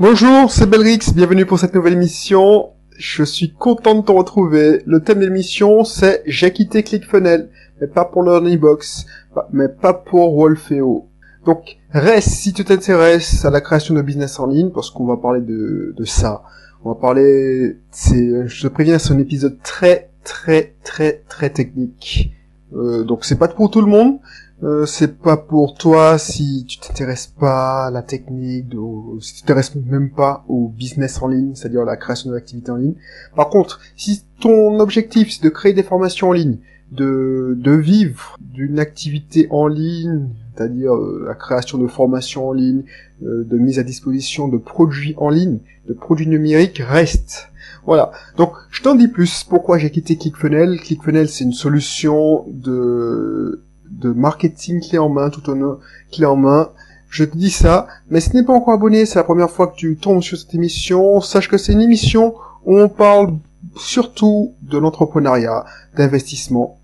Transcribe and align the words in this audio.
Bonjour, 0.00 0.50
c'est 0.50 0.64
Belrix, 0.64 1.12
bienvenue 1.14 1.44
pour 1.44 1.58
cette 1.58 1.74
nouvelle 1.74 1.92
émission. 1.92 2.70
Je 2.96 3.22
suis 3.22 3.52
content 3.52 3.96
de 3.96 4.00
te 4.00 4.10
retrouver. 4.10 4.82
Le 4.86 5.02
thème 5.02 5.18
de 5.18 5.26
l'émission, 5.26 5.84
c'est 5.84 6.22
J'ai 6.24 6.54
quitté 6.54 6.82
ClickFunnels, 6.82 7.50
mais 7.78 7.86
pas 7.86 8.06
pour 8.06 8.22
Learning-Box, 8.22 9.04
mais 9.52 9.68
pas 9.68 9.92
pour 9.92 10.34
Wolfeo. 10.34 11.06
Donc, 11.44 11.76
reste 11.90 12.30
si 12.30 12.54
tu 12.54 12.64
t'intéresses 12.64 13.44
à 13.44 13.50
la 13.50 13.60
création 13.60 13.94
de 13.94 14.00
business 14.00 14.40
en 14.40 14.46
ligne, 14.46 14.70
parce 14.70 14.88
qu'on 14.88 15.04
va 15.04 15.18
parler 15.18 15.42
de, 15.42 15.94
de 15.94 16.04
ça. 16.06 16.44
On 16.82 16.94
va 16.94 16.98
parler, 16.98 17.76
c'est, 17.90 18.48
je 18.48 18.62
te 18.62 18.68
préviens, 18.68 18.98
c'est 18.98 19.12
un 19.12 19.18
épisode 19.18 19.58
très, 19.62 20.08
très, 20.24 20.76
très, 20.82 21.24
très 21.28 21.50
technique. 21.50 22.32
Euh, 22.72 23.04
donc 23.04 23.26
c'est 23.26 23.36
pas 23.36 23.48
pour 23.48 23.70
tout 23.70 23.82
le 23.82 23.86
monde, 23.88 24.18
euh, 24.62 24.86
c'est 24.86 25.18
pas 25.18 25.36
pour 25.36 25.74
toi 25.74 26.18
si 26.18 26.66
tu 26.68 26.78
t'intéresses 26.78 27.26
pas 27.26 27.86
à 27.86 27.90
la 27.90 28.02
technique, 28.02 28.74
ou 28.74 29.18
si 29.20 29.34
tu 29.34 29.40
t'intéresses 29.40 29.74
même 29.74 30.10
pas 30.10 30.44
au 30.48 30.68
business 30.68 31.22
en 31.22 31.28
ligne, 31.28 31.54
c'est-à-dire 31.54 31.84
la 31.84 31.96
création 31.96 32.30
d'activités 32.30 32.70
en 32.70 32.76
ligne. 32.76 32.94
Par 33.34 33.48
contre, 33.48 33.80
si 33.96 34.24
ton 34.40 34.78
objectif 34.80 35.30
c'est 35.30 35.42
de 35.42 35.48
créer 35.48 35.72
des 35.72 35.82
formations 35.82 36.28
en 36.28 36.32
ligne, 36.32 36.58
de, 36.92 37.54
de 37.56 37.72
vivre 37.72 38.36
d'une 38.40 38.78
activité 38.78 39.46
en 39.50 39.66
ligne, 39.66 40.28
c'est-à-dire 40.54 40.94
euh, 40.94 41.24
la 41.26 41.34
création 41.34 41.78
de 41.78 41.86
formations 41.86 42.48
en 42.48 42.52
ligne, 42.52 42.82
euh, 43.22 43.44
de 43.44 43.56
mise 43.56 43.78
à 43.78 43.82
disposition 43.82 44.48
de 44.48 44.58
produits 44.58 45.14
en 45.16 45.30
ligne, 45.30 45.60
de 45.88 45.94
produits 45.94 46.26
numériques, 46.26 46.82
reste. 46.84 47.48
Voilà. 47.86 48.12
Donc, 48.36 48.52
je 48.70 48.82
t'en 48.82 48.94
dis 48.94 49.08
plus. 49.08 49.44
Pourquoi 49.44 49.78
j'ai 49.78 49.90
quitté 49.90 50.16
ClickFunnels? 50.16 50.80
ClickFunnels, 50.80 51.28
c'est 51.28 51.44
une 51.44 51.52
solution 51.52 52.44
de 52.48 53.62
de 53.90 54.10
marketing 54.10 54.80
clé 54.80 54.98
en 54.98 55.08
main, 55.08 55.30
tout 55.30 55.48
en 55.50 55.78
clé 56.12 56.26
en 56.26 56.36
main. 56.36 56.70
Je 57.08 57.24
te 57.24 57.36
dis 57.36 57.50
ça, 57.50 57.88
mais 58.08 58.20
si 58.20 58.30
tu 58.30 58.36
n'es 58.36 58.44
pas 58.44 58.52
encore 58.52 58.74
abonné, 58.74 59.04
c'est 59.04 59.18
la 59.18 59.24
première 59.24 59.50
fois 59.50 59.66
que 59.66 59.76
tu 59.76 59.96
tombes 59.96 60.22
sur 60.22 60.38
cette 60.38 60.54
émission, 60.54 61.20
sache 61.20 61.48
que 61.48 61.58
c'est 61.58 61.72
une 61.72 61.80
émission 61.80 62.34
où 62.64 62.78
on 62.78 62.88
parle 62.88 63.34
surtout 63.76 64.54
de 64.62 64.78
l'entrepreneuriat, 64.78 65.64
d'investissement, 65.96 66.78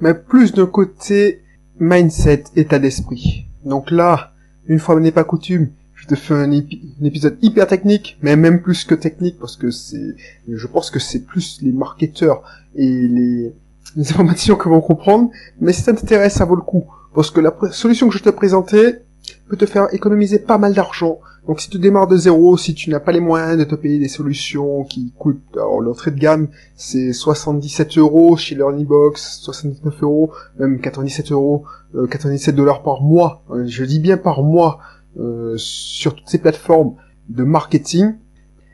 mais 0.00 0.14
plus 0.14 0.52
d'un 0.52 0.66
côté 0.66 1.42
mindset, 1.78 2.44
état 2.56 2.78
d'esprit. 2.78 3.46
Donc 3.64 3.90
là, 3.90 4.32
une 4.66 4.80
fois 4.80 4.98
n'est 4.98 5.12
pas 5.12 5.24
coutume, 5.24 5.70
je 5.94 6.06
te 6.06 6.14
fais 6.14 6.34
un, 6.34 6.52
épisode 6.52 7.38
hyper 7.42 7.66
technique, 7.66 8.18
mais 8.22 8.36
même 8.36 8.62
plus 8.62 8.84
que 8.84 8.94
technique, 8.94 9.38
parce 9.38 9.56
que 9.56 9.70
c'est, 9.70 10.14
je 10.48 10.66
pense 10.66 10.90
que 10.90 10.98
c'est 10.98 11.24
plus 11.24 11.60
les 11.62 11.72
marketeurs 11.72 12.42
et 12.74 13.08
les, 13.08 13.52
les 13.96 14.10
informations 14.10 14.56
que 14.56 14.68
vont 14.68 14.80
comprendre, 14.80 15.30
mais 15.60 15.72
si 15.72 15.82
ça 15.82 15.92
t'intéresse, 15.92 16.34
ça 16.34 16.44
vaut 16.44 16.56
le 16.56 16.62
coup. 16.62 16.84
Parce 17.14 17.30
que 17.30 17.40
la 17.40 17.54
solution 17.72 18.08
que 18.08 18.16
je 18.16 18.22
te 18.22 18.30
présentais 18.30 19.02
peut 19.48 19.56
te 19.56 19.66
faire 19.66 19.92
économiser 19.92 20.38
pas 20.38 20.58
mal 20.58 20.74
d'argent. 20.74 21.18
Donc 21.46 21.60
si 21.60 21.70
tu 21.70 21.78
démarres 21.78 22.08
de 22.08 22.16
zéro, 22.16 22.56
si 22.56 22.74
tu 22.74 22.90
n'as 22.90 22.98
pas 22.98 23.12
les 23.12 23.20
moyens 23.20 23.56
de 23.56 23.64
te 23.64 23.76
payer 23.76 23.98
des 23.98 24.08
solutions 24.08 24.82
qui 24.84 25.12
coûtent, 25.16 25.40
alors 25.54 25.80
l'entrée 25.80 26.10
de 26.10 26.18
gamme 26.18 26.48
c'est 26.74 27.12
77 27.12 27.98
euros 27.98 28.36
chez 28.36 28.56
Learnybox, 28.56 29.40
79 29.42 30.02
euros, 30.02 30.32
même 30.58 30.80
97 30.80 31.30
euros, 31.30 31.64
97 32.10 32.52
euh, 32.52 32.56
dollars 32.56 32.82
par 32.82 33.00
mois, 33.02 33.44
euh, 33.50 33.64
je 33.66 33.84
dis 33.84 34.00
bien 34.00 34.16
par 34.16 34.42
mois, 34.42 34.80
euh, 35.18 35.54
sur 35.56 36.16
toutes 36.16 36.28
ces 36.28 36.38
plateformes 36.38 36.94
de 37.28 37.44
marketing, 37.44 38.14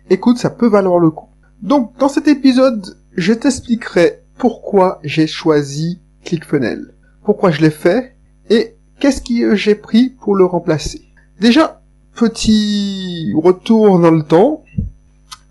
écoute, 0.09 0.39
ça 0.39 0.51
peut 0.51 0.69
valoir 0.69 0.99
le 0.99 1.11
coup. 1.11 1.29
Donc 1.63 1.93
dans 1.99 2.09
cet 2.09 2.27
épisode, 2.27 2.97
je 3.17 3.35
t'expliquerai 3.35 4.22
pourquoi 4.39 5.01
j'ai 5.03 5.27
choisi 5.27 6.01
ClickFunnels, 6.25 6.95
pourquoi 7.25 7.51
je 7.51 7.61
l'ai 7.61 7.71
fait? 7.71 8.15
Et 8.51 8.75
qu'est-ce 9.01 9.23
que 9.23 9.55
j'ai 9.55 9.75
pris 9.75 10.11
pour 10.11 10.35
le 10.35 10.45
remplacer? 10.45 11.03
Déjà, 11.41 11.81
petit 12.15 13.33
retour 13.37 13.99
dans 13.99 14.11
le 14.11 14.23
temps. 14.23 14.65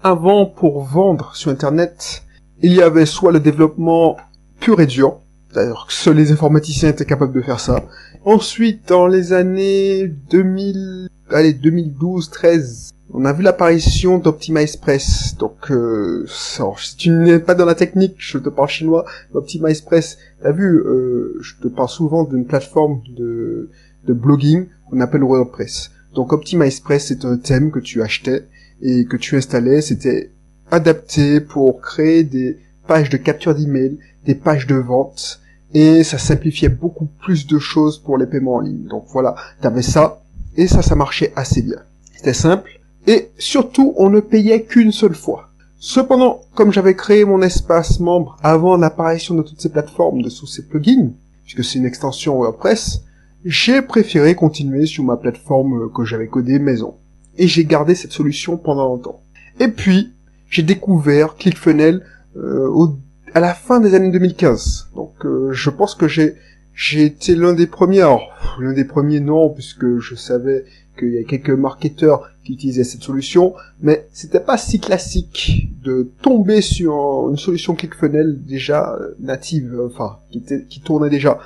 Avant, 0.03 0.45
pour 0.45 0.83
vendre 0.83 1.35
sur 1.35 1.51
Internet, 1.51 2.23
il 2.61 2.73
y 2.73 2.81
avait 2.81 3.05
soit 3.05 3.31
le 3.31 3.39
développement 3.39 4.17
pur 4.59 4.79
et 4.81 4.87
dur, 4.87 5.19
d'ailleurs 5.53 5.87
seuls 5.89 6.15
les 6.15 6.31
informaticiens 6.31 6.89
étaient 6.89 7.05
capables 7.05 7.33
de 7.33 7.41
faire 7.41 7.59
ça. 7.59 7.83
Ensuite, 8.25 8.87
dans 8.87 9.07
les 9.07 9.33
années 9.33 10.07
2000, 10.07 11.07
allez, 11.29 11.53
2012, 11.53 12.29
13, 12.29 12.93
on 13.13 13.25
a 13.25 13.33
vu 13.33 13.43
l'apparition 13.43 14.17
d'Optimize 14.17 14.77
Press. 14.77 15.35
Donc, 15.37 15.71
euh, 15.71 16.25
si 16.27 16.95
tu 16.95 17.09
n'es 17.09 17.39
pas 17.39 17.55
dans 17.55 17.65
la 17.65 17.75
technique, 17.75 18.15
je 18.17 18.37
te 18.37 18.49
parle 18.49 18.69
chinois. 18.69 19.05
Optimize 19.33 19.81
Press, 19.81 20.17
t'as 20.41 20.51
vu, 20.51 20.77
euh, 20.77 21.37
je 21.41 21.55
te 21.61 21.67
parle 21.67 21.89
souvent 21.89 22.23
d'une 22.23 22.45
plateforme 22.45 23.01
de, 23.15 23.69
de 24.05 24.13
blogging 24.13 24.67
qu'on 24.89 25.01
appelle 25.01 25.23
WordPress. 25.23 25.91
Donc, 26.13 26.33
Optimize 26.33 26.79
Press, 26.79 27.07
c'est 27.07 27.25
un 27.25 27.37
thème 27.37 27.71
que 27.71 27.79
tu 27.79 28.01
achetais 28.01 28.47
et 28.81 29.05
que 29.05 29.17
tu 29.17 29.35
installais. 29.35 29.81
C'était 29.81 30.31
adapté 30.69 31.41
pour 31.41 31.81
créer 31.81 32.23
des 32.23 32.57
pages 32.87 33.09
de 33.09 33.17
capture 33.17 33.55
d'email, 33.55 33.97
des 34.25 34.35
pages 34.35 34.67
de 34.67 34.75
vente, 34.75 35.41
et 35.73 36.03
ça 36.03 36.17
simplifiait 36.17 36.69
beaucoup 36.69 37.07
plus 37.21 37.47
de 37.47 37.59
choses 37.59 37.99
pour 37.99 38.17
les 38.17 38.25
paiements 38.25 38.55
en 38.55 38.59
ligne. 38.61 38.87
Donc 38.87 39.05
voilà, 39.09 39.35
t'avais 39.61 39.81
ça, 39.81 40.21
et 40.57 40.67
ça, 40.67 40.81
ça 40.81 40.95
marchait 40.95 41.31
assez 41.35 41.61
bien. 41.61 41.77
C'était 42.15 42.33
simple, 42.33 42.80
et 43.07 43.29
surtout, 43.37 43.93
on 43.97 44.09
ne 44.09 44.19
payait 44.19 44.63
qu'une 44.63 44.91
seule 44.91 45.15
fois. 45.15 45.49
Cependant, 45.79 46.41
comme 46.53 46.71
j'avais 46.71 46.95
créé 46.95 47.25
mon 47.25 47.41
espace 47.41 47.99
membre 47.99 48.37
avant 48.43 48.77
l'apparition 48.77 49.33
de 49.33 49.41
toutes 49.41 49.61
ces 49.61 49.71
plateformes, 49.71 50.21
de 50.21 50.29
tous 50.29 50.45
ces 50.45 50.67
plugins, 50.67 51.11
puisque 51.43 51.63
c'est 51.63 51.79
une 51.79 51.85
extension 51.85 52.35
WordPress, 52.35 53.01
j'ai 53.43 53.81
préféré 53.81 54.35
continuer 54.35 54.85
sur 54.85 55.03
ma 55.03 55.17
plateforme 55.17 55.91
que 55.91 56.05
j'avais 56.05 56.27
codée 56.27 56.59
maison. 56.59 56.95
Et 57.37 57.47
j'ai 57.47 57.65
gardé 57.65 57.95
cette 57.95 58.11
solution 58.11 58.57
pendant 58.57 58.85
longtemps. 58.85 59.23
Et 59.59 59.69
puis, 59.69 60.13
j'ai 60.49 60.61
découvert 60.61 61.35
ClickFunnels 61.35 62.05
euh, 62.37 62.87
à 63.33 63.39
la 63.39 63.55
fin 63.55 63.79
des 63.79 63.95
années 63.95 64.11
2015. 64.11 64.89
Donc, 64.95 65.25
euh, 65.25 65.51
je 65.51 65.69
pense 65.71 65.95
que 65.95 66.07
j'ai 66.07 66.35
j'ai 66.73 67.05
été 67.05 67.35
l'un 67.35 67.53
des 67.53 67.67
premiers. 67.67 68.01
Alors, 68.01 68.29
l'un 68.59 68.73
des 68.73 68.85
premiers 68.85 69.19
non, 69.19 69.49
puisque 69.49 69.99
je 69.99 70.15
savais 70.15 70.65
qu'il 71.01 71.13
y 71.13 71.17
a 71.17 71.23
quelques 71.23 71.49
marketeurs 71.49 72.29
qui 72.43 72.53
utilisaient 72.53 72.83
cette 72.83 73.03
solution, 73.03 73.53
mais 73.81 74.07
c'était 74.13 74.39
pas 74.39 74.57
si 74.57 74.79
classique 74.79 75.69
de 75.83 76.11
tomber 76.21 76.61
sur 76.61 77.27
une 77.29 77.37
solution 77.37 77.75
ClickFunnels 77.75 78.39
déjà 78.45 78.93
euh, 78.93 79.15
native, 79.19 79.81
enfin 79.85 80.19
qui, 80.31 80.37
était, 80.37 80.65
qui 80.69 80.79
tournait 80.79 81.09
déjà. 81.09 81.39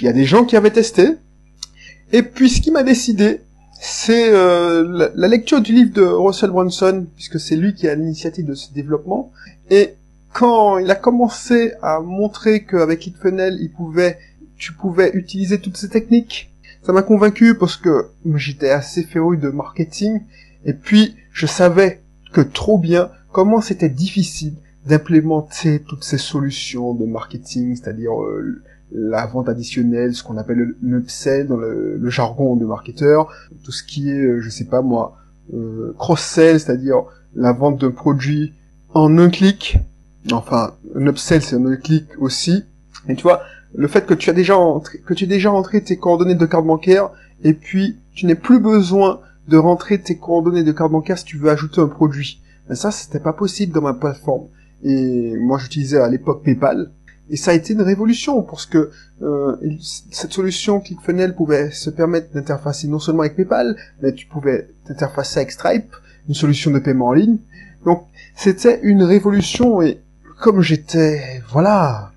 Il 0.00 0.04
y 0.04 0.08
a 0.08 0.12
des 0.12 0.24
gens 0.24 0.44
qui 0.44 0.56
avaient 0.56 0.70
testé, 0.70 1.16
et 2.12 2.22
puis 2.22 2.48
ce 2.48 2.60
qui 2.60 2.70
m'a 2.70 2.84
décidé, 2.84 3.40
c'est 3.80 4.32
euh, 4.32 5.10
la, 5.14 5.28
lecture 5.28 5.60
du 5.60 5.72
livre 5.72 5.92
de 5.92 6.02
Russell 6.02 6.50
Brunson, 6.50 7.06
puisque 7.16 7.38
c'est 7.38 7.56
lui 7.56 7.74
qui 7.74 7.88
a 7.88 7.94
l'initiative 7.94 8.46
de 8.46 8.54
ce 8.54 8.72
développement, 8.72 9.32
et 9.70 9.94
quand 10.32 10.78
il 10.78 10.90
a 10.90 10.94
commencé 10.94 11.72
à 11.82 12.00
montrer 12.00 12.64
qu'avec 12.64 13.00
ClickFunnels, 13.00 13.58
il 13.60 13.70
pouvait, 13.70 14.18
tu 14.56 14.72
pouvais 14.72 15.10
utiliser 15.14 15.58
toutes 15.58 15.76
ces 15.76 15.88
techniques, 15.88 16.50
ça 16.88 16.94
m'a 16.94 17.02
convaincu 17.02 17.54
parce 17.54 17.76
que 17.76 18.06
j'étais 18.36 18.70
assez 18.70 19.02
féru 19.02 19.36
de 19.36 19.50
marketing 19.50 20.22
et 20.64 20.72
puis 20.72 21.16
je 21.32 21.44
savais 21.44 22.00
que 22.32 22.40
trop 22.40 22.78
bien 22.78 23.10
comment 23.30 23.60
c'était 23.60 23.90
difficile 23.90 24.54
d'implémenter 24.86 25.82
toutes 25.86 26.02
ces 26.02 26.16
solutions 26.16 26.94
de 26.94 27.04
marketing, 27.04 27.76
c'est-à-dire 27.76 28.18
euh, 28.22 28.62
la 28.90 29.26
vente 29.26 29.50
additionnelle, 29.50 30.14
ce 30.14 30.22
qu'on 30.22 30.38
appelle 30.38 30.76
le 30.80 30.98
upsell 30.98 31.46
dans 31.46 31.58
le, 31.58 32.00
jargon 32.08 32.56
de 32.56 32.64
marketeur, 32.64 33.30
tout 33.64 33.72
ce 33.72 33.82
qui 33.82 34.08
est, 34.08 34.24
euh, 34.24 34.40
je 34.40 34.48
sais 34.48 34.64
pas 34.64 34.80
moi, 34.80 35.18
euh, 35.52 35.94
cross-sell, 35.98 36.58
c'est-à-dire 36.58 37.02
la 37.34 37.52
vente 37.52 37.78
d'un 37.82 37.90
produit 37.90 38.54
en 38.94 39.18
un 39.18 39.28
clic. 39.28 39.76
Enfin, 40.32 40.72
un 40.94 41.06
upsell 41.06 41.42
c'est 41.42 41.56
un 41.56 41.76
clic 41.76 42.06
aussi. 42.18 42.64
Et 43.08 43.14
tu 43.14 43.24
vois, 43.24 43.42
le 43.74 43.88
fait 43.88 44.06
que 44.06 44.14
tu 44.14 44.30
as 44.30 44.32
déjà 44.32 44.54
que 45.06 45.14
tu 45.14 45.24
aies 45.24 45.28
déjà 45.28 45.52
entré 45.52 45.82
tes 45.82 45.96
coordonnées 45.96 46.34
de 46.34 46.46
carte 46.46 46.66
bancaire 46.66 47.10
et 47.44 47.52
puis 47.52 47.96
tu 48.14 48.26
n'aies 48.26 48.34
plus 48.34 48.60
besoin 48.60 49.20
de 49.48 49.56
rentrer 49.56 50.00
tes 50.00 50.16
coordonnées 50.16 50.62
de 50.62 50.72
carte 50.72 50.92
bancaire 50.92 51.18
si 51.18 51.24
tu 51.24 51.38
veux 51.38 51.50
ajouter 51.50 51.80
un 51.80 51.88
produit. 51.88 52.40
Mais 52.68 52.74
ça, 52.74 52.90
c'était 52.90 53.20
pas 53.20 53.32
possible 53.32 53.72
dans 53.72 53.80
ma 53.80 53.94
plateforme. 53.94 54.46
Et 54.84 55.34
moi, 55.36 55.58
j'utilisais 55.58 55.98
à 55.98 56.08
l'époque 56.08 56.42
PayPal. 56.42 56.90
Et 57.30 57.36
ça 57.36 57.50
a 57.50 57.54
été 57.54 57.74
une 57.74 57.82
révolution 57.82 58.42
parce 58.42 58.64
que 58.64 58.90
euh, 59.22 59.56
cette 60.10 60.32
solution 60.32 60.80
ClickFunnels 60.80 61.34
pouvait 61.34 61.70
se 61.70 61.90
permettre 61.90 62.32
d'interfacer 62.32 62.88
non 62.88 62.98
seulement 62.98 63.20
avec 63.20 63.36
PayPal, 63.36 63.76
mais 64.02 64.12
tu 64.12 64.26
pouvais 64.26 64.68
t'interfacer 64.86 65.40
avec 65.40 65.52
Stripe, 65.52 65.94
une 66.28 66.34
solution 66.34 66.70
de 66.70 66.78
paiement 66.78 67.08
en 67.08 67.12
ligne. 67.12 67.36
Donc 67.84 68.04
c'était 68.34 68.80
une 68.82 69.02
révolution 69.02 69.82
et 69.82 70.00
comme 70.40 70.62
j'étais, 70.62 71.42
voilà, 71.50 72.12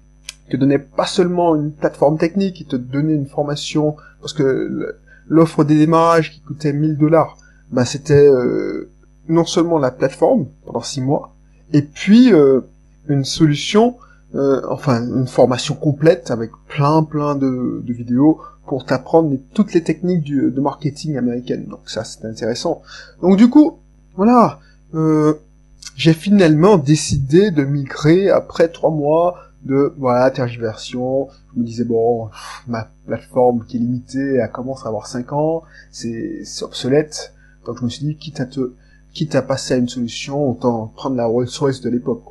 te 0.51 0.57
donnait 0.57 0.79
pas 0.79 1.05
seulement 1.05 1.55
une 1.55 1.71
plateforme 1.71 2.17
technique, 2.17 2.61
il 2.61 2.67
te 2.67 2.75
donnait 2.75 3.15
une 3.15 3.27
formation, 3.27 3.95
parce 4.19 4.33
que 4.33 4.95
l'offre 5.27 5.63
des 5.63 5.77
démarrages 5.77 6.31
qui 6.31 6.41
coûtait 6.41 6.73
1000 6.73 6.97
dollars, 6.97 7.37
bah 7.71 7.85
c'était 7.85 8.27
euh, 8.27 8.89
non 9.29 9.45
seulement 9.45 9.79
la 9.79 9.91
plateforme 9.91 10.47
pendant 10.65 10.81
6 10.81 11.01
mois, 11.01 11.33
et 11.73 11.81
puis 11.81 12.33
euh, 12.33 12.61
une 13.07 13.25
solution, 13.25 13.97
euh, 14.35 14.61
enfin 14.69 15.01
une 15.03 15.27
formation 15.27 15.75
complète 15.75 16.31
avec 16.31 16.51
plein 16.67 17.03
plein 17.03 17.35
de, 17.35 17.81
vidéos 17.87 18.39
pour 18.67 18.85
t'apprendre 18.85 19.35
toutes 19.53 19.73
les 19.73 19.83
techniques 19.83 20.23
de 20.33 20.61
marketing 20.61 21.17
américaine. 21.17 21.65
Donc 21.65 21.81
ça, 21.87 22.03
c'est 22.03 22.23
intéressant. 22.25 22.81
Donc 23.21 23.35
du 23.35 23.49
coup, 23.49 23.79
voilà, 24.15 24.59
euh, 24.93 25.33
j'ai 25.95 26.13
finalement 26.13 26.77
décidé 26.77 27.51
de 27.51 27.63
migrer 27.63 28.29
après 28.29 28.67
trois 28.67 28.91
mois 28.91 29.35
de 29.63 29.93
voilà 29.97 30.29
tergiversion. 30.31 31.27
Je 31.53 31.59
me 31.59 31.65
disais 31.65 31.83
bon, 31.83 32.29
ma 32.67 32.89
plateforme 33.05 33.65
qui 33.65 33.77
est 33.77 33.79
limitée, 33.79 34.35
elle 34.35 34.51
commence 34.51 34.85
à 34.85 34.89
avoir 34.89 35.07
5 35.07 35.33
ans, 35.33 35.63
c'est 35.91 36.43
obsolète. 36.61 37.33
Donc 37.65 37.77
je 37.79 37.85
me 37.85 37.89
suis 37.89 38.05
dit 38.05 38.15
quitte 38.15 38.39
à 38.39 38.45
te 38.45 38.73
quitte 39.13 39.35
à 39.35 39.41
passer 39.41 39.73
à 39.73 39.77
une 39.77 39.89
solution, 39.89 40.49
autant 40.49 40.87
prendre 40.95 41.15
la 41.15 41.25
Rolls-Royce 41.25 41.81
de 41.81 41.89
l'époque. 41.89 42.23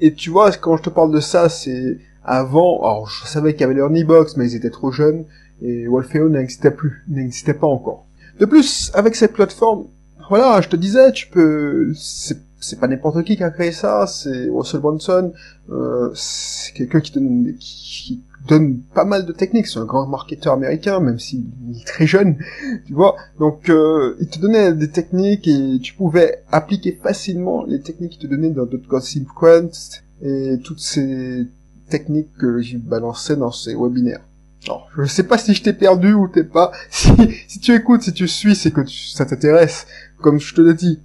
Et 0.00 0.14
tu 0.14 0.30
vois, 0.30 0.50
quand 0.52 0.76
je 0.76 0.82
te 0.82 0.90
parle 0.90 1.12
de 1.12 1.20
ça, 1.20 1.48
c'est 1.48 1.98
avant. 2.24 2.78
Alors 2.82 3.08
je 3.08 3.26
savais 3.26 3.52
qu'il 3.52 3.62
y 3.62 3.64
avait 3.64 3.74
les 3.74 3.80
Erniebox, 3.80 4.36
mais 4.36 4.50
ils 4.50 4.56
étaient 4.56 4.70
trop 4.70 4.90
jeunes 4.90 5.24
et 5.62 5.86
Wolfeo 5.86 6.28
n'existait 6.28 6.70
plus, 6.70 7.04
n'existait 7.08 7.54
pas 7.54 7.66
encore. 7.66 8.06
De 8.38 8.44
plus, 8.44 8.90
avec 8.94 9.14
cette 9.16 9.32
plateforme, 9.32 9.86
voilà, 10.28 10.60
je 10.60 10.68
te 10.68 10.76
disais, 10.76 11.12
tu 11.12 11.28
peux, 11.28 11.92
c'est 11.94 12.45
pas 12.74 12.88
n'importe 12.88 13.22
qui 13.22 13.36
qui 13.36 13.44
a 13.44 13.50
créé 13.50 13.70
ça, 13.70 14.06
c'est 14.08 14.48
Russell 14.48 14.80
Brunson, 14.80 15.32
euh, 15.70 16.10
c'est 16.14 16.72
quelqu'un 16.72 17.00
qui 17.00 17.12
donne, 17.12 17.54
qui, 17.60 18.24
donne 18.48 18.80
pas 18.94 19.04
mal 19.04 19.26
de 19.26 19.32
techniques, 19.32 19.68
c'est 19.68 19.78
un 19.78 19.84
grand 19.84 20.06
marketeur 20.06 20.54
américain, 20.54 20.98
même 20.98 21.20
s'il 21.20 21.46
est 21.70 21.86
très 21.86 22.06
jeune, 22.06 22.38
tu 22.86 22.94
vois, 22.94 23.14
donc 23.38 23.68
euh, 23.68 24.16
il 24.20 24.28
te 24.28 24.40
donnait 24.40 24.72
des 24.72 24.90
techniques 24.90 25.46
et 25.46 25.78
tu 25.80 25.94
pouvais 25.94 26.42
appliquer 26.50 26.98
facilement 27.00 27.64
les 27.64 27.80
techniques 27.80 28.12
qu'il 28.12 28.22
te 28.22 28.26
donnait 28.26 28.50
dans 28.50 28.66
d'autres 28.66 28.88
Quest 28.88 30.04
et 30.22 30.58
toutes 30.64 30.80
ces 30.80 31.46
techniques 31.88 32.32
que 32.38 32.60
j'ai 32.60 32.78
balancées 32.78 33.36
dans 33.36 33.52
ces 33.52 33.74
webinaires. 33.74 34.22
Alors, 34.66 34.88
je 34.98 35.04
sais 35.04 35.22
pas 35.22 35.38
si 35.38 35.54
je 35.54 35.62
t'ai 35.62 35.72
perdu 35.72 36.12
ou 36.12 36.28
t'es 36.28 36.44
pas. 36.44 36.72
Si, 36.90 37.08
si 37.46 37.60
tu 37.60 37.74
écoutes, 37.74 38.02
si 38.02 38.12
tu 38.12 38.26
suis, 38.26 38.56
c'est 38.56 38.72
que 38.72 38.80
ça 38.86 39.24
t'intéresse. 39.24 39.86
Comme 40.18 40.40
je 40.40 40.54
te 40.54 40.60
l'ai 40.60 40.74
dit, 40.74 41.00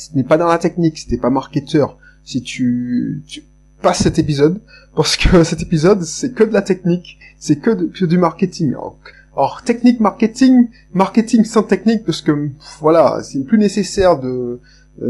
ce 0.00 0.16
n'est 0.16 0.24
pas 0.24 0.38
dans 0.38 0.48
la 0.48 0.58
technique, 0.58 0.98
si 0.98 1.06
t'es 1.06 1.18
pas 1.18 1.30
marketeur, 1.30 1.98
si 2.24 2.42
tu, 2.42 3.22
tu 3.26 3.44
passes 3.82 4.02
cet 4.02 4.18
épisode, 4.18 4.60
parce 4.94 5.16
que 5.16 5.44
cet 5.44 5.60
épisode, 5.62 6.02
c'est 6.02 6.32
que 6.32 6.44
de 6.44 6.52
la 6.52 6.62
technique, 6.62 7.18
c'est 7.38 7.56
que, 7.56 8.04
du 8.04 8.18
marketing. 8.18 8.74
Alors, 9.36 9.62
technique, 9.62 10.00
marketing, 10.00 10.68
marketing 10.94 11.44
sans 11.44 11.62
technique, 11.62 12.04
parce 12.04 12.22
que, 12.22 12.48
voilà, 12.80 13.20
c'est 13.22 13.44
plus 13.44 13.58
nécessaire 13.58 14.18
de, 14.18 14.60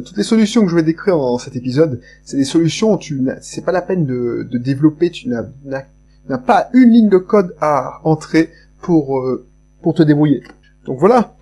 toutes 0.04 0.16
les 0.16 0.24
solutions 0.24 0.62
que 0.62 0.70
je 0.70 0.76
vais 0.76 0.82
décrire 0.82 1.16
dans 1.16 1.38
cet 1.38 1.56
épisode, 1.56 2.00
c'est 2.24 2.36
des 2.36 2.44
solutions 2.44 2.96
tu 2.96 3.20
c'est 3.40 3.64
pas 3.64 3.72
la 3.72 3.82
peine 3.82 4.06
de, 4.06 4.46
de 4.48 4.58
développer, 4.58 5.10
tu 5.10 5.28
n'as 5.28 6.38
pas 6.38 6.68
une 6.74 6.90
ligne 6.90 7.08
de 7.08 7.18
code 7.18 7.56
à 7.60 8.00
entrer 8.04 8.50
pour, 8.82 9.18
euh, 9.18 9.46
pour 9.82 9.94
te 9.94 10.02
débrouiller. 10.02 10.42
Donc 10.84 10.98
voilà. 10.98 11.34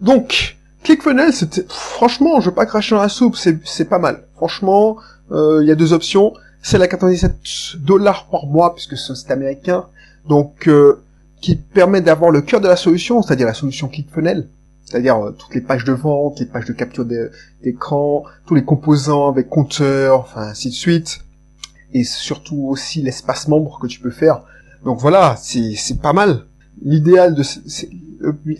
Donc, 0.00 0.56
ClickFunnels, 0.82 1.32
c'était, 1.32 1.64
franchement, 1.68 2.40
je 2.40 2.48
veux 2.48 2.54
pas 2.54 2.66
cracher 2.66 2.94
dans 2.94 3.02
la 3.02 3.08
soupe, 3.08 3.36
c'est, 3.36 3.84
pas 3.84 3.98
mal. 3.98 4.24
Franchement, 4.36 4.96
euh, 5.30 5.60
il 5.62 5.68
y 5.68 5.70
a 5.70 5.74
deux 5.74 5.92
options. 5.92 6.32
C'est 6.62 6.78
la 6.78 6.88
97 6.88 7.76
dollars 7.78 8.28
par 8.30 8.46
mois, 8.46 8.74
puisque 8.74 8.96
c'est 8.96 9.30
américain, 9.30 9.86
donc 10.28 10.68
euh, 10.68 11.02
qui 11.40 11.56
permet 11.56 12.00
d'avoir 12.00 12.30
le 12.30 12.42
cœur 12.42 12.60
de 12.60 12.68
la 12.68 12.76
solution, 12.76 13.22
c'est-à-dire 13.22 13.46
la 13.46 13.54
solution 13.54 13.88
ClickFunnels, 13.88 14.48
c'est-à-dire 14.84 15.16
euh, 15.16 15.30
toutes 15.32 15.54
les 15.54 15.60
pages 15.60 15.84
de 15.84 15.92
vente, 15.92 16.40
les 16.40 16.46
pages 16.46 16.66
de 16.66 16.72
capture 16.72 17.06
d'écran, 17.62 18.24
tous 18.46 18.54
les 18.54 18.64
composants 18.64 19.30
avec 19.30 19.48
compteur, 19.48 20.20
enfin 20.20 20.48
ainsi 20.48 20.68
de 20.68 20.74
suite, 20.74 21.20
et 21.92 22.04
surtout 22.04 22.66
aussi 22.68 23.02
l'espace 23.02 23.48
membre 23.48 23.78
que 23.80 23.86
tu 23.86 24.00
peux 24.00 24.10
faire. 24.10 24.42
Donc 24.84 24.98
voilà, 24.98 25.36
c'est 25.38 26.00
pas 26.00 26.12
mal. 26.12 26.44
L'idéal 26.82 27.34
de 27.34 27.42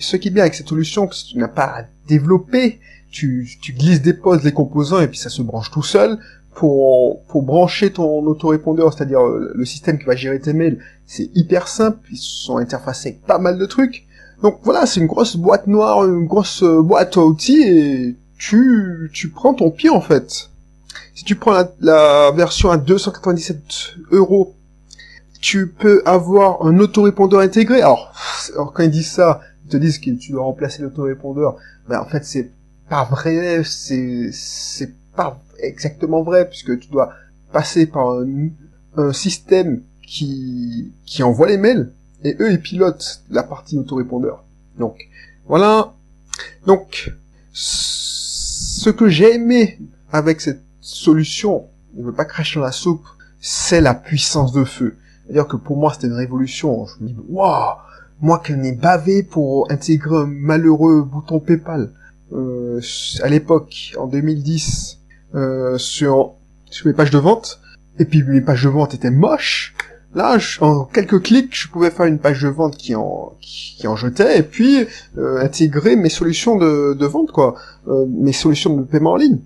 ce 0.01 0.17
qui 0.17 0.29
est 0.29 0.31
bien 0.31 0.43
avec 0.43 0.55
cette 0.55 0.69
solution, 0.69 1.07
que 1.07 1.15
si 1.15 1.27
tu 1.27 1.39
n'as 1.39 1.49
pas 1.49 1.85
développer, 2.09 2.81
tu, 3.11 3.49
tu 3.61 3.73
glisses, 3.73 4.03
déposes 4.03 4.43
les 4.45 4.53
composants 4.53 5.01
et 5.01 5.09
puis 5.09 5.19
ça 5.19 5.31
se 5.31 5.43
branche 5.43 5.71
tout 5.71 5.83
seul. 5.83 6.19
Pour, 6.55 7.23
pour 7.27 7.43
brancher 7.43 7.93
ton 7.93 8.25
autorépondeur, 8.27 8.93
c'est-à-dire 8.93 9.21
euh, 9.21 9.53
le 9.55 9.65
système 9.65 9.99
qui 9.99 10.05
va 10.05 10.17
gérer 10.17 10.41
tes 10.41 10.53
mails, 10.53 10.79
c'est 11.07 11.31
hyper 11.35 11.69
simple, 11.69 11.99
ils 12.11 12.19
sont 12.19 12.59
interfacés 12.59 13.11
avec 13.11 13.23
pas 13.23 13.39
mal 13.39 13.57
de 13.57 13.67
trucs. 13.67 14.07
Donc 14.43 14.59
voilà, 14.65 14.85
c'est 14.85 15.01
une 15.01 15.07
grosse 15.07 15.37
boîte 15.37 15.69
noire, 15.69 16.05
une 16.05 16.27
grosse 16.27 16.63
euh, 16.63 16.83
boîte 16.83 17.17
à 17.17 17.21
outils 17.21 17.63
et 17.63 18.17
tu, 18.37 19.11
tu 19.13 19.31
prends 19.31 19.55
ton 19.55 19.71
pied 19.71 19.91
en 19.91 20.01
fait. 20.01 20.51
Si 21.15 21.25
tu 21.25 21.37
prends 21.37 21.53
la, 21.53 21.73
la 21.81 22.33
version 22.33 22.71
à 22.71 22.79
297 22.79 23.59
euros, 24.11 24.55
tu 25.41 25.69
peux 25.69 26.03
avoir 26.05 26.67
un 26.67 26.79
autorépondeur 26.79 27.41
intégré. 27.41 27.81
Alors, 27.81 28.13
alors 28.55 28.73
quand 28.73 28.83
ils 28.83 28.91
disent 28.91 29.13
ça, 29.13 29.41
te 29.71 29.77
disent 29.77 29.99
que 29.99 30.11
tu 30.11 30.33
dois 30.33 30.43
remplacer 30.43 30.83
l'autorépondeur. 30.83 31.57
Ben, 31.89 32.01
en 32.01 32.05
fait, 32.05 32.25
c'est 32.25 32.51
pas 32.89 33.05
vrai, 33.05 33.63
c'est, 33.65 34.31
c'est 34.33 34.93
pas 35.15 35.41
exactement 35.59 36.23
vrai, 36.23 36.49
puisque 36.49 36.79
tu 36.79 36.89
dois 36.89 37.13
passer 37.53 37.87
par 37.87 38.21
un, 38.21 39.13
système 39.13 39.83
qui, 40.07 40.93
qui 41.07 41.23
envoie 41.23 41.47
les 41.47 41.57
mails, 41.57 41.93
et 42.23 42.37
eux, 42.41 42.53
ils 42.53 42.61
pilotent 42.61 43.23
la 43.31 43.43
partie 43.43 43.79
autorépondeur. 43.79 44.45
Donc, 44.79 45.09
voilà. 45.47 45.95
Donc, 46.67 47.15
ce 47.53 48.91
que 48.91 49.09
j'ai 49.09 49.35
aimé 49.35 49.79
avec 50.13 50.41
cette 50.41 50.63
solution, 50.81 51.67
je 51.97 52.03
veux 52.03 52.13
pas 52.13 52.25
cracher 52.25 52.59
dans 52.59 52.67
la 52.67 52.73
soupe, 52.73 53.07
c'est 53.41 53.81
la 53.81 53.95
puissance 53.95 54.53
de 54.53 54.65
feu. 54.65 54.97
C'est-à-dire 55.25 55.47
que 55.47 55.57
pour 55.57 55.77
moi, 55.77 55.93
c'était 55.95 56.09
une 56.09 56.15
révolution. 56.15 56.87
Je 56.87 57.05
me 57.05 57.09
dis, 57.09 57.17
waouh, 57.29 57.77
moi 58.21 58.43
qui 58.45 58.53
ai 58.53 58.73
bavé 58.73 59.23
pour 59.23 59.71
intégrer 59.71 60.17
un 60.17 60.27
malheureux 60.27 61.03
bouton 61.03 61.41
PayPal 61.41 61.91
euh, 62.33 62.81
à 63.23 63.29
l'époque, 63.29 63.95
en 63.99 64.07
2010, 64.07 64.99
euh, 65.35 65.79
sur, 65.79 66.35
sur 66.67 66.87
mes 66.87 66.93
pages 66.93 67.11
de 67.11 67.19
vente, 67.19 67.61
et 67.99 68.05
puis 68.05 68.23
mes 68.23 68.41
pages 68.41 68.65
de 68.65 68.69
vente 68.69 68.95
étaient 68.95 69.11
moches, 69.11 69.75
là, 70.15 70.39
en 70.61 70.85
quelques 70.85 71.23
clics, 71.23 71.57
je 71.57 71.69
pouvais 71.69 71.91
faire 71.91 72.07
une 72.07 72.19
page 72.19 72.43
de 72.43 72.49
vente 72.49 72.77
qui 72.77 72.95
en, 72.95 73.33
qui, 73.41 73.87
en 73.87 73.97
jetait, 73.97 74.39
et 74.39 74.43
puis 74.43 74.87
euh, 75.19 75.41
intégrer 75.41 75.97
mes 75.97 76.09
solutions 76.09 76.57
de, 76.57 76.95
de 76.95 77.07
vente, 77.07 77.33
quoi, 77.33 77.57
euh, 77.89 78.07
mes 78.09 78.33
solutions 78.33 78.77
de 78.77 78.83
paiement 78.83 79.13
en 79.13 79.17
ligne. 79.17 79.39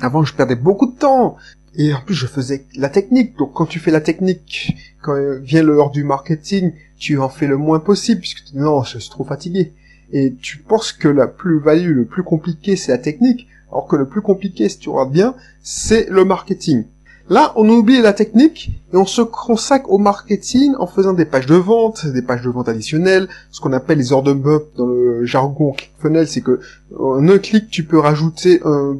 Avant, 0.00 0.22
je 0.22 0.34
perdais 0.34 0.54
beaucoup 0.54 0.86
de 0.86 0.96
temps, 0.96 1.36
et 1.78 1.94
en 1.94 2.00
plus, 2.00 2.14
je 2.14 2.26
faisais 2.26 2.64
la 2.74 2.88
technique. 2.88 3.38
Donc, 3.38 3.52
quand 3.54 3.64
tu 3.64 3.78
fais 3.78 3.92
la 3.92 4.00
technique, 4.00 4.76
quand 5.00 5.14
vient 5.40 5.62
l'heure 5.62 5.90
du 5.90 6.02
marketing, 6.02 6.72
tu 6.98 7.18
en 7.18 7.28
fais 7.28 7.46
le 7.46 7.56
moins 7.56 7.78
possible, 7.78 8.20
puisque 8.20 8.44
tu 8.44 8.52
dis 8.52 8.58
non, 8.58 8.82
je 8.82 8.98
suis 8.98 9.10
trop 9.10 9.24
fatigué. 9.24 9.72
Et 10.12 10.34
tu 10.42 10.58
penses 10.58 10.92
que 10.92 11.06
la 11.06 11.28
plus-value, 11.28 11.94
le 11.94 12.04
plus 12.04 12.24
compliqué, 12.24 12.74
c'est 12.74 12.90
la 12.90 12.98
technique, 12.98 13.46
alors 13.70 13.86
que 13.86 13.94
le 13.94 14.08
plus 14.08 14.22
compliqué, 14.22 14.68
si 14.68 14.78
tu 14.78 14.88
regardes 14.88 15.12
bien, 15.12 15.34
c'est 15.62 16.10
le 16.10 16.24
marketing. 16.24 16.84
Là, 17.30 17.52
on 17.56 17.68
oublie 17.68 18.00
la 18.00 18.14
technique 18.14 18.70
et 18.92 18.96
on 18.96 19.04
se 19.04 19.20
consacre 19.20 19.90
au 19.90 19.98
marketing 19.98 20.74
en 20.78 20.86
faisant 20.86 21.12
des 21.12 21.26
pages 21.26 21.46
de 21.46 21.54
vente, 21.54 22.06
des 22.06 22.22
pages 22.22 22.42
de 22.42 22.48
vente 22.48 22.68
additionnelles, 22.68 23.28
ce 23.50 23.60
qu'on 23.60 23.74
appelle 23.74 23.98
les 23.98 24.12
order 24.12 24.34
bump 24.34 24.62
dans 24.76 24.86
le 24.86 25.26
jargon 25.26 25.76
funnel, 26.00 26.26
c'est 26.26 26.40
que 26.40 26.58
en 26.98 27.28
un 27.28 27.38
clic, 27.38 27.68
tu 27.70 27.84
peux 27.84 27.98
rajouter 27.98 28.62
un, 28.64 28.96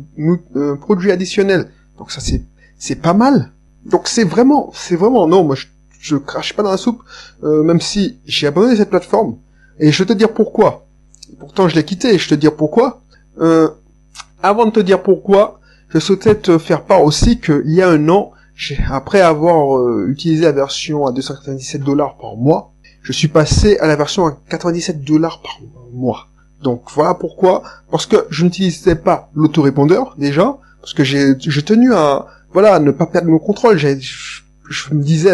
un 0.54 0.76
produit 0.76 1.10
additionnel. 1.10 1.70
Donc 1.96 2.12
ça, 2.12 2.20
c'est 2.20 2.42
c'est 2.78 2.96
pas 2.96 3.14
mal. 3.14 3.52
Donc 3.84 4.08
c'est 4.08 4.24
vraiment, 4.24 4.70
c'est 4.74 4.96
vraiment, 4.96 5.26
non, 5.26 5.44
moi 5.44 5.56
je, 5.56 5.66
je 6.00 6.16
crache 6.16 6.54
pas 6.54 6.62
dans 6.62 6.70
la 6.70 6.76
soupe, 6.76 7.02
euh, 7.42 7.62
même 7.62 7.80
si 7.80 8.18
j'ai 8.26 8.46
abandonné 8.46 8.76
cette 8.76 8.90
plateforme. 8.90 9.36
Et 9.78 9.92
je 9.92 10.02
vais 10.02 10.06
te 10.06 10.12
dire 10.12 10.32
pourquoi. 10.32 10.86
Pourtant 11.38 11.68
je 11.68 11.74
l'ai 11.74 11.84
quitté, 11.84 12.14
et 12.14 12.18
je 12.18 12.28
vais 12.28 12.36
te 12.36 12.40
dire 12.40 12.54
pourquoi. 12.54 13.00
Euh, 13.40 13.68
avant 14.42 14.66
de 14.66 14.70
te 14.70 14.80
dire 14.80 15.02
pourquoi, 15.02 15.60
je 15.88 15.98
souhaitais 15.98 16.34
te 16.34 16.58
faire 16.58 16.82
part 16.84 17.02
aussi 17.02 17.40
qu'il 17.40 17.70
y 17.70 17.82
a 17.82 17.88
un 17.88 18.08
an, 18.08 18.32
après 18.90 19.20
avoir 19.20 19.78
euh, 19.78 20.06
utilisé 20.08 20.44
la 20.44 20.52
version 20.52 21.06
à 21.06 21.12
297 21.12 21.82
dollars 21.82 22.16
par 22.16 22.36
mois, 22.36 22.72
je 23.02 23.12
suis 23.12 23.28
passé 23.28 23.78
à 23.78 23.86
la 23.86 23.96
version 23.96 24.26
à 24.26 24.36
97 24.48 25.02
dollars 25.02 25.40
par 25.40 25.60
mois. 25.92 26.26
Donc 26.62 26.82
voilà 26.94 27.14
pourquoi. 27.14 27.62
Parce 27.90 28.06
que 28.06 28.26
je 28.30 28.44
n'utilisais 28.44 28.96
pas 28.96 29.30
l'autorépondeur 29.34 30.14
déjà, 30.18 30.58
parce 30.80 30.92
que 30.92 31.04
j'ai 31.04 31.62
tenu 31.62 31.94
à, 31.94 32.26
voilà, 32.52 32.78
ne 32.78 32.90
pas 32.90 33.06
perdre 33.06 33.28
mon 33.28 33.38
contrôle. 33.38 33.78
J'ai, 33.78 33.98
je, 34.00 34.94
me 34.94 35.02
disais, 35.02 35.30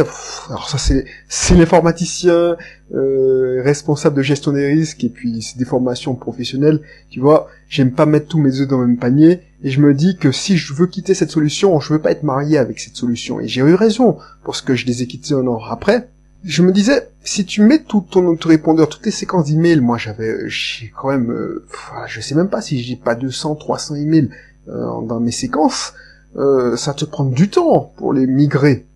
alors 0.48 0.68
ça 0.68 0.78
c'est 0.78 1.06
c'est 1.28 1.54
l'informaticien 1.54 2.56
euh, 2.94 3.62
responsable 3.64 4.16
de 4.16 4.22
gestion 4.22 4.52
des 4.52 4.66
risques 4.66 5.02
et 5.02 5.08
puis 5.08 5.42
c'est 5.42 5.58
des 5.58 5.64
formations 5.64 6.14
professionnelles, 6.14 6.80
tu 7.10 7.20
vois. 7.20 7.48
J'aime 7.68 7.92
pas 7.92 8.06
mettre 8.06 8.28
tous 8.28 8.38
mes 8.38 8.60
œufs 8.60 8.68
dans 8.68 8.80
le 8.80 8.86
même 8.86 8.96
panier 8.96 9.40
et 9.62 9.70
je 9.70 9.80
me 9.80 9.94
dis 9.94 10.16
que 10.16 10.30
si 10.30 10.56
je 10.56 10.72
veux 10.72 10.86
quitter 10.86 11.14
cette 11.14 11.30
solution, 11.30 11.80
je 11.80 11.92
veux 11.92 11.98
pas 12.00 12.12
être 12.12 12.22
marié 12.22 12.58
avec 12.58 12.78
cette 12.78 12.96
solution. 12.96 13.40
Et 13.40 13.48
j'ai 13.48 13.62
eu 13.62 13.74
raison 13.74 14.18
parce 14.44 14.60
que 14.60 14.74
je 14.74 14.86
les 14.86 15.02
ai 15.02 15.06
quittés 15.06 15.34
un 15.34 15.46
an 15.46 15.60
après. 15.68 16.08
Je 16.44 16.62
me 16.62 16.72
disais, 16.72 17.08
si 17.24 17.46
tu 17.46 17.62
mets 17.62 17.78
tout 17.78 18.04
ton 18.08 18.26
autorépondeur, 18.26 18.88
toutes 18.90 19.06
les 19.06 19.10
séquences 19.10 19.46
d'emails, 19.46 19.80
moi 19.80 19.96
j'avais, 19.96 20.46
j'ai 20.48 20.92
quand 20.94 21.08
même, 21.08 21.30
euh, 21.30 21.66
je 22.06 22.20
sais 22.20 22.34
même 22.34 22.50
pas 22.50 22.60
si 22.60 22.82
j'ai 22.82 22.96
pas 22.96 23.14
200, 23.14 23.54
300 23.54 23.94
emails 23.94 24.28
euh, 24.68 25.00
dans 25.00 25.20
mes 25.20 25.32
séquences. 25.32 25.94
Euh, 26.36 26.76
ça 26.76 26.94
te 26.94 27.04
prend 27.04 27.24
du 27.24 27.48
temps 27.48 27.92
pour 27.96 28.12
les 28.12 28.26
migrer. 28.26 28.86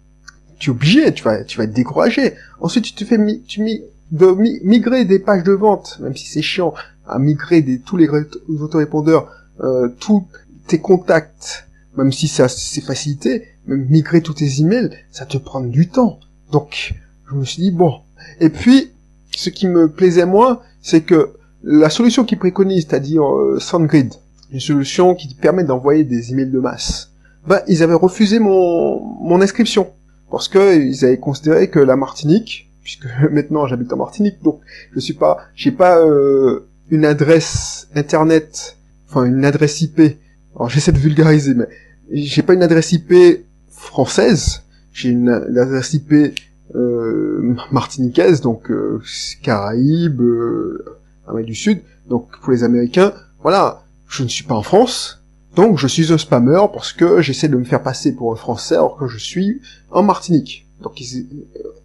Tu 0.59 0.71
es 0.71 0.73
obligé, 0.73 1.13
tu 1.13 1.23
vas, 1.23 1.45
tu 1.45 1.59
vas 1.59 1.65
être 1.65 1.73
découragé. 1.73 2.35
Ensuite, 2.61 2.85
tu 2.85 2.93
te 2.93 3.05
fais, 3.05 3.19
tu 3.47 3.63
de 4.11 4.27
migrer 4.65 5.05
des 5.05 5.19
pages 5.19 5.45
de 5.45 5.53
vente, 5.53 5.99
même 6.01 6.17
si 6.17 6.27
c'est 6.27 6.43
chiant, 6.43 6.75
à 7.07 7.19
migrer 7.19 7.63
des, 7.63 7.79
tous 7.79 7.97
les 7.97 8.09
autorépondeurs, 8.61 9.31
euh, 9.61 9.89
tous 10.01 10.27
tes 10.67 10.79
contacts, 10.79 11.67
même 11.97 12.13
si 12.13 12.29
c'est 12.29 12.81
facilité, 12.81 13.45
migrer 13.67 14.23
tous 14.23 14.35
tes 14.35 14.61
emails, 14.61 14.91
ça 15.11 15.27
te 15.27 15.37
prend 15.37 15.61
du 15.61 15.89
temps. 15.89 16.19
Donc, 16.53 16.95
je 17.31 17.35
me 17.35 17.45
suis 17.45 17.63
dit, 17.63 17.71
bon. 17.71 18.01
Et 18.41 18.49
puis, 18.49 18.91
ce 19.37 19.51
qui 19.51 19.67
me 19.67 19.89
plaisait 19.89 20.27
moins, 20.27 20.61
c'est 20.83 21.03
que 21.03 21.31
la 21.63 21.91
solution 21.91 22.25
qu'ils 22.25 22.39
préconisent, 22.39 22.87
c'est-à-dire 22.89 23.25
euh, 23.25 23.59
SoundGrid, 23.61 24.15
une 24.51 24.61
solution 24.61 25.15
qui 25.15 25.35
permet 25.35 25.65
d'envoyer 25.65 26.05
des 26.05 26.33
emails 26.33 26.51
de 26.51 26.61
masse, 26.61 27.08
ben, 27.49 27.63
ils 27.67 27.83
avaient 27.83 27.95
refusé 27.95 28.39
mon, 28.39 29.01
mon 29.21 29.41
inscription. 29.41 29.89
Parce 30.31 30.49
que 30.49 30.79
ils 30.79 31.05
avaient 31.05 31.19
considéré 31.19 31.71
que 31.71 31.79
la 31.79 31.97
Martinique, 31.97 32.71
puisque 32.83 33.07
maintenant 33.31 33.67
j'habite 33.67 33.93
en 33.93 33.97
Martinique, 33.97 34.43
donc 34.43 34.61
je 34.95 35.01
suis 35.01 35.15
pas, 35.15 35.39
j'ai 35.55 35.73
pas 35.73 35.99
euh, 35.99 36.69
une 36.91 37.05
adresse 37.05 37.89
internet, 37.95 38.77
enfin 39.09 39.25
une 39.25 39.45
adresse 39.45 39.81
IP. 39.81 40.01
Alors 40.55 40.69
j'essaie 40.69 40.93
de 40.93 40.99
vulgariser, 40.99 41.55
mais 41.55 41.69
j'ai 42.11 42.43
pas 42.43 42.55
une 42.55 42.63
adresse 42.63 42.93
IP 42.93 43.45
française, 43.71 44.63
j'ai 44.93 45.11
une, 45.11 45.29
adresse 45.29 45.95
IP 45.95 46.35
euh, 46.75 47.55
martiniquaise, 47.71 48.41
donc 48.41 48.71
euh, 48.71 49.01
Caraïbes, 49.43 50.21
euh, 50.21 50.85
Amérique 51.27 51.47
du 51.47 51.55
Sud, 51.55 51.81
donc 52.09 52.29
pour 52.41 52.53
les 52.53 52.65
Américains, 52.65 53.13
voilà, 53.43 53.85
je 54.09 54.23
ne 54.23 54.29
suis 54.29 54.45
pas 54.45 54.55
en 54.55 54.63
France, 54.63 55.18
donc 55.59 55.77
je 55.77 55.89
suis 55.89 56.13
un 56.13 56.19
spammer 56.19 56.67
parce 56.73 56.93
que 56.93 57.21
j'essaie 57.21 57.49
de 57.49 57.57
me 57.57 57.65
faire 57.65 57.83
passer 57.83 58.15
pour 58.15 58.33
un 58.33 58.37
Français 58.37 58.77
alors 58.77 58.97
que 58.97 59.09
je 59.09 59.19
suis 59.19 59.61
en 59.91 60.05
Martinique. 60.05 60.69
Donc 60.81 61.03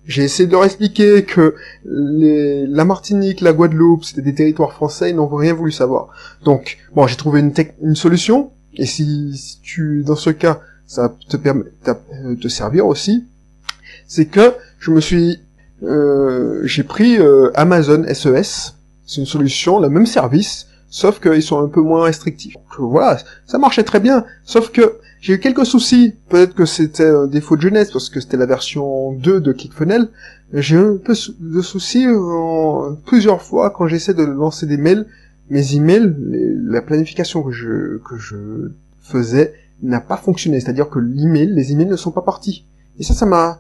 j'ai 0.06 0.24
essayé 0.24 0.46
de 0.46 0.52
leur 0.52 0.64
expliquer 0.64 1.24
que 1.24 1.56
la 1.84 2.86
Martinique, 2.86 3.42
la 3.42 3.52
Guadeloupe, 3.52 4.06
c'était 4.06 4.22
des 4.22 4.36
territoires 4.36 4.74
français, 4.74 5.10
ils 5.10 5.16
n'ont 5.16 5.26
rien 5.26 5.56
voulu 5.56 5.72
savoir. 5.72 6.10
Donc 6.46 6.78
bon, 6.94 7.08
j'ai 7.08 7.16
trouvé 7.16 7.40
une, 7.40 7.96
solution, 7.96 8.52
et 8.76 8.86
si, 8.86 9.58
tu, 9.64 10.04
dans 10.06 10.16
ce 10.16 10.30
cas, 10.30 10.60
ça 10.86 11.12
te 11.28 11.36
permet 11.36 11.64
de 11.84 12.36
te 12.36 12.48
servir 12.50 12.86
aussi, 12.86 13.26
c'est 14.08 14.28
que 14.28 14.54
je 14.78 14.92
me 14.92 15.02
suis, 15.02 15.40
euh, 15.82 16.62
j'ai 16.66 16.84
pris 16.84 17.18
euh, 17.18 17.50
Amazon 17.56 18.04
SES, 18.08 18.76
c'est 19.08 19.20
une 19.20 19.26
solution, 19.26 19.80
le 19.80 19.90
même 19.90 20.06
service, 20.06 20.68
sauf 20.94 21.20
qu'ils 21.20 21.42
sont 21.42 21.60
un 21.60 21.68
peu 21.68 21.82
moins 21.82 22.04
restrictifs. 22.04 22.56
voilà, 22.78 23.18
ça 23.48 23.58
marchait 23.58 23.84
très 23.84 24.00
bien, 24.00 24.26
sauf 24.46 24.72
que 24.72 25.00
j'ai 25.22 25.34
eu 25.34 25.40
quelques 25.40 25.66
soucis, 25.66 26.14
peut-être 26.30 26.54
que 26.54 26.66
c'était 26.66 27.08
un 27.08 27.26
défaut 27.26 27.56
de 27.56 27.62
jeunesse, 27.62 27.92
parce 27.92 28.12
que 28.12 28.20
c'était 28.20 28.38
la 28.38 28.46
version 28.46 29.12
2 29.14 29.42
de 29.42 29.54
ClickFunnels, 29.54 30.10
j'ai 30.54 30.76
eu 30.76 30.80
un 30.80 30.98
peu 30.98 31.16
de 31.40 31.62
soucis 31.62 32.06
en, 32.08 32.96
plusieurs 33.08 33.42
fois 33.42 33.72
quand 33.72 33.88
j'essaie 33.88 34.14
de 34.14 34.22
lancer 34.22 34.68
des 34.68 34.78
mails, 34.78 35.08
mes 35.50 35.76
emails, 35.76 36.14
la 36.64 36.84
planification 36.84 37.42
que 37.42 37.52
je, 37.52 37.98
que 37.98 38.16
je 38.18 38.36
faisais 39.02 39.56
n'a 39.82 40.00
pas 40.00 40.18
fonctionné, 40.18 40.60
c'est-à-dire 40.60 40.90
que 40.90 41.00
l'email, 41.00 41.48
les 41.48 41.72
emails 41.72 41.88
ne 41.88 41.96
sont 41.96 42.12
pas 42.12 42.22
partis. 42.22 42.68
Et 43.00 43.04
ça, 43.04 43.16
ça 43.16 43.26
m'a, 43.26 43.58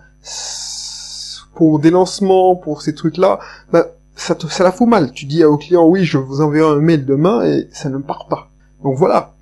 pour 1.56 1.80
des 1.80 1.90
lancements, 1.90 2.56
pour 2.56 2.84
ces 2.84 2.94
trucs-là, 2.94 3.40
bah, 3.72 3.88
ça, 4.16 4.36
te, 4.36 4.48
ça 4.48 4.64
la 4.64 4.72
fout 4.72 4.88
mal. 4.88 5.12
Tu 5.12 5.26
dis 5.26 5.44
au 5.44 5.58
client, 5.58 5.88
oui, 5.88 6.04
je 6.04 6.18
vous 6.18 6.42
enverrai 6.42 6.78
un 6.78 6.80
mail 6.80 7.06
demain, 7.06 7.44
et 7.44 7.68
ça 7.72 7.90
ne 7.90 7.98
part 7.98 8.28
pas. 8.28 8.50
Donc 8.84 8.98
voilà. 8.98 9.34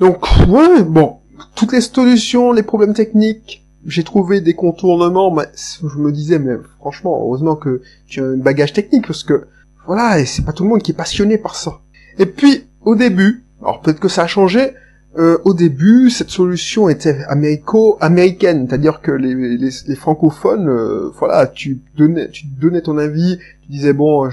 Donc, 0.00 0.24
ouais, 0.48 0.82
bon, 0.82 1.18
toutes 1.54 1.72
les 1.72 1.80
solutions, 1.80 2.52
les 2.52 2.62
problèmes 2.62 2.94
techniques, 2.94 3.64
j'ai 3.86 4.04
trouvé 4.04 4.40
des 4.40 4.54
contournements, 4.54 5.32
mais 5.32 5.44
je 5.54 5.98
me 5.98 6.12
disais, 6.12 6.38
mais 6.38 6.54
franchement, 6.78 7.18
heureusement 7.20 7.56
que 7.56 7.82
tu 8.06 8.20
as 8.20 8.24
un 8.24 8.36
bagage 8.36 8.72
technique, 8.72 9.06
parce 9.06 9.24
que, 9.24 9.46
voilà, 9.86 10.20
et 10.20 10.26
c'est 10.26 10.42
pas 10.42 10.52
tout 10.52 10.62
le 10.62 10.70
monde 10.70 10.82
qui 10.82 10.92
est 10.92 10.94
passionné 10.94 11.38
par 11.38 11.56
ça. 11.56 11.80
Et 12.18 12.26
puis, 12.26 12.64
au 12.82 12.94
début, 12.94 13.44
alors 13.60 13.80
peut-être 13.80 14.00
que 14.00 14.08
ça 14.08 14.22
a 14.22 14.26
changé, 14.26 14.74
euh, 15.18 15.38
au 15.44 15.52
début, 15.52 16.10
cette 16.10 16.30
solution 16.30 16.88
était 16.88 17.22
américo-américaine, 17.28 18.66
c'est-à-dire 18.68 19.00
que 19.02 19.12
les, 19.12 19.34
les, 19.34 19.70
les 19.86 19.96
francophones, 19.96 20.68
euh, 20.68 21.10
voilà, 21.18 21.46
tu 21.46 21.80
donnais, 21.96 22.30
tu 22.30 22.46
donnais 22.46 22.80
ton 22.80 22.96
avis, 22.96 23.38
tu 23.62 23.72
disais 23.72 23.92
bon, 23.92 24.28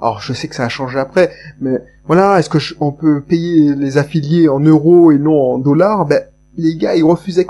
alors 0.00 0.20
je 0.20 0.32
sais 0.32 0.48
que 0.48 0.56
ça 0.56 0.64
a 0.64 0.68
changé 0.68 0.98
après, 0.98 1.30
mais 1.60 1.78
voilà, 2.06 2.38
est-ce 2.38 2.50
que 2.50 2.58
on 2.80 2.90
peut 2.90 3.20
payer 3.20 3.74
les 3.74 3.96
affiliés 3.96 4.48
en 4.48 4.60
euros 4.60 5.12
et 5.12 5.18
non 5.18 5.52
en 5.54 5.58
dollars? 5.58 6.06
Ben 6.06 6.22
les 6.56 6.76
gars, 6.76 6.94
ils 6.94 7.04
refusaient. 7.04 7.46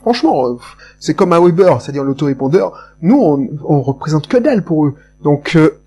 Franchement, 0.00 0.56
c'est 1.00 1.14
comme 1.14 1.32
un 1.32 1.40
Weber, 1.40 1.80
c'est-à-dire 1.80 2.04
l'autorépondeur. 2.04 2.78
Nous, 3.02 3.18
on, 3.20 3.48
on 3.64 3.80
représente 3.80 4.28
que 4.28 4.36
dalle 4.36 4.62
pour 4.62 4.86
eux. 4.86 4.94
Donc, 5.22 5.56
euh, 5.56 5.80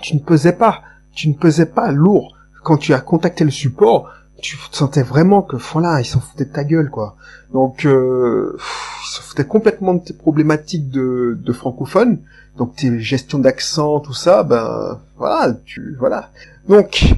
tu 0.00 0.16
ne 0.16 0.20
pesais 0.20 0.52
pas, 0.52 0.82
tu 1.14 1.28
ne 1.28 1.34
pesais 1.34 1.66
pas 1.66 1.92
lourd 1.92 2.36
quand 2.62 2.76
tu 2.78 2.94
as 2.94 3.00
contacté 3.00 3.44
le 3.44 3.50
support 3.50 4.10
tu 4.40 4.58
sentais 4.70 5.02
vraiment 5.02 5.42
que 5.42 5.56
voilà, 5.56 6.00
ils 6.00 6.04
s'en 6.04 6.20
foutaient 6.20 6.44
de 6.44 6.52
ta 6.52 6.64
gueule 6.64 6.90
quoi. 6.90 7.16
Donc 7.52 7.84
euh, 7.84 8.56
ils 8.56 9.08
s'en 9.14 9.22
foutaient 9.22 9.44
complètement 9.44 9.94
de 9.94 10.00
tes 10.00 10.14
problématiques 10.14 10.90
de, 10.90 11.38
de 11.40 11.52
francophone, 11.52 12.18
donc 12.56 12.76
tes 12.76 13.00
gestions 13.00 13.38
d'accent, 13.38 14.00
tout 14.00 14.14
ça, 14.14 14.42
ben 14.42 15.00
voilà, 15.16 15.54
tu 15.64 15.96
voilà. 15.98 16.30
Donc 16.68 17.14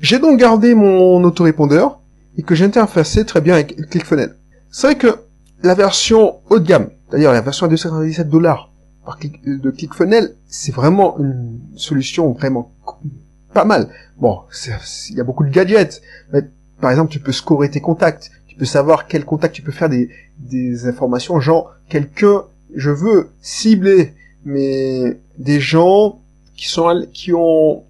j'ai 0.00 0.18
donc 0.18 0.38
gardé 0.38 0.74
mon 0.74 1.22
autorépondeur 1.24 2.00
et 2.36 2.42
que 2.42 2.54
j'ai 2.54 2.64
interfacé 2.64 3.24
très 3.24 3.40
bien 3.40 3.54
avec 3.54 3.76
ClickFunnels. 3.90 4.36
C'est 4.70 4.86
vrai 4.86 4.96
que 4.96 5.18
la 5.62 5.74
version 5.74 6.36
haut 6.50 6.58
de 6.58 6.66
gamme, 6.66 6.88
c'est-à-dire 7.08 7.32
la 7.32 7.40
version 7.40 7.66
à 7.66 7.68
297 7.68 8.28
dollars 8.28 8.70
de 9.44 9.70
ClickFunnels, 9.70 10.34
c'est 10.48 10.72
vraiment 10.72 11.18
une 11.18 11.58
solution 11.76 12.32
vraiment 12.32 12.72
pas 13.52 13.64
mal. 13.64 13.88
Bon, 14.18 14.40
il 15.10 15.16
y 15.16 15.20
a 15.20 15.24
beaucoup 15.24 15.44
de 15.44 15.50
gadgets, 15.50 16.02
mais 16.32 16.42
par 16.82 16.90
exemple, 16.90 17.10
tu 17.10 17.20
peux 17.20 17.32
scorer 17.32 17.70
tes 17.70 17.80
contacts. 17.80 18.30
Tu 18.48 18.56
peux 18.56 18.66
savoir 18.66 19.06
quel 19.06 19.24
contact 19.24 19.54
tu 19.54 19.62
peux 19.62 19.72
faire 19.72 19.88
des, 19.88 20.10
des 20.38 20.86
informations, 20.86 21.40
genre 21.40 21.72
quelqu'un, 21.88 22.42
je 22.74 22.90
veux 22.90 23.30
cibler 23.40 24.12
mais 24.44 25.18
des 25.38 25.60
gens 25.60 26.18
qui 26.56 26.68
sont 26.68 27.06
qui 27.12 27.32
ont 27.32 27.84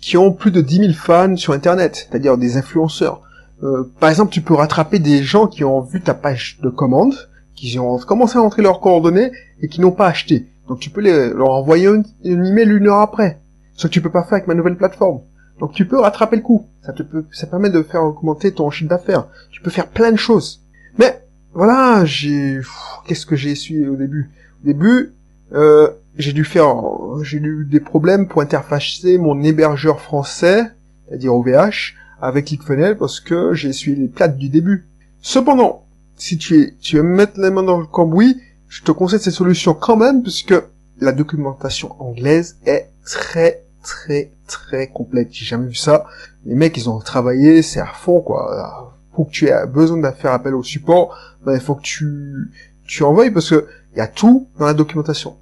qui 0.00 0.16
ont 0.18 0.32
plus 0.32 0.50
de 0.50 0.60
10 0.60 0.76
000 0.78 0.92
fans 0.92 1.36
sur 1.36 1.54
Internet, 1.54 2.06
c'est-à-dire 2.08 2.36
des 2.36 2.58
influenceurs. 2.58 3.22
Euh, 3.62 3.90
par 3.98 4.10
exemple, 4.10 4.30
tu 4.30 4.42
peux 4.42 4.52
rattraper 4.52 4.98
des 4.98 5.22
gens 5.22 5.46
qui 5.46 5.64
ont 5.64 5.80
vu 5.80 6.02
ta 6.02 6.12
page 6.12 6.58
de 6.62 6.68
commande, 6.68 7.14
qui 7.54 7.78
ont 7.78 7.96
commencé 7.98 8.36
à 8.36 8.42
entrer 8.42 8.60
leurs 8.60 8.80
coordonnées 8.80 9.32
et 9.62 9.68
qui 9.68 9.80
n'ont 9.80 9.92
pas 9.92 10.08
acheté. 10.08 10.46
Donc 10.68 10.78
tu 10.78 10.90
peux 10.90 11.00
leur 11.00 11.50
envoyer 11.50 11.86
un, 11.86 12.02
un 12.02 12.44
email 12.44 12.68
une 12.68 12.88
heure 12.88 13.00
après. 13.00 13.38
Ce 13.76 13.86
que 13.86 13.92
tu 13.92 14.02
peux 14.02 14.10
pas 14.10 14.24
faire 14.24 14.34
avec 14.34 14.46
ma 14.46 14.54
nouvelle 14.54 14.76
plateforme. 14.76 15.20
Donc 15.60 15.72
tu 15.72 15.86
peux 15.86 15.98
rattraper 15.98 16.36
le 16.36 16.42
coup. 16.42 16.66
Ça 16.82 16.92
te 16.92 17.02
peut, 17.02 17.24
ça 17.32 17.46
permet 17.46 17.70
de 17.70 17.82
faire 17.82 18.02
augmenter 18.02 18.52
ton 18.52 18.70
chiffre 18.70 18.90
d'affaires. 18.90 19.26
Tu 19.50 19.60
peux 19.60 19.70
faire 19.70 19.88
plein 19.88 20.12
de 20.12 20.16
choses. 20.16 20.60
Mais 20.98 21.24
voilà, 21.52 22.04
j'ai, 22.04 22.60
qu'est-ce 23.06 23.26
que 23.26 23.36
j'ai 23.36 23.50
essuyé 23.50 23.88
au 23.88 23.96
début? 23.96 24.30
Au 24.62 24.66
début, 24.66 25.12
euh, 25.52 25.88
j'ai 26.16 26.32
dû 26.32 26.44
faire, 26.44 26.74
j'ai 27.22 27.38
eu 27.38 27.64
des 27.64 27.80
problèmes 27.80 28.28
pour 28.28 28.42
interfacer 28.42 29.18
mon 29.18 29.42
hébergeur 29.42 30.00
français, 30.00 30.64
c'est-à-dire 31.06 31.34
OVH, 31.34 31.94
avec 32.20 32.46
ClickFunnels 32.46 32.96
parce 32.96 33.20
que 33.20 33.54
j'ai 33.54 33.68
essuyé 33.68 33.96
les 33.96 34.08
plates 34.08 34.36
du 34.36 34.48
début. 34.48 34.86
Cependant, 35.22 35.84
si 36.16 36.38
tu 36.38 36.60
es, 36.60 36.74
tu 36.80 36.96
veux 36.96 37.02
mettre 37.02 37.40
les 37.40 37.50
mains 37.50 37.62
dans 37.62 37.78
le 37.78 37.86
cambouis, 37.86 38.40
je 38.68 38.82
te 38.82 38.92
conseille 38.92 39.20
cette 39.20 39.34
solution 39.34 39.74
quand 39.74 39.96
même 39.96 40.22
puisque 40.22 40.54
la 41.00 41.12
documentation 41.12 41.94
anglaise 42.00 42.56
est 42.66 42.88
très 43.04 43.63
très 43.84 44.32
très 44.48 44.88
complète. 44.88 45.28
J'ai 45.30 45.44
jamais 45.44 45.68
vu 45.68 45.74
ça. 45.74 46.06
Les 46.44 46.56
mecs, 46.56 46.76
ils 46.76 46.90
ont 46.90 46.98
travaillé, 46.98 47.62
c'est 47.62 47.80
à 47.80 47.86
fond, 47.86 48.20
quoi. 48.20 48.96
Pour 49.12 49.28
que 49.28 49.30
tu 49.30 49.46
aies 49.46 49.66
besoin 49.66 49.98
de 49.98 50.16
faire 50.16 50.32
appel 50.32 50.54
au 50.54 50.64
support, 50.64 51.16
ben, 51.44 51.54
il 51.54 51.60
faut 51.60 51.76
que 51.76 51.82
tu, 51.82 52.50
tu 52.86 53.04
envoies 53.04 53.30
parce 53.30 53.50
que 53.50 53.68
il 53.94 53.98
y 53.98 54.00
a 54.00 54.08
tout 54.08 54.48
dans 54.58 54.66
la 54.66 54.74
documentation. 54.74 55.36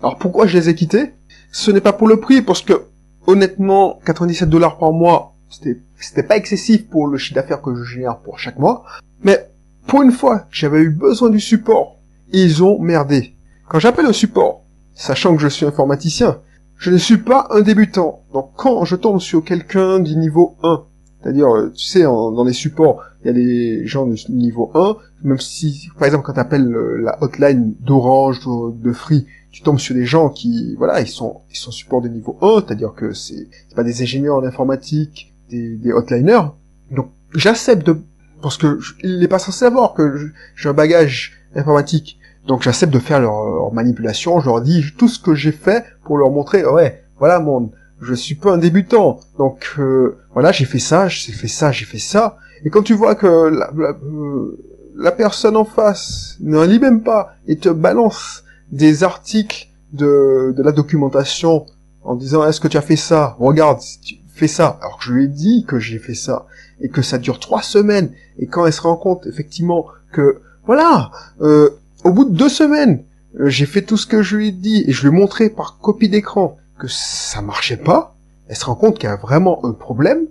Alors 0.00 0.16
pourquoi 0.18 0.46
je 0.46 0.56
les 0.56 0.68
ai 0.68 0.74
quittés? 0.74 1.12
Ce 1.50 1.70
n'est 1.70 1.80
pas 1.80 1.92
pour 1.92 2.06
le 2.06 2.20
prix, 2.20 2.42
parce 2.42 2.62
que, 2.62 2.84
honnêtement, 3.26 3.98
97 4.04 4.48
dollars 4.48 4.78
par 4.78 4.92
mois, 4.92 5.34
c'était, 5.50 5.78
c'était 5.98 6.22
pas 6.22 6.36
excessif 6.36 6.88
pour 6.88 7.08
le 7.08 7.18
chiffre 7.18 7.34
d'affaires 7.34 7.62
que 7.62 7.74
je 7.74 7.82
génère 7.82 8.18
pour 8.18 8.38
chaque 8.38 8.58
mois. 8.58 8.84
Mais, 9.22 9.48
pour 9.86 10.02
une 10.02 10.12
fois, 10.12 10.46
j'avais 10.50 10.80
eu 10.80 10.90
besoin 10.90 11.30
du 11.30 11.40
support. 11.40 11.96
Ils 12.32 12.62
ont 12.62 12.78
merdé. 12.78 13.34
Quand 13.68 13.78
j'appelle 13.78 14.06
au 14.06 14.12
support, 14.12 14.62
sachant 14.94 15.34
que 15.34 15.42
je 15.42 15.48
suis 15.48 15.66
informaticien, 15.66 16.38
je 16.78 16.90
ne 16.90 16.96
suis 16.96 17.18
pas 17.18 17.48
un 17.50 17.60
débutant. 17.60 18.22
Donc 18.32 18.50
quand 18.56 18.84
je 18.84 18.96
tombe 18.96 19.20
sur 19.20 19.44
quelqu'un 19.44 19.98
du 19.98 20.16
niveau 20.16 20.56
1, 20.62 20.84
c'est-à-dire, 21.22 21.48
euh, 21.48 21.72
tu 21.74 21.84
sais, 21.84 22.02
dans 22.02 22.44
les 22.44 22.52
supports, 22.52 23.02
il 23.22 23.26
y 23.26 23.30
a 23.30 23.32
des 23.32 23.86
gens 23.86 24.06
du 24.06 24.14
niveau 24.28 24.70
1, 24.74 24.96
même 25.24 25.40
si, 25.40 25.88
par 25.98 26.06
exemple, 26.06 26.24
quand 26.24 26.34
tu 26.34 26.40
appelles 26.40 26.72
euh, 26.72 27.00
la 27.02 27.20
hotline 27.22 27.74
d'Orange, 27.80 28.40
de 28.46 28.92
Free, 28.92 29.26
tu 29.50 29.62
tombes 29.62 29.80
sur 29.80 29.94
des 29.94 30.04
gens 30.04 30.28
qui, 30.28 30.76
voilà, 30.76 31.00
ils 31.00 31.08
sont, 31.08 31.40
ils 31.50 31.56
sont 31.56 31.72
support 31.72 32.02
de 32.02 32.08
niveau 32.08 32.38
1, 32.42 32.62
c'est-à-dire 32.66 32.92
que 32.94 33.12
c'est, 33.12 33.48
pas 33.74 33.82
des 33.82 34.02
ingénieurs 34.02 34.36
en 34.36 34.44
informatique, 34.44 35.32
des, 35.50 35.76
des 35.76 35.92
hotliners. 35.92 36.52
Donc, 36.92 37.08
j'accepte 37.34 37.84
de, 37.84 37.98
parce 38.42 38.58
que 38.58 38.78
il 39.02 39.18
n'est 39.18 39.28
pas 39.28 39.38
censé 39.38 39.60
savoir 39.60 39.94
que 39.94 40.30
j'ai 40.54 40.68
un 40.68 40.74
bagage 40.74 41.32
informatique. 41.56 42.18
Donc 42.46 42.62
j'accepte 42.62 42.92
de 42.92 42.98
faire 42.98 43.20
leur, 43.20 43.72
manipulation, 43.72 44.38
je 44.40 44.46
leur 44.46 44.60
dis 44.60 44.84
tout 44.96 45.08
ce 45.08 45.18
que 45.18 45.34
j'ai 45.34 45.52
fait 45.52 45.84
pour 46.06 46.18
leur 46.18 46.30
montrer, 46.30 46.64
ouais, 46.64 47.02
voilà, 47.18 47.40
mon, 47.40 47.70
je 48.00 48.14
suis 48.14 48.36
pas 48.36 48.52
un 48.52 48.58
débutant, 48.58 49.20
donc 49.38 49.74
euh, 49.78 50.16
voilà, 50.32 50.52
j'ai 50.52 50.64
fait 50.64 50.78
ça, 50.78 51.08
j'ai 51.08 51.32
fait 51.32 51.48
ça, 51.48 51.72
j'ai 51.72 51.84
fait 51.84 51.98
ça. 51.98 52.38
Et 52.64 52.70
quand 52.70 52.82
tu 52.82 52.94
vois 52.94 53.14
que 53.14 53.26
la, 53.26 53.70
la, 53.76 53.90
euh, 53.90 55.10
personne 55.16 55.56
en 55.56 55.64
face 55.64 56.36
n'en 56.40 56.64
lit 56.64 56.78
même 56.78 57.02
pas 57.02 57.34
et 57.46 57.56
te 57.56 57.68
balance 57.68 58.44
des 58.70 59.04
articles 59.04 59.68
de, 59.92 60.54
de 60.56 60.62
la 60.62 60.72
documentation 60.72 61.66
en 62.02 62.14
disant 62.14 62.46
est-ce 62.46 62.60
que 62.60 62.68
tu 62.68 62.76
as 62.76 62.82
fait 62.82 62.96
ça? 62.96 63.36
Regarde, 63.38 63.80
tu 64.02 64.16
fais 64.34 64.48
ça. 64.48 64.78
Alors 64.80 64.98
que 64.98 65.04
je 65.04 65.12
lui 65.12 65.24
ai 65.24 65.28
dit 65.28 65.64
que 65.66 65.78
j'ai 65.78 65.98
fait 65.98 66.14
ça 66.14 66.46
et 66.80 66.88
que 66.88 67.02
ça 67.02 67.18
dure 67.18 67.40
trois 67.40 67.62
semaines. 67.62 68.10
Et 68.38 68.46
quand 68.46 68.66
elle 68.66 68.72
se 68.72 68.80
rend 68.82 68.96
compte 68.96 69.26
effectivement 69.26 69.86
que 70.12 70.40
voilà, 70.66 71.10
euh, 71.40 71.70
au 72.04 72.12
bout 72.12 72.24
de 72.24 72.36
deux 72.36 72.48
semaines, 72.48 73.04
j'ai 73.38 73.66
fait 73.66 73.82
tout 73.82 73.96
ce 73.96 74.06
que 74.06 74.22
je 74.22 74.36
lui 74.36 74.48
ai 74.48 74.52
dit 74.52 74.84
et 74.86 74.92
je 74.92 75.02
lui 75.02 75.08
ai 75.14 75.18
montré 75.18 75.50
par 75.50 75.78
copie 75.78 76.08
d'écran 76.08 76.56
que 76.78 76.88
ça 76.88 77.42
marchait 77.42 77.76
pas. 77.76 78.16
Elle 78.48 78.56
se 78.56 78.64
rend 78.64 78.74
compte 78.74 78.98
qu'il 78.98 79.08
y 79.08 79.12
a 79.12 79.16
vraiment 79.16 79.64
un 79.64 79.72
problème. 79.72 80.26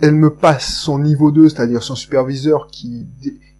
Elle 0.00 0.14
me 0.14 0.30
passe 0.30 0.74
son 0.74 0.98
niveau 0.98 1.30
2, 1.30 1.48
c'est-à-dire 1.48 1.82
son 1.82 1.94
superviseur 1.94 2.68
qui 2.70 3.06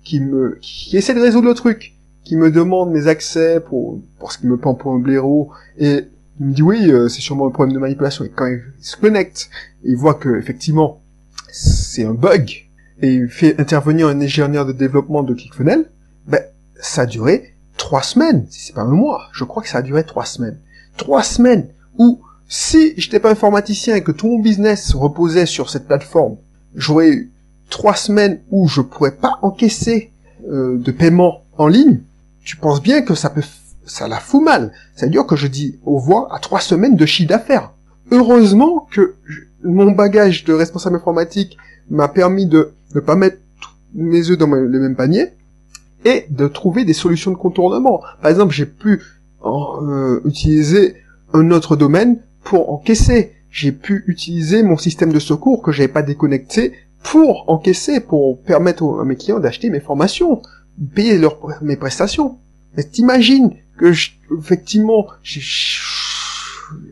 qui 0.03 0.21
me 0.21 0.59
qui 0.61 0.97
essaie 0.97 1.14
de 1.14 1.21
résoudre 1.21 1.49
le 1.49 1.55
truc, 1.55 1.95
qui 2.25 2.37
me 2.37 2.50
demande 2.50 2.91
mes 2.91 3.07
accès 3.07 3.61
pour 3.61 4.00
pour 4.19 4.33
ce 4.33 4.38
qui 4.38 4.47
me 4.47 4.57
prend 4.57 4.75
pour 4.75 4.93
un 4.93 4.99
blaireau 4.99 5.50
et 5.79 6.05
il 6.41 6.47
me 6.47 6.53
dit 6.53 6.62
oui, 6.62 6.91
euh, 6.91 7.09
c'est 7.09 7.21
sûrement 7.21 7.47
un 7.47 7.50
problème 7.50 7.75
de 7.75 7.79
manipulation. 7.79 8.25
Et 8.25 8.29
quand 8.29 8.47
il 8.47 8.61
se 8.81 8.97
connecte, 8.97 9.49
il 9.85 9.97
voit 9.97 10.14
que 10.14 10.37
effectivement 10.37 11.00
c'est 11.50 12.05
un 12.05 12.14
bug 12.14 12.67
et 13.00 13.14
il 13.14 13.29
fait 13.29 13.59
intervenir 13.61 14.09
un 14.09 14.21
ingénieur 14.21 14.67
de 14.67 14.73
développement 14.73 15.23
de 15.23 15.35
ClickFunnels, 15.35 15.91
ben 16.26 16.43
ça 16.81 17.03
a 17.03 17.07
duré 17.07 17.53
trois 17.76 18.02
semaines. 18.02 18.47
Si 18.50 18.66
c'est 18.66 18.73
pas 18.75 18.83
un 18.83 18.87
mois, 18.87 19.28
je 19.33 19.45
crois 19.45 19.62
que 19.62 19.69
ça 19.69 19.78
a 19.78 19.83
duré 19.83 20.04
trois 20.04 20.25
semaines. 20.25 20.59
Trois 20.97 21.23
semaines 21.23 21.69
où 21.99 22.21
si 22.49 22.95
j'étais 22.97 23.21
pas 23.21 23.31
informaticien 23.31 23.97
et 23.97 24.02
que 24.02 24.12
tout 24.12 24.28
mon 24.28 24.40
business 24.40 24.95
reposait 24.95 25.47
sur 25.47 25.71
cette 25.71 25.87
plateforme, 25.87 26.37
j'aurais 26.75 27.11
eu 27.11 27.33
trois 27.71 27.95
semaines 27.95 28.40
où 28.50 28.69
je 28.69 28.81
pourrais 28.81 29.16
pas 29.16 29.38
encaisser 29.43 30.12
euh, 30.49 30.78
de 30.78 30.93
paiement 30.93 31.43
en 31.59 31.66
ligne. 31.66 32.00
Tu 32.45 32.57
penses 32.57 32.83
bien 32.83 33.02
que 33.02 33.14
ça 33.14 33.31
peut 33.31 33.43
ça 33.87 34.09
la 34.09 34.19
fout 34.19 34.43
mal. 34.43 34.73
C'est-à-dire 34.95 35.26
que 35.26 35.37
je 35.37 35.47
dis 35.47 35.78
au 35.85 35.99
revoir 35.99 36.33
à 36.33 36.38
trois 36.38 36.61
semaines 36.61 36.97
de 36.97 37.07
chiffre 37.07 37.28
d'affaires. 37.28 37.73
Heureusement 38.11 38.87
que 38.90 39.14
mon 39.62 39.90
bagage 39.93 40.45
de 40.45 40.52
responsable 40.52 40.97
informatique 40.97 41.57
m'a 41.90 42.09
permis 42.09 42.47
de 42.47 42.73
ne 42.95 43.00
pas 43.00 43.16
mettre 43.16 43.38
mes 43.95 44.31
œufs 44.31 44.38
dans 44.38 44.47
le 44.47 44.81
même 44.81 44.97
panier 44.97 45.33
et 46.04 46.26
de 46.30 46.49
trouver 46.49 46.84
des 46.84 46.92
solutions 46.92 47.30
de 47.30 47.37
contournement. 47.37 48.02
Par 48.20 48.30
exemple, 48.30 48.52
j'ai 48.52 48.66
pu 48.66 49.00
euh, 49.44 50.20
utiliser 50.25 50.96
un 51.32 51.50
autre 51.50 51.76
domaine 51.76 52.18
pour 52.42 52.73
encaisser. 52.73 53.32
J'ai 53.50 53.73
pu 53.73 54.04
utiliser 54.06 54.62
mon 54.62 54.76
système 54.76 55.12
de 55.12 55.18
secours 55.18 55.62
que 55.62 55.73
j'avais 55.73 55.88
pas 55.88 56.02
déconnecté 56.02 56.73
pour 57.02 57.49
encaisser, 57.49 58.00
pour 58.00 58.40
permettre 58.42 59.00
à 59.00 59.04
mes 59.04 59.16
clients 59.16 59.38
d'acheter 59.38 59.70
mes 59.70 59.80
formations, 59.80 60.42
payer 60.94 61.18
leurs, 61.18 61.38
mes 61.62 61.76
prestations. 61.76 62.38
Mais 62.76 62.84
t'imagines 62.84 63.54
que 63.76 63.92
effectivement, 64.37 65.06
je, 65.23 65.40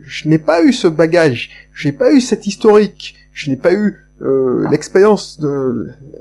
je, 0.05 0.29
n'ai 0.29 0.37
pas 0.37 0.63
eu 0.63 0.71
ce 0.71 0.87
bagage, 0.87 1.49
je 1.73 1.87
n'ai 1.87 1.93
pas 1.93 2.13
eu 2.13 2.21
cet 2.21 2.47
historique, 2.47 3.15
je 3.33 3.49
n'ai 3.49 3.57
pas 3.57 3.73
eu 3.73 4.02
euh, 4.21 4.67
l'expérience 4.69 5.39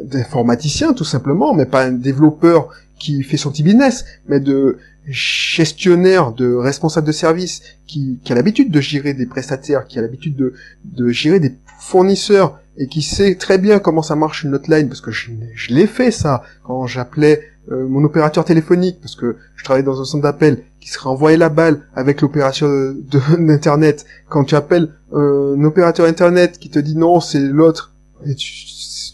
d'informaticien 0.03 0.93
tout 0.93 1.05
simplement, 1.05 1.55
mais 1.55 1.67
pas 1.67 1.85
un 1.85 1.93
développeur 1.93 2.69
qui 2.99 3.23
fait 3.23 3.37
son 3.37 3.51
petit 3.51 3.63
business, 3.63 4.05
mais 4.29 4.41
de 4.41 4.79
gestionnaire, 5.07 6.33
de 6.33 6.55
responsable 6.55 7.07
de 7.07 7.13
service 7.13 7.63
qui, 7.87 8.21
qui 8.25 8.33
a 8.33 8.37
l'habitude 8.37 8.71
de 8.71 8.81
gérer 8.81 9.15
des 9.15 9.27
prestataires, 9.27 9.87
qui 9.87 9.99
a 9.99 10.03
l'habitude 10.03 10.37
de, 10.85 11.09
gérer 11.09 11.41
des 11.41 11.55
fournisseurs 11.81 12.61
et 12.79 12.87
qui 12.87 13.03
sait 13.03 13.35
très 13.35 13.59
bien 13.59 13.79
comment 13.79 14.03
ça 14.03 14.17
marche 14.17 14.45
une 14.45 14.55
hotline 14.55 14.89
parce 14.89 15.01
que 15.01 15.11
je 15.11 15.31
l'ai 15.69 15.87
fait 15.87 16.11
ça 16.11 16.43
quand 16.63 16.87
j'appelais 16.87 17.52
euh, 17.71 17.87
mon 17.87 18.03
opérateur 18.05 18.45
téléphonique, 18.45 19.01
parce 19.01 19.15
que 19.15 19.37
je 19.57 19.65
travaille 19.65 19.85
dans 19.85 20.01
un 20.01 20.05
centre 20.05 20.23
d'appel, 20.23 20.65
qui 20.81 20.89
serait 20.89 21.09
envoyé 21.09 21.37
la 21.37 21.49
balle 21.49 21.83
avec 21.95 22.21
l'opération 22.21 22.69
d'internet. 23.39 24.05
Quand 24.29 24.45
tu 24.45 24.55
appelles 24.55 24.89
un 25.13 25.63
opérateur 25.65 26.07
internet 26.07 26.59
qui 26.59 26.71
te 26.71 26.79
dit 26.79 26.97
non, 26.97 27.21
c'est 27.21 27.41
l'autre, 27.41 27.93
et 28.27 28.35
tu, 28.35 28.53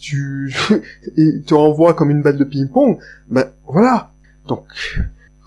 tu 0.01 0.55
et 1.17 1.41
te 1.41 1.53
renvoie 1.53 1.93
comme 1.93 2.09
une 2.09 2.21
balle 2.21 2.37
de 2.37 2.43
ping-pong, 2.43 2.97
ben 3.29 3.45
voilà. 3.67 4.11
Donc, 4.47 4.65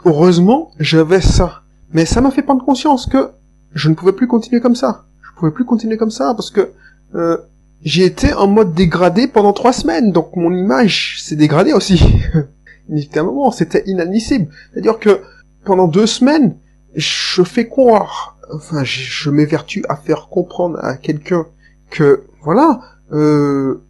heureusement, 0.04 0.70
j'avais 0.78 1.20
ça. 1.20 1.62
Mais 1.92 2.06
ça 2.06 2.20
m'a 2.20 2.30
fait 2.30 2.42
prendre 2.42 2.64
conscience 2.64 3.06
que 3.06 3.30
je 3.74 3.88
ne 3.88 3.94
pouvais 3.94 4.12
plus 4.12 4.26
continuer 4.26 4.60
comme 4.60 4.76
ça. 4.76 5.04
Je 5.22 5.38
pouvais 5.38 5.50
plus 5.50 5.64
continuer 5.64 5.96
comme 5.96 6.10
ça 6.10 6.34
parce 6.34 6.50
que 6.50 6.70
euh, 7.14 7.36
j'ai 7.84 8.04
été 8.04 8.32
en 8.32 8.46
mode 8.46 8.74
dégradé 8.74 9.26
pendant 9.26 9.52
trois 9.52 9.72
semaines, 9.72 10.12
donc 10.12 10.36
mon 10.36 10.52
image 10.52 11.20
s'est 11.22 11.36
dégradée 11.36 11.72
aussi. 11.72 12.00
un 13.16 13.22
moment, 13.24 13.50
c'était 13.50 13.82
inadmissible. 13.86 14.48
C'est-à-dire 14.72 14.98
que 14.98 15.20
pendant 15.64 15.88
deux 15.88 16.06
semaines, 16.06 16.56
je 16.94 17.42
fais 17.42 17.68
croire, 17.68 18.36
enfin, 18.54 18.84
je, 18.84 19.30
m'évertue 19.30 19.84
à 19.88 19.96
faire 19.96 20.28
comprendre 20.28 20.78
à 20.82 20.96
quelqu'un 20.96 21.46
que, 21.90 22.24
voilà, 22.42 22.80
euh, 23.12 23.82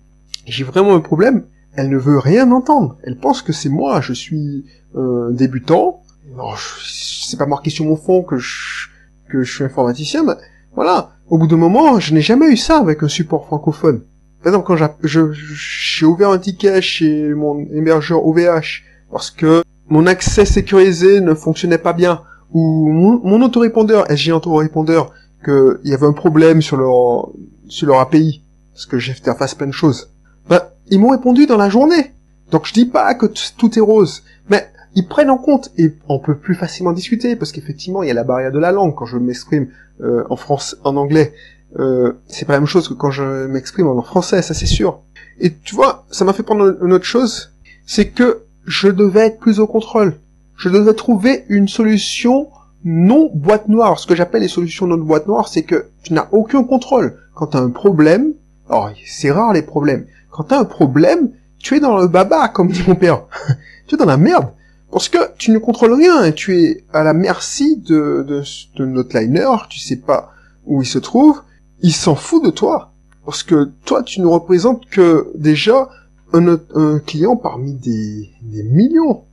j'ai 0.46 0.64
vraiment 0.64 0.94
un 0.94 1.00
problème. 1.00 1.44
Elle 1.74 1.88
ne 1.88 1.96
veut 1.96 2.18
rien 2.18 2.50
entendre. 2.52 2.98
Elle 3.02 3.16
pense 3.16 3.42
que 3.42 3.52
c'est 3.52 3.70
moi, 3.70 4.00
je 4.00 4.12
suis 4.12 4.64
euh, 4.94 5.30
débutant. 5.30 6.02
Alors, 6.34 6.58
c'est 6.58 7.38
pas 7.38 7.46
marqué 7.46 7.70
sur 7.70 7.84
mon 7.84 7.96
fond 7.96 8.22
que 8.22 8.36
je, 8.36 8.88
que 9.30 9.42
je 9.42 9.52
suis 9.52 9.64
informaticien, 9.64 10.22
mais 10.24 10.34
voilà. 10.74 11.12
Au 11.28 11.38
bout 11.38 11.46
d'un 11.46 11.56
moment, 11.56 11.98
je 11.98 12.12
n'ai 12.12 12.20
jamais 12.20 12.50
eu 12.50 12.56
ça 12.56 12.78
avec 12.78 13.02
un 13.02 13.08
support 13.08 13.46
francophone. 13.46 14.02
Par 14.42 14.52
exemple, 14.52 14.66
quand 14.66 14.88
j'ai 15.02 16.06
ouvert 16.06 16.30
un 16.30 16.38
ticket 16.38 16.82
chez 16.82 17.32
mon 17.32 17.60
hébergeur 17.60 18.26
OVH 18.26 18.82
parce 19.12 19.30
que 19.30 19.62
mon 19.88 20.06
accès 20.06 20.46
sécurisé 20.46 21.20
ne 21.20 21.34
fonctionnait 21.34 21.78
pas 21.78 21.92
bien, 21.92 22.22
ou 22.52 22.88
mon, 22.88 23.20
mon 23.22 23.42
autorépondeur, 23.42 24.10
SG 24.10 24.32
autorépondeur, 24.32 25.12
qu'il 25.44 25.80
y 25.84 25.92
avait 25.92 26.06
un 26.06 26.12
problème 26.12 26.62
sur 26.62 26.78
leur, 26.78 27.28
sur 27.68 27.86
leur 27.86 28.00
API, 28.00 28.42
parce 28.72 28.86
que 28.86 28.98
j'ai 28.98 29.12
face 29.12 29.54
plein 29.54 29.66
de 29.66 29.72
choses. 29.72 30.10
Bah, 30.48 30.72
ils 30.88 30.98
m'ont 30.98 31.10
répondu 31.10 31.46
dans 31.46 31.58
la 31.58 31.68
journée. 31.68 32.12
Donc 32.50 32.66
je 32.66 32.72
dis 32.72 32.86
pas 32.86 33.14
que 33.14 33.26
tout 33.56 33.78
est 33.78 33.82
rose, 33.82 34.22
mais 34.48 34.66
ils 34.94 35.06
prennent 35.06 35.30
en 35.30 35.38
compte 35.38 35.70
et 35.78 35.94
on 36.08 36.18
peut 36.18 36.36
plus 36.36 36.54
facilement 36.54 36.92
discuter 36.92 37.34
parce 37.34 37.50
qu'effectivement 37.50 38.02
il 38.02 38.08
y 38.08 38.10
a 38.10 38.14
la 38.14 38.24
barrière 38.24 38.52
de 38.52 38.58
la 38.58 38.72
langue 38.72 38.94
quand 38.94 39.06
je 39.06 39.16
m'exprime 39.16 39.68
euh, 40.02 40.24
en 40.28 40.36
France, 40.36 40.76
en 40.84 40.96
anglais. 40.96 41.32
Euh, 41.78 42.12
c'est 42.28 42.44
pas 42.44 42.52
la 42.52 42.60
même 42.60 42.66
chose 42.66 42.88
que 42.88 42.94
quand 42.94 43.10
je 43.10 43.46
m'exprime 43.46 43.86
en 43.86 44.02
français, 44.02 44.42
ça 44.42 44.52
c'est 44.52 44.66
sûr. 44.66 45.00
Et 45.40 45.54
tu 45.54 45.74
vois, 45.74 46.04
ça 46.10 46.26
m'a 46.26 46.34
fait 46.34 46.42
prendre 46.42 46.76
une 46.84 46.92
autre 46.92 47.06
chose, 47.06 47.52
c'est 47.86 48.08
que 48.08 48.42
je 48.64 48.88
devais 48.88 49.26
être 49.26 49.38
plus 49.38 49.60
au 49.60 49.66
contrôle. 49.66 50.18
Je 50.56 50.68
devais 50.68 50.94
trouver 50.94 51.44
une 51.48 51.68
solution 51.68 52.48
non 52.84 53.30
boîte 53.32 53.68
noire. 53.68 53.98
Ce 53.98 54.06
que 54.06 54.14
j'appelle 54.14 54.42
les 54.42 54.48
solutions 54.48 54.86
non 54.86 54.98
boîte 54.98 55.26
noire, 55.26 55.48
c'est 55.48 55.62
que 55.62 55.86
tu 56.02 56.12
n'as 56.12 56.28
aucun 56.32 56.64
contrôle. 56.64 57.18
Quand 57.34 57.48
tu 57.48 57.56
un 57.56 57.70
problème, 57.70 58.32
alors 58.68 58.90
c'est 59.06 59.30
rare 59.30 59.52
les 59.52 59.62
problèmes. 59.62 60.06
Quand 60.30 60.44
tu 60.44 60.54
un 60.54 60.64
problème, 60.64 61.30
tu 61.58 61.76
es 61.76 61.80
dans 61.80 61.98
le 61.98 62.08
baba, 62.08 62.48
comme 62.48 62.70
dit 62.70 62.82
mon 62.86 62.94
père. 62.94 63.24
tu 63.86 63.94
es 63.94 63.98
dans 63.98 64.04
la 64.04 64.16
merde. 64.16 64.48
Parce 64.90 65.08
que 65.08 65.18
tu 65.38 65.52
ne 65.52 65.58
contrôles 65.58 65.94
rien 65.94 66.30
tu 66.32 66.58
es 66.58 66.84
à 66.92 67.02
la 67.02 67.14
merci 67.14 67.78
de, 67.78 68.24
de, 68.28 68.42
de 68.76 68.84
notre 68.84 69.18
liner, 69.18 69.48
tu 69.70 69.78
sais 69.78 69.96
pas 69.96 70.32
où 70.66 70.82
il 70.82 70.86
se 70.86 70.98
trouve, 70.98 71.42
il 71.80 71.94
s'en 71.94 72.14
fout 72.14 72.44
de 72.44 72.50
toi. 72.50 72.92
Parce 73.24 73.42
que 73.42 73.70
toi, 73.84 74.02
tu 74.02 74.20
ne 74.20 74.26
représentes 74.26 74.86
que 74.86 75.30
déjà 75.34 75.88
un, 76.34 76.58
un 76.74 76.98
client 76.98 77.36
parmi 77.36 77.74
des, 77.74 78.30
des 78.42 78.62
millions. 78.62 79.24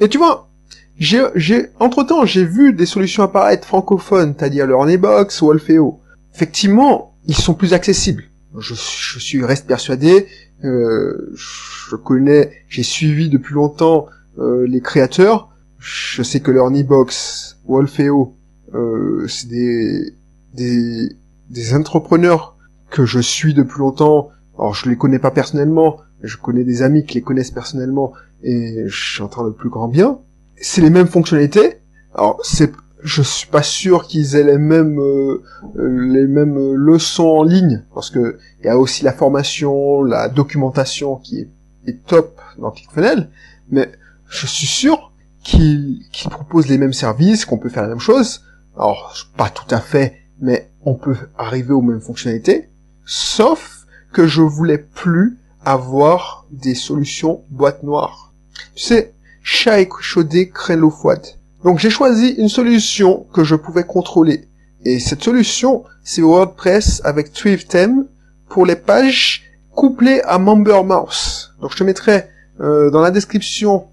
Et 0.00 0.08
tu 0.08 0.18
vois, 0.18 0.48
j'ai, 0.98 1.24
j'ai, 1.34 1.66
entre 1.80 2.04
temps, 2.04 2.24
j'ai 2.24 2.44
vu 2.44 2.72
des 2.72 2.86
solutions 2.86 3.22
apparaître 3.22 3.66
francophones, 3.66 4.34
c'est-à-dire 4.36 4.66
le 4.66 4.74
Honeybox 4.74 5.42
ou 5.42 5.50
Alfeo. 5.50 6.00
Effectivement, 6.34 7.14
ils 7.26 7.36
sont 7.36 7.54
plus 7.54 7.72
accessibles. 7.72 8.24
Je, 8.58 8.74
je 8.74 9.18
suis 9.18 9.44
reste 9.44 9.66
persuadé, 9.66 10.26
euh, 10.62 11.32
je 11.34 11.96
connais, 11.96 12.52
j'ai 12.68 12.84
suivi 12.84 13.28
depuis 13.28 13.54
longtemps 13.54 14.06
euh, 14.38 14.66
les 14.66 14.80
créateurs. 14.80 15.48
Je 15.78 16.22
sais 16.22 16.40
que 16.40 16.50
le 16.50 16.60
Honeybox 16.60 17.58
ou 17.66 17.78
Alfeo, 17.78 18.34
euh, 18.74 19.26
c'est 19.28 19.48
des, 19.48 20.14
des, 20.54 21.08
des 21.50 21.74
entrepreneurs 21.74 22.56
que 22.90 23.04
je 23.04 23.20
suis 23.20 23.54
depuis 23.54 23.80
longtemps. 23.80 24.30
Alors 24.56 24.74
je 24.74 24.88
les 24.88 24.96
connais 24.96 25.18
pas 25.18 25.32
personnellement, 25.32 25.98
je 26.26 26.36
connais 26.36 26.64
des 26.64 26.82
amis 26.82 27.04
qui 27.04 27.14
les 27.14 27.22
connaissent 27.22 27.50
personnellement 27.50 28.12
et 28.42 28.84
je 28.86 29.12
suis 29.12 29.22
en 29.22 29.28
train 29.28 29.44
de 29.44 29.52
plus 29.52 29.70
grand 29.70 29.88
bien. 29.88 30.18
C'est 30.56 30.80
les 30.80 30.90
mêmes 30.90 31.06
fonctionnalités. 31.06 31.78
Alors 32.14 32.38
c'est, 32.44 32.72
je 33.02 33.22
suis 33.22 33.48
pas 33.48 33.62
sûr 33.62 34.06
qu'ils 34.06 34.36
aient 34.36 34.44
les 34.44 34.58
mêmes 34.58 34.98
euh, 34.98 35.42
les 35.76 36.26
mêmes 36.26 36.74
leçons 36.74 37.24
en 37.24 37.42
ligne 37.42 37.84
parce 37.94 38.10
que 38.10 38.38
il 38.60 38.66
y 38.66 38.68
a 38.68 38.78
aussi 38.78 39.04
la 39.04 39.12
formation, 39.12 40.02
la 40.02 40.28
documentation 40.28 41.16
qui 41.16 41.40
est, 41.40 41.48
top 42.06 42.40
dans 42.58 42.70
ClickFunnels, 42.70 43.28
mais 43.70 43.90
je 44.28 44.46
suis 44.46 44.66
sûr 44.66 45.12
qu'ils 45.42 46.02
qu'ils 46.12 46.30
proposent 46.30 46.68
les 46.68 46.78
mêmes 46.78 46.94
services, 46.94 47.44
qu'on 47.44 47.58
peut 47.58 47.68
faire 47.68 47.82
la 47.82 47.90
même 47.90 48.00
chose. 48.00 48.42
Alors, 48.76 49.14
pas 49.36 49.50
tout 49.50 49.72
à 49.72 49.80
fait, 49.80 50.14
mais 50.40 50.70
on 50.84 50.94
peut 50.94 51.16
arriver 51.36 51.74
aux 51.74 51.82
mêmes 51.82 52.00
fonctionnalités, 52.00 52.70
sauf 53.04 53.86
que 54.12 54.26
je 54.26 54.40
voulais 54.40 54.78
plus 54.78 55.38
avoir 55.64 56.46
des 56.50 56.74
solutions 56.74 57.44
boîte 57.50 57.82
noire. 57.82 58.32
Tu 58.74 58.84
sais, 58.84 59.14
chat 59.42 59.80
échaudé 59.80 60.48
craint 60.48 60.76
l'eau 60.76 60.90
froide. 60.90 61.26
Donc 61.64 61.78
j'ai 61.78 61.90
choisi 61.90 62.30
une 62.30 62.48
solution 62.48 63.26
que 63.32 63.44
je 63.44 63.54
pouvais 63.54 63.84
contrôler. 63.84 64.48
Et 64.84 65.00
cette 65.00 65.22
solution, 65.22 65.84
c'est 66.02 66.22
WordPress 66.22 67.00
avec 67.04 67.32
ThriveThem 67.32 68.06
pour 68.48 68.66
les 68.66 68.76
pages 68.76 69.44
couplées 69.70 70.20
à 70.22 70.38
MemberMouse. 70.38 71.54
Donc 71.60 71.72
je 71.72 71.76
te 71.76 71.84
mettrai 71.84 72.24
euh, 72.60 72.90
dans 72.90 73.00
la 73.00 73.10
description 73.10 73.86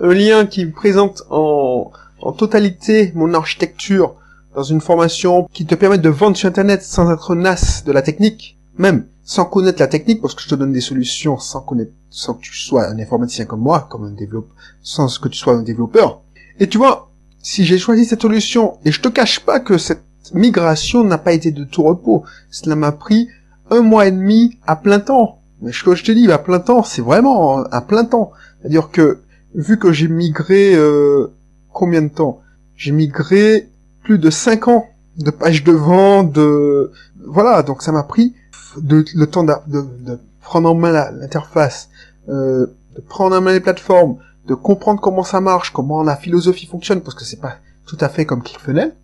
un 0.00 0.12
lien 0.12 0.46
qui 0.46 0.66
présente 0.66 1.22
en, 1.30 1.92
en 2.20 2.32
totalité 2.32 3.12
mon 3.14 3.34
architecture 3.34 4.16
dans 4.54 4.62
une 4.62 4.80
formation 4.80 5.48
qui 5.52 5.64
te 5.64 5.74
permet 5.74 5.98
de 5.98 6.08
vendre 6.08 6.36
sur 6.36 6.48
Internet 6.48 6.82
sans 6.82 7.10
être 7.10 7.34
nas 7.34 7.82
de 7.86 7.92
la 7.92 8.02
technique, 8.02 8.58
même 8.76 9.06
sans 9.24 9.44
connaître 9.44 9.80
la 9.80 9.88
technique, 9.88 10.20
parce 10.20 10.34
que 10.34 10.42
je 10.42 10.48
te 10.48 10.54
donne 10.54 10.72
des 10.72 10.80
solutions 10.80 11.38
sans 11.38 11.60
connaître, 11.60 11.92
sans 12.10 12.34
que 12.34 12.42
tu 12.42 12.56
sois 12.56 12.88
un 12.88 12.98
informaticien 12.98 13.44
comme 13.44 13.60
moi, 13.60 13.86
comme 13.90 14.04
un 14.04 14.10
développeur, 14.10 14.54
sans 14.82 15.18
que 15.18 15.28
tu 15.28 15.38
sois 15.38 15.54
un 15.54 15.62
développeur. 15.62 16.22
Et 16.58 16.68
tu 16.68 16.78
vois, 16.78 17.10
si 17.42 17.64
j'ai 17.64 17.78
choisi 17.78 18.04
cette 18.04 18.22
solution, 18.22 18.78
et 18.84 18.92
je 18.92 19.00
te 19.00 19.08
cache 19.08 19.40
pas 19.40 19.60
que 19.60 19.78
cette 19.78 20.02
migration 20.34 21.04
n'a 21.04 21.18
pas 21.18 21.32
été 21.32 21.50
de 21.50 21.64
tout 21.64 21.82
repos, 21.82 22.24
cela 22.50 22.76
m'a 22.76 22.92
pris 22.92 23.28
un 23.70 23.82
mois 23.82 24.06
et 24.06 24.12
demi 24.12 24.58
à 24.66 24.76
plein 24.76 25.00
temps. 25.00 25.40
Mais 25.60 25.72
ce 25.72 25.84
que 25.84 25.94
je 25.94 26.04
te 26.04 26.12
dis, 26.12 26.30
à 26.30 26.38
plein 26.38 26.60
temps, 26.60 26.82
c'est 26.82 27.02
vraiment 27.02 27.62
à 27.64 27.80
plein 27.80 28.04
temps. 28.04 28.32
C'est-à-dire 28.60 28.90
que, 28.90 29.20
vu 29.54 29.78
que 29.78 29.92
j'ai 29.92 30.08
migré, 30.08 30.74
euh, 30.74 31.32
combien 31.72 32.02
de 32.02 32.08
temps? 32.08 32.40
J'ai 32.76 32.92
migré 32.92 33.68
plus 34.02 34.18
de 34.18 34.30
5 34.30 34.68
ans 34.68 34.86
de 35.18 35.30
pages 35.30 35.62
de 35.62 35.72
vente, 35.72 36.32
de... 36.32 36.90
Voilà, 37.24 37.62
donc 37.62 37.82
ça 37.82 37.92
m'a 37.92 38.02
pris 38.02 38.34
de, 38.76 39.04
le 39.14 39.26
temps 39.26 39.44
de, 39.44 39.54
de, 39.66 40.18
prendre 40.40 40.70
en 40.70 40.74
main 40.74 40.92
l'interface, 41.12 41.88
euh, 42.28 42.66
de 42.96 43.00
prendre 43.00 43.36
en 43.36 43.40
main 43.40 43.52
les 43.52 43.60
plateformes, 43.60 44.16
de 44.46 44.54
comprendre 44.54 45.00
comment 45.00 45.22
ça 45.22 45.40
marche, 45.40 45.72
comment 45.72 46.02
la 46.02 46.16
philosophie 46.16 46.66
fonctionne, 46.66 47.00
parce 47.00 47.14
que 47.14 47.24
c'est 47.24 47.40
pas 47.40 47.56
tout 47.86 47.98
à 48.00 48.08
fait 48.08 48.26
comme 48.26 48.42
ClickFunnels. 48.42 48.94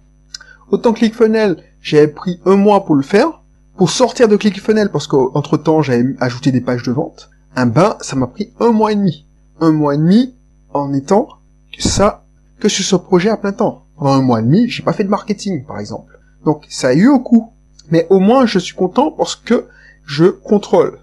Autant 0.71 0.93
ClickFunnels, 0.93 1.63
j'ai 1.81 2.07
pris 2.09 2.41
un 2.45 2.57
mois 2.57 2.85
pour 2.85 2.95
le 2.95 3.03
faire, 3.03 3.43
pour 3.77 3.91
sortir 3.91 4.29
de 4.29 4.37
ClickFunnels, 4.37 4.91
parce 4.91 5.07
qu'entre 5.07 5.57
temps 5.57 5.83
j'avais 5.83 6.05
ajouté 6.21 6.53
des 6.53 6.61
pages 6.61 6.83
de 6.83 6.93
vente. 6.93 7.31
Un 7.57 7.67
bain, 7.67 7.97
ça 8.01 8.17
m'a 8.17 8.27
pris 8.27 8.53
un 8.61 8.73
mois 8.73 8.93
et 8.93 8.97
demi. 8.97 9.27
Un 9.61 9.73
mois 9.73 9.95
et 9.95 9.99
demi 9.99 10.35
en 10.75 10.93
étant 10.93 11.29
ça 11.79 12.25
que 12.59 12.69
sur 12.69 12.85
ce 12.85 12.97
projet 12.97 13.31
à 13.31 13.37
plein 13.37 13.53
temps. 13.53 13.85
Pendant 13.97 14.13
un 14.13 14.23
mois 14.23 14.41
et 14.41 14.43
demi, 14.43 14.69
j'ai 14.69 14.83
pas 14.83 14.93
fait 14.93 15.05
de 15.05 15.09
marketing, 15.09 15.65
par 15.65 15.79
exemple. 15.79 16.19
Donc 16.45 16.67
ça 16.69 16.89
a 16.89 16.95
eu 16.95 17.09
un 17.09 17.19
coût. 17.19 17.53
Mais 17.90 18.07
au 18.11 18.18
moins 18.18 18.46
je 18.46 18.59
suis 18.59 18.74
content 18.74 19.11
parce 19.11 19.37
que 19.37 19.66
je 20.05 20.27
contrôle. 20.27 20.98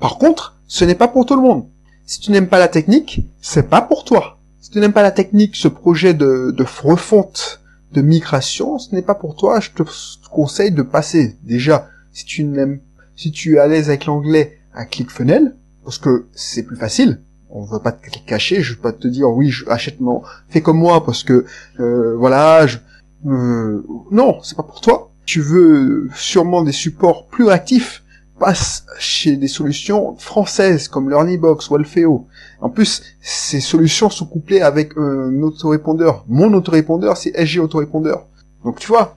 Par 0.00 0.18
contre, 0.18 0.56
ce 0.66 0.84
n'est 0.84 0.94
pas 0.94 1.08
pour 1.08 1.26
tout 1.26 1.36
le 1.36 1.42
monde. 1.42 1.66
Si 2.06 2.20
tu 2.20 2.30
n'aimes 2.30 2.48
pas 2.48 2.58
la 2.58 2.68
technique, 2.68 3.24
c'est 3.40 3.68
pas 3.68 3.82
pour 3.82 4.04
toi. 4.04 4.38
Si 4.60 4.70
tu 4.70 4.80
n'aimes 4.80 4.92
pas 4.92 5.02
la 5.02 5.10
technique, 5.10 5.56
ce 5.56 5.68
projet 5.68 6.14
de, 6.14 6.52
de 6.56 6.64
refonte, 6.82 7.60
de 7.92 8.00
migration, 8.00 8.78
ce 8.78 8.94
n'est 8.94 9.02
pas 9.02 9.14
pour 9.14 9.36
toi. 9.36 9.60
Je 9.60 9.70
te 9.70 9.82
conseille 10.30 10.72
de 10.72 10.82
passer 10.82 11.36
déjà, 11.42 11.88
si 12.12 12.24
tu 12.24 12.44
n'aimes, 12.44 12.80
si 13.16 13.30
tu 13.32 13.56
es 13.56 13.58
à 13.58 13.66
l'aise 13.66 13.88
avec 13.88 14.06
l'anglais, 14.06 14.58
à 14.74 14.84
ClickFunnels, 14.84 15.54
parce 15.84 15.98
que 15.98 16.26
c'est 16.34 16.62
plus 16.62 16.76
facile. 16.76 17.20
On 17.50 17.64
veut 17.64 17.80
pas 17.80 17.92
te 17.92 18.08
cacher, 18.26 18.62
je 18.62 18.74
veux 18.74 18.80
pas 18.80 18.92
te 18.92 19.06
dire 19.06 19.28
oui, 19.28 19.50
je, 19.50 19.68
achète 19.68 20.00
mon, 20.00 20.22
fais 20.48 20.62
comme 20.62 20.78
moi 20.78 21.04
parce 21.04 21.22
que 21.22 21.44
euh, 21.80 22.16
voilà, 22.16 22.66
je, 22.66 22.78
euh, 23.26 23.84
non, 24.10 24.42
c'est 24.42 24.56
pas 24.56 24.62
pour 24.62 24.80
toi. 24.80 25.11
Tu 25.24 25.40
veux 25.40 26.08
sûrement 26.14 26.62
des 26.62 26.72
supports 26.72 27.26
plus 27.26 27.48
actifs, 27.50 28.02
passe 28.38 28.86
chez 28.98 29.36
des 29.36 29.46
solutions 29.46 30.16
françaises 30.16 30.88
comme 30.88 31.08
LearnyBox 31.08 31.70
ou 31.70 31.76
Alfeo. 31.76 32.26
En 32.60 32.70
plus, 32.70 33.02
ces 33.20 33.60
solutions 33.60 34.10
sont 34.10 34.26
couplées 34.26 34.62
avec 34.62 34.96
un 34.96 35.42
autorépondeur. 35.42 36.24
Mon 36.28 36.52
autorépondeur, 36.54 37.16
c'est 37.16 37.32
SG 37.36 37.60
Autorépondeur. 37.60 38.26
Donc 38.64 38.80
tu 38.80 38.88
vois. 38.88 39.16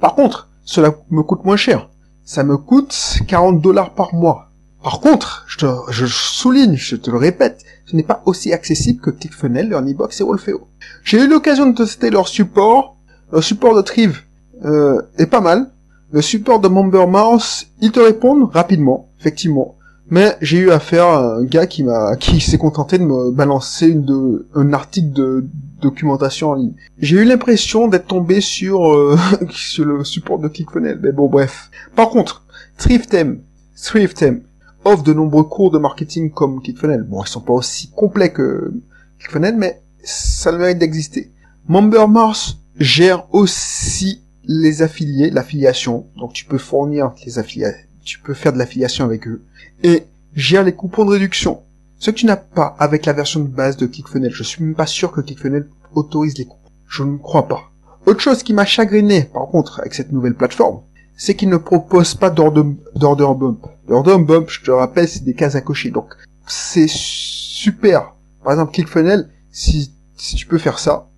Par 0.00 0.14
contre, 0.14 0.48
cela 0.64 0.94
me 1.10 1.22
coûte 1.22 1.44
moins 1.44 1.56
cher. 1.56 1.88
Ça 2.24 2.42
me 2.42 2.56
coûte 2.56 3.20
40 3.26 3.60
dollars 3.60 3.94
par 3.94 4.14
mois. 4.14 4.50
Par 4.82 5.00
contre, 5.00 5.44
je, 5.48 6.06
souligne, 6.06 6.76
je 6.76 6.96
te 6.96 7.10
le 7.10 7.16
répète, 7.16 7.64
ce 7.86 7.96
n'est 7.96 8.02
pas 8.02 8.22
aussi 8.26 8.52
accessible 8.52 9.00
que 9.00 9.10
ClickFunnels, 9.10 9.68
LearnyBox 9.68 10.20
et 10.20 10.24
Wolfeo. 10.24 10.68
J'ai 11.04 11.22
eu 11.22 11.28
l'occasion 11.28 11.66
de 11.66 11.76
tester 11.76 12.10
leur 12.10 12.28
support. 12.28 12.96
Le 13.32 13.42
support 13.42 13.74
de 13.74 13.82
Trive 13.82 14.22
euh, 14.64 15.02
est 15.18 15.26
pas 15.26 15.40
mal. 15.40 15.70
Le 16.10 16.22
support 16.22 16.60
de 16.60 16.68
Mouse, 16.68 17.66
ils 17.80 17.92
te 17.92 18.00
répondent 18.00 18.50
rapidement, 18.50 19.08
effectivement. 19.20 19.76
Mais 20.10 20.36
j'ai 20.40 20.58
eu 20.58 20.70
affaire 20.70 21.04
à 21.04 21.36
un 21.36 21.44
gars 21.44 21.66
qui 21.66 21.84
m'a, 21.84 22.16
qui 22.16 22.40
s'est 22.48 22.58
contenté 22.58 22.98
de 22.98 23.04
me 23.04 23.30
balancer 23.30 23.88
une 23.88 24.04
de, 24.04 24.46
un 24.54 24.72
article 24.72 25.12
de 25.12 25.46
documentation 25.82 26.50
en 26.50 26.54
ligne. 26.54 26.72
J'ai 26.98 27.16
eu 27.16 27.24
l'impression 27.24 27.88
d'être 27.88 28.06
tombé 28.06 28.40
sur, 28.40 28.92
euh, 28.92 29.18
sur 29.50 29.84
le 29.84 30.04
support 30.04 30.38
de 30.38 30.48
ClickFunnels. 30.48 30.98
Mais 31.02 31.12
bon, 31.12 31.28
bref. 31.28 31.70
Par 31.94 32.08
contre, 32.08 32.44
ThriveThem, 32.78 33.40
ThriveThem 33.82 34.40
offre 34.84 35.02
de 35.02 35.12
nombreux 35.12 35.44
cours 35.44 35.70
de 35.70 35.78
marketing 35.78 36.30
comme 36.30 36.62
ClickFunnels. 36.62 37.02
Bon, 37.02 37.22
ils 37.22 37.28
sont 37.28 37.40
pas 37.40 37.52
aussi 37.52 37.90
complets 37.90 38.32
que 38.32 38.72
ClickFunnels, 39.18 39.56
mais 39.56 39.82
ça 40.02 40.50
le 40.52 40.58
mérite 40.58 40.78
d'exister. 40.78 41.30
Mars 41.68 42.56
gère 42.78 43.26
aussi 43.34 44.22
les 44.48 44.82
affiliés, 44.82 45.30
l'affiliation. 45.30 46.06
Donc 46.16 46.32
tu 46.32 46.46
peux 46.46 46.58
fournir 46.58 47.12
les 47.24 47.38
affiliés, 47.38 47.70
tu 48.04 48.18
peux 48.18 48.34
faire 48.34 48.52
de 48.52 48.58
l'affiliation 48.58 49.04
avec 49.04 49.28
eux. 49.28 49.42
Et 49.84 50.04
gère 50.34 50.64
les 50.64 50.72
coupons 50.72 51.04
de 51.04 51.10
réduction. 51.10 51.62
Ce 51.98 52.10
que 52.10 52.16
tu 52.16 52.26
n'as 52.26 52.36
pas 52.36 52.76
avec 52.78 53.06
la 53.06 53.12
version 53.12 53.40
de 53.40 53.48
base 53.48 53.76
de 53.76 53.86
ClickFunnels. 53.86 54.32
Je 54.32 54.42
suis 54.42 54.64
même 54.64 54.74
pas 54.74 54.86
sûr 54.86 55.12
que 55.12 55.20
ClickFunnels 55.20 55.68
autorise 55.94 56.38
les 56.38 56.46
coupons. 56.46 56.70
Je 56.88 57.02
ne 57.02 57.18
crois 57.18 57.48
pas. 57.48 57.70
Autre 58.06 58.20
chose 58.20 58.42
qui 58.42 58.54
m'a 58.54 58.64
chagriné, 58.64 59.24
par 59.24 59.46
contre, 59.48 59.80
avec 59.80 59.94
cette 59.94 60.12
nouvelle 60.12 60.34
plateforme, 60.34 60.80
c'est 61.16 61.34
qu'il 61.34 61.48
ne 61.48 61.56
propose 61.56 62.14
pas 62.14 62.30
d'order 62.30 62.62
bump. 62.94 63.66
L'order 63.88 64.16
bump, 64.18 64.48
je 64.48 64.62
te 64.62 64.70
rappelle, 64.70 65.08
c'est 65.08 65.24
des 65.24 65.34
cases 65.34 65.56
à 65.56 65.60
cocher. 65.60 65.90
Donc, 65.90 66.14
c'est 66.46 66.88
super. 66.88 68.14
Par 68.42 68.52
exemple, 68.52 68.72
ClickFunnels, 68.72 69.28
si, 69.50 69.92
si 70.16 70.36
tu 70.36 70.46
peux 70.46 70.58
faire 70.58 70.78
ça, 70.78 71.08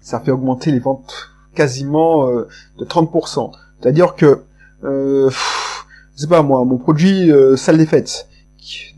ça 0.00 0.20
fait 0.20 0.30
augmenter 0.30 0.70
les 0.70 0.78
ventes 0.78 1.28
quasiment 1.58 2.28
euh, 2.28 2.46
de 2.78 2.84
30%. 2.84 3.50
C'est-à-dire 3.80 4.14
que, 4.14 4.44
euh, 4.84 5.28
je 6.14 6.20
sais 6.20 6.28
pas 6.28 6.42
moi, 6.42 6.64
mon 6.64 6.78
produit 6.78 7.32
euh, 7.32 7.56
salle 7.56 7.78
des 7.78 7.86
fêtes, 7.86 8.28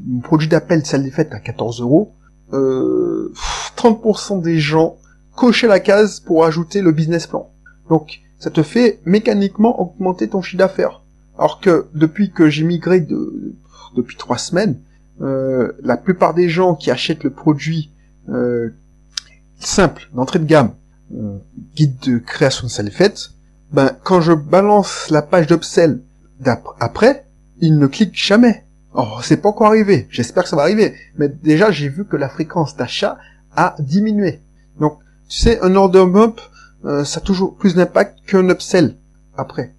mon 0.07 0.21
produit 0.21 0.47
d'appel 0.47 0.85
salle 0.85 1.03
des 1.03 1.11
fêtes 1.11 1.33
à 1.33 1.41
14 1.41 1.81
euros, 1.81 2.13
30% 2.53 4.43
des 4.43 4.59
gens 4.59 4.97
cochaient 5.37 5.69
la 5.69 5.81
case 5.81 6.21
pour 6.21 6.45
ajouter 6.45 6.83
le 6.83 6.93
business 6.93 7.27
plan. 7.27 7.51
Donc, 7.89 8.21
ça 8.39 8.51
te 8.51 8.63
fait 8.63 9.01
mécaniquement 9.07 9.81
augmenter 9.81 10.29
ton 10.29 10.43
chiffre 10.43 10.59
d'affaires. 10.59 11.03
Alors 11.39 11.61
que 11.61 11.87
depuis 11.95 12.31
que 12.31 12.51
j'ai 12.51 12.65
migré 12.65 13.01
de, 13.01 13.55
depuis 13.97 14.17
trois 14.17 14.37
semaines, 14.37 14.81
euh, 15.23 15.73
la 15.83 15.97
plupart 15.97 16.35
des 16.35 16.49
gens 16.49 16.75
qui 16.75 16.91
achètent 16.91 17.25
le 17.25 17.31
produit 17.31 17.91
euh, 18.29 18.71
simple 19.61 20.09
d'entrée 20.13 20.41
de 20.41 20.45
gamme 20.45 20.71
euh, 20.71 20.75
guide 21.75 21.99
de 22.01 22.19
création 22.19 22.67
de 22.67 22.73
salle 22.73 22.91
fête, 22.91 23.31
ben 23.73 23.97
quand 24.05 24.21
je 24.21 24.33
balance 24.33 25.11
la 25.11 25.23
page 25.23 25.47
d'upsell 25.47 26.01
après, 26.81 27.25
il 27.61 27.79
ne 27.79 27.87
clique 27.87 28.15
jamais. 28.15 28.65
Oh, 28.95 29.19
c'est 29.23 29.37
pas 29.37 29.51
encore 29.51 29.69
arrivé. 29.69 30.07
J'espère 30.11 30.45
que 30.45 30.49
ça 30.49 30.57
va 30.57 30.63
arriver. 30.63 30.95
Mais 31.17 31.29
déjà, 31.29 31.71
j'ai 31.71 31.89
vu 31.89 32.05
que 32.05 32.17
la 32.17 32.29
fréquence 32.29 32.77
d'achat 32.77 33.19
a 33.55 33.77
diminué. 33.79 34.41
Donc, 34.81 34.99
tu 35.29 35.39
sais, 35.39 35.61
un 35.61 35.77
order 35.77 36.07
bump, 36.07 36.41
euh, 36.85 37.05
ça 37.05 37.21
a 37.21 37.23
toujours 37.23 37.57
plus 37.57 37.75
d'impact 37.75 38.19
qu'un 38.27 38.49
upsell 38.49 38.97
après. 39.37 39.73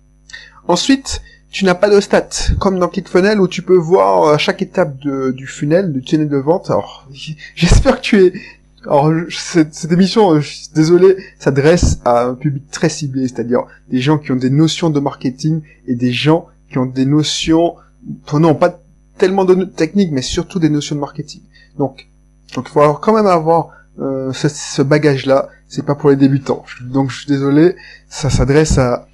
Ensuite, 0.67 1.21
tu 1.49 1.65
n'as 1.65 1.75
pas 1.75 1.89
de 1.89 1.99
stats, 1.99 2.53
comme 2.59 2.79
dans 2.79 2.87
ClickFunnels 2.87 3.41
où 3.41 3.47
tu 3.47 3.61
peux 3.61 3.75
voir 3.75 4.29
à 4.29 4.37
chaque 4.37 4.61
étape 4.61 4.95
du 4.97 5.47
funnel, 5.47 5.91
du 5.91 6.01
tunnel 6.01 6.29
de 6.29 6.37
vente. 6.37 6.69
Alors, 6.69 7.07
j'espère 7.55 7.97
que 7.97 8.01
tu 8.01 8.25
es, 8.25 8.33
alors, 8.85 9.11
cette, 9.29 9.91
émission, 9.91 10.31
euh, 10.31 10.39
je 10.39 10.47
suis 10.47 10.69
désolé, 10.73 11.15
s'adresse 11.39 11.99
à 12.03 12.25
un 12.25 12.33
public 12.33 12.63
très 12.71 12.89
ciblé, 12.89 13.27
c'est-à-dire 13.27 13.65
des 13.89 13.99
gens 13.99 14.17
qui 14.17 14.31
ont 14.31 14.35
des 14.35 14.49
notions 14.49 14.89
de 14.89 14.99
marketing 14.99 15.61
et 15.87 15.95
des 15.95 16.11
gens 16.11 16.47
qui 16.69 16.77
ont 16.77 16.85
des 16.85 17.05
notions, 17.05 17.75
non, 18.33 18.55
pas 18.55 18.79
tellement 19.17 19.45
de 19.45 19.65
techniques, 19.65 20.11
mais 20.11 20.23
surtout 20.23 20.57
des 20.57 20.69
notions 20.69 20.95
de 20.95 21.01
marketing. 21.01 21.41
Donc, 21.77 22.07
donc 22.55 22.67
il 22.67 22.71
faut 22.71 22.93
quand 22.93 23.13
même 23.13 23.27
avoir 23.27 23.69
euh, 23.99 24.33
ce, 24.33 24.81
bagage-là. 24.81 25.49
C'est 25.67 25.85
pas 25.85 25.95
pour 25.95 26.09
les 26.09 26.15
débutants. 26.15 26.65
Donc, 26.81 27.11
je 27.11 27.19
suis 27.19 27.27
désolé, 27.27 27.75
ça 28.09 28.29
s'adresse 28.29 28.77
à 28.77 29.07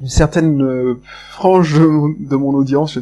une 0.00 0.08
certaine 0.08 0.62
euh, 0.62 1.00
frange 1.32 1.74
de, 1.74 2.36
mon 2.36 2.54
audience. 2.54 2.98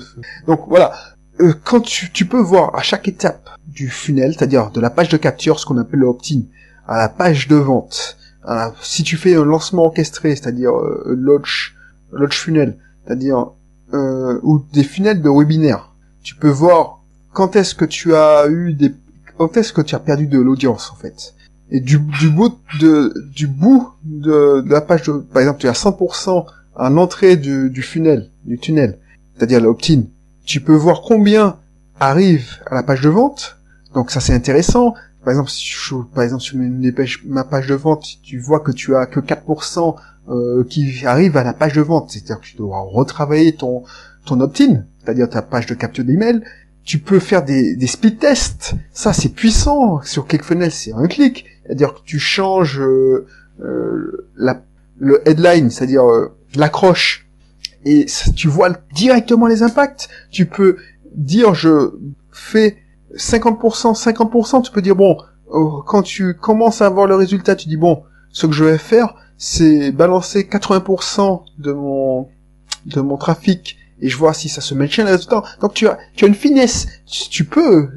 Donc 0.46 0.64
voilà, 0.68 0.92
euh, 1.40 1.54
quand 1.64 1.80
tu, 1.80 2.10
tu 2.12 2.26
peux 2.26 2.40
voir 2.40 2.74
à 2.74 2.82
chaque 2.82 3.08
étape 3.08 3.50
du 3.66 3.88
funnel, 3.88 4.34
c'est-à-dire 4.34 4.70
de 4.70 4.80
la 4.80 4.90
page 4.90 5.08
de 5.08 5.16
capture, 5.16 5.58
ce 5.58 5.66
qu'on 5.66 5.78
appelle 5.78 6.00
le 6.00 6.06
opt-in, 6.06 6.42
à 6.86 6.98
la 6.98 7.08
page 7.08 7.48
de 7.48 7.56
vente, 7.56 8.16
si 8.82 9.02
tu 9.02 9.16
fais 9.16 9.34
un 9.34 9.44
lancement 9.44 9.84
orchestré, 9.84 10.34
c'est-à-dire 10.34 10.74
euh, 10.74 11.14
launch, 11.16 11.76
launch 12.12 12.38
funnel, 12.38 12.78
c'est-à-dire 13.04 13.50
euh, 13.92 14.40
ou 14.42 14.64
des 14.72 14.84
funnels 14.84 15.20
de 15.20 15.28
webinaire, 15.28 15.92
tu 16.22 16.34
peux 16.34 16.48
voir 16.48 17.02
quand 17.32 17.56
est-ce 17.56 17.74
que 17.74 17.84
tu 17.84 18.14
as 18.14 18.46
eu 18.48 18.72
des, 18.74 18.94
quand 19.36 19.56
est-ce 19.56 19.72
que 19.72 19.82
tu 19.82 19.94
as 19.94 19.98
perdu 19.98 20.26
de 20.26 20.38
l'audience 20.38 20.90
en 20.92 20.96
fait. 20.96 21.34
Et 21.70 21.80
du, 21.80 21.98
du 21.98 22.30
bout 22.30 22.56
de, 22.80 23.12
du 23.34 23.46
bout 23.46 23.90
de, 24.02 24.62
de 24.62 24.70
la 24.70 24.80
page 24.80 25.02
de, 25.02 25.12
par 25.12 25.42
exemple, 25.42 25.60
tu 25.60 25.68
as 25.68 25.72
100% 25.72 26.46
à 26.76 26.88
l'entrée 26.88 27.36
du, 27.36 27.68
du 27.68 27.82
funnel, 27.82 28.30
du 28.44 28.58
tunnel, 28.58 28.98
c'est-à-dire 29.36 29.60
l'opt-in. 29.60 30.04
Tu 30.48 30.62
peux 30.62 30.74
voir 30.74 31.02
combien 31.02 31.58
arrive 32.00 32.48
à 32.64 32.74
la 32.74 32.82
page 32.82 33.02
de 33.02 33.10
vente. 33.10 33.58
Donc 33.92 34.10
ça 34.10 34.20
c'est 34.20 34.32
intéressant. 34.32 34.94
Par 35.22 35.32
exemple, 35.32 35.50
si 35.50 35.66
je, 35.66 35.94
par 36.14 36.24
exemple, 36.24 36.42
sur 36.42 36.56
ma 37.26 37.44
page 37.44 37.66
de 37.66 37.74
vente, 37.74 38.06
tu 38.22 38.38
vois 38.38 38.60
que 38.60 38.72
tu 38.72 38.96
as 38.96 39.04
que 39.04 39.20
4% 39.20 39.96
euh, 40.30 40.64
qui 40.64 41.04
arrive 41.04 41.36
à 41.36 41.44
la 41.44 41.52
page 41.52 41.74
de 41.74 41.82
vente. 41.82 42.12
C'est-à-dire 42.12 42.40
que 42.40 42.46
tu 42.46 42.56
dois 42.56 42.80
retravailler 42.80 43.56
ton, 43.56 43.82
ton 44.24 44.40
opt-in, 44.40 44.84
c'est-à-dire 45.04 45.28
ta 45.28 45.42
page 45.42 45.66
de 45.66 45.74
capture 45.74 46.04
d'email. 46.04 46.40
Tu 46.82 46.98
peux 46.98 47.18
faire 47.18 47.44
des, 47.44 47.76
des 47.76 47.86
speed 47.86 48.18
tests. 48.18 48.74
Ça, 48.90 49.12
c'est 49.12 49.28
puissant. 49.28 50.00
Sur 50.00 50.26
ClickFunnels, 50.26 50.72
c'est 50.72 50.94
un 50.94 51.08
clic. 51.08 51.44
C'est-à-dire 51.66 51.92
que 51.92 52.00
tu 52.06 52.18
changes 52.18 52.80
euh, 52.80 53.26
euh, 53.60 54.26
la, 54.34 54.62
le 54.98 55.28
headline, 55.28 55.68
c'est-à-dire 55.68 56.08
euh, 56.08 56.34
l'accroche, 56.54 57.27
et 57.84 58.06
tu 58.34 58.48
vois 58.48 58.70
directement 58.94 59.46
les 59.46 59.62
impacts. 59.62 60.08
Tu 60.30 60.46
peux 60.46 60.76
dire 61.14 61.54
je 61.54 61.92
fais 62.30 62.76
50%, 63.14 63.94
50%, 63.94 64.62
tu 64.62 64.72
peux 64.72 64.82
dire 64.82 64.96
bon, 64.96 65.16
euh, 65.52 65.82
quand 65.86 66.02
tu 66.02 66.34
commences 66.34 66.82
à 66.82 66.88
voir 66.88 67.06
le 67.06 67.14
résultat, 67.14 67.56
tu 67.56 67.68
dis 67.68 67.76
bon, 67.76 68.02
ce 68.30 68.46
que 68.46 68.52
je 68.52 68.64
vais 68.64 68.78
faire, 68.78 69.14
c'est 69.36 69.92
balancer 69.92 70.42
80% 70.42 71.42
de 71.58 71.72
mon 71.72 72.28
de 72.86 73.00
mon 73.00 73.16
trafic 73.16 73.76
et 74.00 74.08
je 74.08 74.16
vois 74.16 74.32
si 74.32 74.48
ça 74.48 74.60
se 74.60 74.74
maintient 74.74 75.04
le 75.04 75.12
résultat. 75.12 75.42
Donc 75.60 75.74
tu 75.74 75.88
as 75.88 75.98
tu 76.14 76.24
as 76.24 76.28
une 76.28 76.34
finesse, 76.34 76.86
tu, 77.06 77.44
peux 77.44 77.88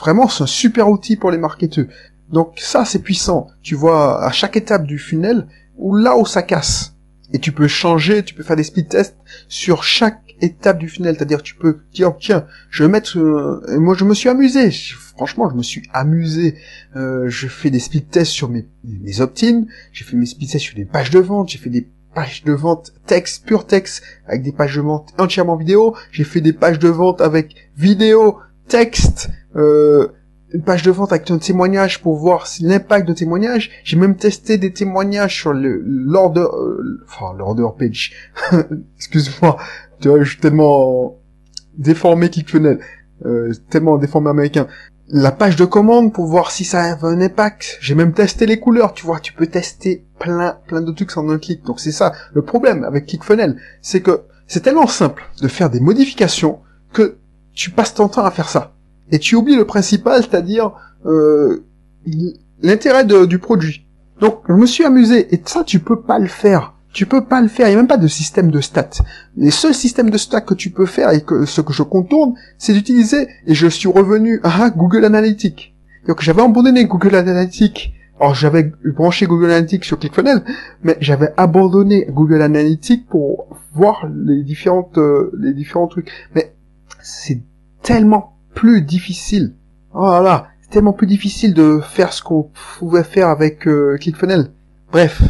vraiment 0.00 0.28
c'est 0.28 0.44
un 0.44 0.46
super 0.46 0.88
outil 0.88 1.16
pour 1.16 1.30
les 1.30 1.38
marketeurs. 1.38 1.86
Donc 2.30 2.54
ça 2.56 2.84
c'est 2.84 2.98
puissant. 3.00 3.48
Tu 3.62 3.74
vois 3.74 4.24
à 4.24 4.30
chaque 4.32 4.56
étape 4.56 4.84
du 4.84 4.98
funnel 4.98 5.46
où 5.76 5.94
là 5.94 6.16
où 6.16 6.26
ça 6.26 6.42
casse 6.42 6.95
et 7.32 7.38
tu 7.38 7.52
peux 7.52 7.68
changer, 7.68 8.22
tu 8.22 8.34
peux 8.34 8.42
faire 8.42 8.56
des 8.56 8.64
speed 8.64 8.88
tests 8.88 9.16
sur 9.48 9.82
chaque 9.82 10.20
étape 10.40 10.78
du 10.78 10.88
funnel, 10.88 11.16
c'est-à-dire 11.16 11.42
tu 11.42 11.54
peux 11.54 11.78
dire 11.92 12.14
tiens, 12.18 12.46
je 12.70 12.84
vais 12.84 12.90
mettre 12.90 13.18
euh, 13.18 13.78
moi 13.78 13.94
je 13.94 14.04
me 14.04 14.14
suis 14.14 14.28
amusé, 14.28 14.70
franchement 15.16 15.48
je 15.50 15.56
me 15.56 15.62
suis 15.62 15.82
amusé, 15.92 16.56
euh, 16.94 17.28
je 17.28 17.48
fais 17.48 17.70
des 17.70 17.80
speed 17.80 18.10
tests 18.10 18.32
sur 18.32 18.48
mes, 18.48 18.66
mes 18.84 19.20
opt-in, 19.20 19.64
j'ai 19.92 20.04
fait 20.04 20.16
mes 20.16 20.26
speed 20.26 20.50
tests 20.50 20.64
sur 20.64 20.76
des 20.76 20.84
pages 20.84 21.10
de 21.10 21.18
vente, 21.18 21.48
j'ai 21.48 21.58
fait 21.58 21.70
des 21.70 21.88
pages 22.14 22.44
de 22.44 22.52
vente 22.52 22.92
texte, 23.06 23.44
pur 23.44 23.66
texte, 23.66 24.02
avec 24.26 24.42
des 24.42 24.52
pages 24.52 24.76
de 24.76 24.80
vente 24.80 25.12
entièrement 25.18 25.56
vidéo, 25.56 25.94
j'ai 26.12 26.24
fait 26.24 26.40
des 26.40 26.52
pages 26.52 26.78
de 26.78 26.88
vente 26.88 27.20
avec 27.20 27.54
vidéo, 27.76 28.38
texte, 28.68 29.30
euh, 29.54 30.08
une 30.52 30.62
page 30.62 30.82
de 30.82 30.90
vente 30.90 31.12
avec 31.12 31.30
un 31.30 31.38
témoignage 31.38 32.02
pour 32.02 32.16
voir 32.16 32.46
l'impact 32.60 33.08
de 33.08 33.12
témoignage. 33.12 33.70
J'ai 33.84 33.96
même 33.96 34.16
testé 34.16 34.58
des 34.58 34.72
témoignages 34.72 35.34
sur 35.34 35.52
le 35.52 35.82
l'order, 35.84 36.40
euh, 36.40 37.02
enfin 37.06 37.34
l'order 37.36 37.66
page. 37.78 38.12
Excuse-moi, 38.96 39.56
tu 40.00 40.08
vois, 40.08 40.22
je 40.22 40.30
suis 40.30 40.40
tellement 40.40 41.18
déformé 41.76 42.30
ClickFunnels, 42.30 42.80
euh, 43.24 43.52
tellement 43.70 43.98
déformé 43.98 44.30
américain. 44.30 44.66
La 45.08 45.30
page 45.30 45.56
de 45.56 45.64
commande 45.64 46.12
pour 46.12 46.26
voir 46.26 46.50
si 46.50 46.64
ça 46.64 46.82
a 46.82 47.06
un 47.06 47.20
impact. 47.20 47.78
J'ai 47.80 47.94
même 47.94 48.12
testé 48.12 48.46
les 48.46 48.58
couleurs, 48.58 48.92
tu 48.92 49.06
vois, 49.06 49.20
tu 49.20 49.32
peux 49.32 49.46
tester 49.46 50.04
plein, 50.18 50.58
plein 50.66 50.80
de 50.80 50.92
trucs 50.92 51.16
en 51.16 51.28
un 51.28 51.38
clic. 51.38 51.64
Donc 51.64 51.80
c'est 51.80 51.92
ça, 51.92 52.12
le 52.32 52.42
problème 52.42 52.84
avec 52.84 53.06
ClickFunnels, 53.06 53.56
c'est 53.82 54.00
que 54.00 54.22
c'est 54.46 54.60
tellement 54.60 54.86
simple 54.86 55.24
de 55.42 55.48
faire 55.48 55.70
des 55.70 55.80
modifications 55.80 56.60
que 56.92 57.18
tu 57.52 57.70
passes 57.70 57.94
ton 57.94 58.08
temps 58.08 58.24
à 58.24 58.30
faire 58.30 58.48
ça. 58.48 58.75
Et 59.10 59.18
tu 59.18 59.36
oublies 59.36 59.56
le 59.56 59.64
principal, 59.64 60.22
c'est-à-dire 60.22 60.72
euh, 61.04 61.64
l'intérêt 62.62 63.04
du 63.04 63.38
produit. 63.38 63.86
Donc 64.20 64.42
je 64.48 64.54
me 64.54 64.66
suis 64.66 64.84
amusé, 64.84 65.34
et 65.34 65.40
ça 65.44 65.64
tu 65.64 65.80
peux 65.80 66.00
pas 66.00 66.18
le 66.18 66.28
faire 66.28 66.76
tu 66.96 67.04
peux 67.04 67.26
pas 67.26 67.42
le 67.42 67.48
faire. 67.48 67.66
Il 67.66 67.72
n'y 67.72 67.74
a 67.74 67.78
même 67.78 67.86
pas 67.86 67.98
de 67.98 68.08
système 68.08 68.50
de 68.50 68.62
stats. 68.62 69.02
Les 69.36 69.50
seuls 69.50 69.74
systèmes 69.74 70.08
de 70.08 70.16
stats 70.16 70.40
que 70.40 70.54
tu 70.54 70.70
peux 70.70 70.86
faire 70.86 71.10
et 71.10 71.20
que 71.20 71.44
ce 71.44 71.60
que 71.60 71.74
je 71.74 71.82
contourne, 71.82 72.32
c'est 72.56 72.72
d'utiliser, 72.72 73.28
et 73.46 73.54
je 73.54 73.66
suis 73.66 73.86
revenu 73.88 74.40
à 74.42 74.70
Google 74.70 75.04
Analytics. 75.04 75.74
Donc 76.08 76.22
j'avais 76.22 76.40
abandonné 76.40 76.86
Google 76.86 77.16
Analytics. 77.16 77.92
Alors 78.18 78.34
j'avais 78.34 78.72
branché 78.82 79.26
Google 79.26 79.50
Analytics 79.50 79.84
sur 79.84 79.98
ClickFunnels, 79.98 80.42
mais 80.84 80.96
j'avais 81.02 81.34
abandonné 81.36 82.06
Google 82.08 82.40
Analytics 82.40 83.06
pour 83.06 83.48
voir 83.74 84.08
les 84.08 84.42
différentes, 84.42 84.96
euh, 84.96 85.30
les 85.38 85.52
différents 85.52 85.88
trucs. 85.88 86.10
Mais 86.34 86.54
c'est 87.02 87.42
tellement 87.82 88.35
plus 88.56 88.82
difficile. 88.82 89.54
Oh 89.94 90.06
là 90.06 90.20
là, 90.20 90.48
c'est 90.60 90.70
tellement 90.70 90.92
plus 90.92 91.06
difficile 91.06 91.54
de 91.54 91.78
faire 91.80 92.12
ce 92.12 92.22
qu'on 92.22 92.50
pouvait 92.78 93.04
faire 93.04 93.28
avec 93.28 93.68
euh. 93.68 93.96
Bref. 94.90 95.22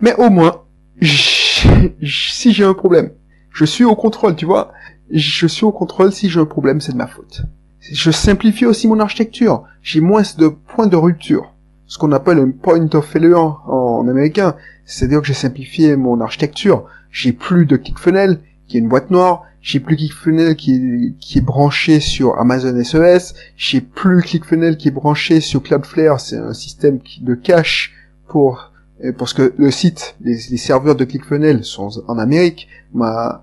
Mais 0.00 0.14
au 0.14 0.30
moins, 0.30 0.62
si 1.02 2.52
j'ai 2.52 2.64
un 2.64 2.74
problème, 2.74 3.10
je 3.52 3.64
suis 3.64 3.84
au 3.84 3.94
contrôle, 3.94 4.34
tu 4.34 4.46
vois. 4.46 4.72
Je 5.10 5.46
suis 5.46 5.64
au 5.64 5.72
contrôle, 5.72 6.12
si 6.12 6.30
j'ai 6.30 6.40
un 6.40 6.46
problème, 6.46 6.80
c'est 6.80 6.92
de 6.92 6.96
ma 6.96 7.06
faute. 7.06 7.42
Je 7.80 8.10
simplifie 8.10 8.64
aussi 8.64 8.88
mon 8.88 9.00
architecture. 9.00 9.64
J'ai 9.82 10.00
moins 10.00 10.22
de 10.38 10.48
points 10.48 10.86
de 10.86 10.96
rupture. 10.96 11.52
Ce 11.86 11.98
qu'on 11.98 12.12
appelle 12.12 12.38
un 12.38 12.50
point 12.50 12.88
of 12.94 13.04
failure 13.04 13.62
en 13.66 14.08
américain. 14.08 14.56
C'est-à-dire 14.86 15.20
que 15.20 15.26
j'ai 15.26 15.34
simplifié 15.34 15.96
mon 15.96 16.20
architecture. 16.20 16.84
J'ai 17.10 17.32
plus 17.32 17.66
de 17.66 17.76
ClickFunnels, 17.76 18.40
qui 18.72 18.78
est 18.78 18.80
une 18.80 18.88
boîte 18.88 19.10
noire. 19.10 19.44
J'ai 19.60 19.78
plus 19.78 19.96
ClickFunnels 19.96 20.56
qui 20.56 20.74
est, 20.74 21.14
qui 21.20 21.38
est 21.38 21.42
branché 21.42 22.00
sur 22.00 22.40
Amazon 22.40 22.82
SES. 22.82 23.34
J'ai 23.54 23.82
plus 23.82 24.22
ClickFunnels 24.22 24.78
qui 24.78 24.88
est 24.88 24.92
branché 24.92 25.40
sur 25.40 25.62
Cloudflare. 25.62 26.18
C'est 26.18 26.38
un 26.38 26.54
système 26.54 26.98
de 27.20 27.34
cache 27.34 27.92
pour 28.26 28.72
parce 29.18 29.34
que 29.34 29.52
le 29.58 29.70
site, 29.70 30.14
les, 30.22 30.36
serveurs 30.38 30.94
de 30.94 31.04
ClickFunnels 31.04 31.64
sont 31.64 31.90
en 32.06 32.18
Amérique, 32.18 32.68
ma, 32.94 33.42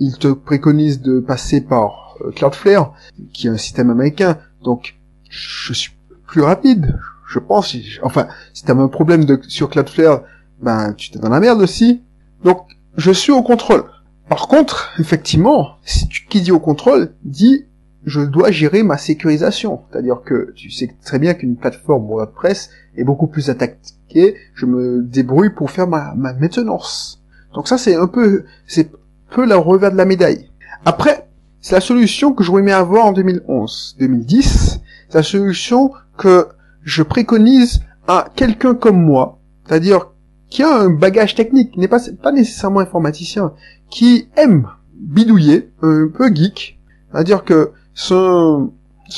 ils 0.00 0.18
te 0.18 0.28
préconisent 0.28 1.00
de 1.00 1.20
passer 1.20 1.60
par 1.60 2.16
euh, 2.20 2.32
Cloudflare, 2.32 2.92
qui 3.32 3.46
est 3.46 3.50
un 3.50 3.56
système 3.56 3.90
américain, 3.90 4.38
donc 4.64 4.96
je 5.30 5.72
suis 5.72 5.92
plus 6.26 6.42
rapide, 6.42 6.98
je 7.28 7.38
pense. 7.38 7.76
Enfin, 8.02 8.26
si 8.52 8.64
t'as 8.64 8.74
un 8.74 8.88
problème 8.88 9.24
sur 9.46 9.70
Cloudflare, 9.70 10.22
ben 10.60 10.92
tu 10.94 11.10
t'es 11.10 11.20
dans 11.20 11.28
la 11.28 11.40
merde 11.40 11.60
aussi. 11.60 12.02
Donc, 12.42 12.66
je 12.96 13.12
suis 13.12 13.30
au 13.30 13.42
contrôle. 13.42 13.84
Par 14.28 14.48
contre, 14.48 14.92
effectivement, 14.98 15.76
si 15.84 16.08
tu, 16.08 16.26
qui 16.26 16.40
dit 16.40 16.52
au 16.52 16.60
contrôle, 16.60 17.14
dit 17.24 17.66
je 18.04 18.20
dois 18.20 18.50
gérer 18.50 18.82
ma 18.82 18.96
sécurisation. 18.96 19.82
C'est-à-dire 19.90 20.22
que 20.24 20.52
tu 20.54 20.70
sais 20.70 20.94
très 21.04 21.18
bien 21.18 21.34
qu'une 21.34 21.56
plateforme 21.56 22.06
WordPress 22.06 22.70
est 22.96 23.04
beaucoup 23.04 23.26
plus 23.26 23.50
attaquée. 23.50 24.36
Je 24.54 24.66
me 24.66 25.02
débrouille 25.02 25.50
pour 25.50 25.70
faire 25.70 25.86
ma, 25.86 26.14
maintenance. 26.14 27.22
Donc 27.54 27.68
ça, 27.68 27.78
c'est 27.78 27.96
un 27.96 28.06
peu, 28.06 28.44
c'est 28.66 28.90
peu 29.30 29.46
le 29.46 29.56
revers 29.56 29.92
de 29.92 29.96
la 29.96 30.04
médaille. 30.04 30.50
Après, 30.84 31.28
c'est 31.60 31.74
la 31.74 31.80
solution 31.80 32.32
que 32.32 32.42
j'aurais 32.42 32.62
aimé 32.62 32.72
avoir 32.72 33.06
en 33.06 33.12
2011, 33.12 33.96
2010. 33.98 34.80
C'est 35.08 35.18
la 35.18 35.22
solution 35.22 35.92
que 36.16 36.48
je 36.82 37.02
préconise 37.02 37.82
à 38.06 38.28
quelqu'un 38.34 38.74
comme 38.74 39.02
moi, 39.02 39.38
c'est-à-dire 39.66 40.12
qui 40.50 40.62
a 40.62 40.74
un 40.74 40.90
bagage 40.90 41.34
technique, 41.34 41.76
n'est 41.76 41.88
pas, 41.88 42.00
pas 42.22 42.32
nécessairement 42.32 42.80
informaticien, 42.80 43.52
qui 43.90 44.28
aime 44.36 44.68
bidouiller, 44.94 45.70
un 45.82 46.08
peu 46.08 46.34
geek, 46.34 46.78
c'est-à-dire 47.12 47.44
que 47.44 47.72
c'est 47.94 48.14
un, 48.14 48.70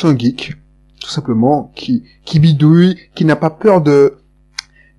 un 0.02 0.18
geek, 0.18 0.54
tout 1.00 1.10
simplement, 1.10 1.72
qui, 1.74 2.04
qui 2.24 2.38
bidouille, 2.38 2.96
qui 3.14 3.24
n'a 3.24 3.36
pas 3.36 3.50
peur 3.50 3.80
de, 3.80 4.18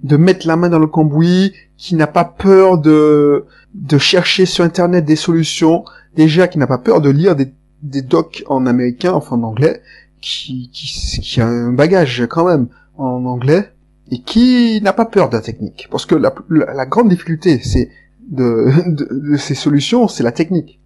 de 0.04 0.17
mettre 0.17 0.48
la 0.48 0.56
main 0.56 0.70
dans 0.70 0.80
le 0.80 0.88
cambouis, 0.88 1.54
qui 1.78 1.96
n'a 1.96 2.08
pas 2.08 2.26
peur 2.26 2.78
de, 2.78 3.46
de 3.74 3.98
chercher 3.98 4.46
sur 4.46 4.63
internet 4.63 5.06
des 5.06 5.15
solutions, 5.15 5.84
déjà 6.15 6.48
qui 6.48 6.60
n'a 6.60 6.67
pas 6.67 6.78
peur 6.78 7.02
de 7.02 7.10
lire 7.10 7.36
des, 7.36 7.54
des 7.82 8.02
docs 8.02 8.44
en 8.48 8.65
américain, 8.65 9.13
enfin 9.13 9.36
en 9.36 9.44
anglais, 9.44 9.82
qui, 10.22 10.70
qui, 10.72 11.20
qui 11.22 11.41
a 11.41 11.48
un 11.48 11.74
bagage 11.74 12.26
quand 12.30 12.46
même 12.46 12.67
en 12.98 13.26
anglais, 13.26 13.74
et 14.12 14.21
qui 14.21 14.82
n'a 14.82 14.93
pas 14.93 15.06
peur 15.06 15.30
de 15.30 15.36
la 15.36 15.41
technique. 15.41 15.88
Parce 15.89 16.06
que 16.06 16.15
la, 16.15 16.34
la, 16.50 16.86
grande 16.86 17.10
difficulté, 17.10 17.60
c'est 17.63 17.89
de, 18.30 18.67
de, 18.88 19.32
de, 19.32 19.38
ces 19.38 19.56
solutions, 19.56 20.08
c'est 20.08 20.24
la 20.24 20.32
technique. 20.32 20.80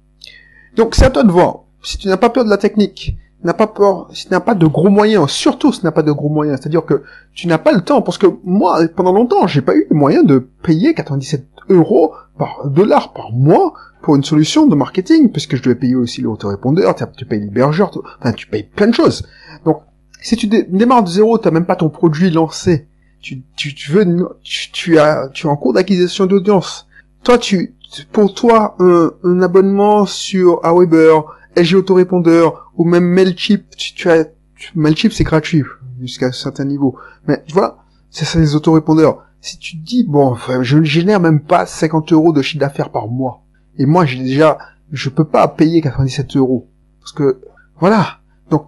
Donc 0.75 0.95
c'est 0.95 1.05
à 1.05 1.09
toi 1.09 1.23
de 1.23 1.31
voir 1.31 1.63
si 1.83 1.97
tu 1.97 2.07
n'as 2.07 2.17
pas 2.17 2.29
peur 2.29 2.45
de 2.45 2.49
la 2.49 2.57
technique, 2.57 3.17
n'as 3.45 3.53
pas 3.53 3.67
peur, 3.67 4.09
si 4.11 4.25
tu 4.25 4.31
n'as 4.31 4.39
pas 4.39 4.55
de 4.55 4.65
gros 4.65 4.89
moyens, 4.89 5.29
surtout 5.29 5.71
si 5.71 5.79
tu 5.79 5.85
n'as 5.85 5.91
pas 5.91 6.01
de 6.01 6.11
gros 6.11 6.29
moyens, 6.29 6.59
c'est-à-dire 6.59 6.83
que 6.83 7.03
tu 7.33 7.47
n'as 7.47 7.57
pas 7.57 7.71
le 7.71 7.81
temps, 7.81 8.01
parce 8.01 8.17
que 8.17 8.27
moi, 8.43 8.79
pendant 8.95 9.13
longtemps, 9.13 9.47
j'ai 9.47 9.61
pas 9.61 9.75
eu 9.75 9.85
les 9.89 9.95
moyens 9.95 10.25
de 10.25 10.39
payer 10.39 10.93
97 10.93 11.45
euros 11.69 12.13
par 12.37 12.67
dollar 12.67 13.13
par 13.13 13.31
mois 13.31 13.73
pour 14.01 14.15
une 14.15 14.23
solution 14.23 14.65
de 14.67 14.75
marketing, 14.75 15.31
puisque 15.31 15.55
je 15.55 15.63
devais 15.63 15.75
payer 15.75 15.95
aussi 15.95 16.21
l'autorépondeur, 16.21 16.95
tu 17.15 17.25
payes 17.25 17.39
l'hébergeur, 17.39 17.91
enfin, 18.19 18.33
tu 18.33 18.47
payes 18.47 18.63
plein 18.63 18.87
de 18.87 18.93
choses. 18.93 19.27
Donc, 19.63 19.81
si 20.21 20.35
tu 20.35 20.47
démarres 20.47 21.03
de 21.03 21.09
zéro, 21.09 21.37
t'as 21.37 21.51
même 21.51 21.65
pas 21.65 21.75
ton 21.75 21.89
produit 21.89 22.31
lancé, 22.31 22.87
tu, 23.25 23.41
tu, 23.55 23.73
tu 23.73 23.91
veux, 23.91 24.05
tu, 24.43 24.71
tu 24.71 24.99
as, 24.99 25.29
tu 25.33 25.47
es 25.47 25.49
en 25.49 25.55
cours 25.55 25.73
d'acquisition 25.73 26.27
d'audience. 26.27 26.87
Toi, 27.23 27.39
tu, 27.39 27.73
pour 28.11 28.35
toi, 28.35 28.75
un, 28.77 29.13
un 29.23 29.41
abonnement 29.41 30.05
sur 30.05 30.63
Aweber, 30.63 31.23
LG 31.57 31.73
Autorépondeur 31.73 32.71
ou 32.75 32.85
même 32.85 33.03
Mailchimp, 33.03 33.63
tu, 33.75 33.95
tu 33.95 34.11
as, 34.11 34.27
Mailchimp 34.75 35.11
c'est 35.11 35.23
gratuit 35.23 35.63
jusqu'à 35.99 36.27
un 36.27 36.31
certain 36.31 36.65
niveau. 36.65 36.99
Mais 37.27 37.43
voilà, 37.51 37.77
c'est 38.11 38.25
ça 38.25 38.37
les 38.37 38.53
autorépondeurs. 38.53 39.23
Si 39.41 39.57
tu 39.57 39.79
te 39.79 39.83
dis, 39.83 40.03
bon, 40.03 40.35
je 40.61 40.77
ne 40.77 40.83
génère 40.83 41.19
même 41.19 41.39
pas 41.39 41.65
50 41.65 42.13
euros 42.13 42.31
de 42.31 42.43
chiffre 42.43 42.59
d'affaires 42.59 42.91
par 42.91 43.07
mois. 43.07 43.41
Et 43.79 43.87
moi, 43.87 44.05
j'ai 44.05 44.21
déjà, 44.21 44.59
je 44.91 45.09
peux 45.09 45.25
pas 45.25 45.47
payer 45.47 45.81
97 45.81 46.37
euros. 46.37 46.67
Parce 46.99 47.11
que, 47.11 47.41
voilà. 47.79 48.19
Donc, 48.51 48.67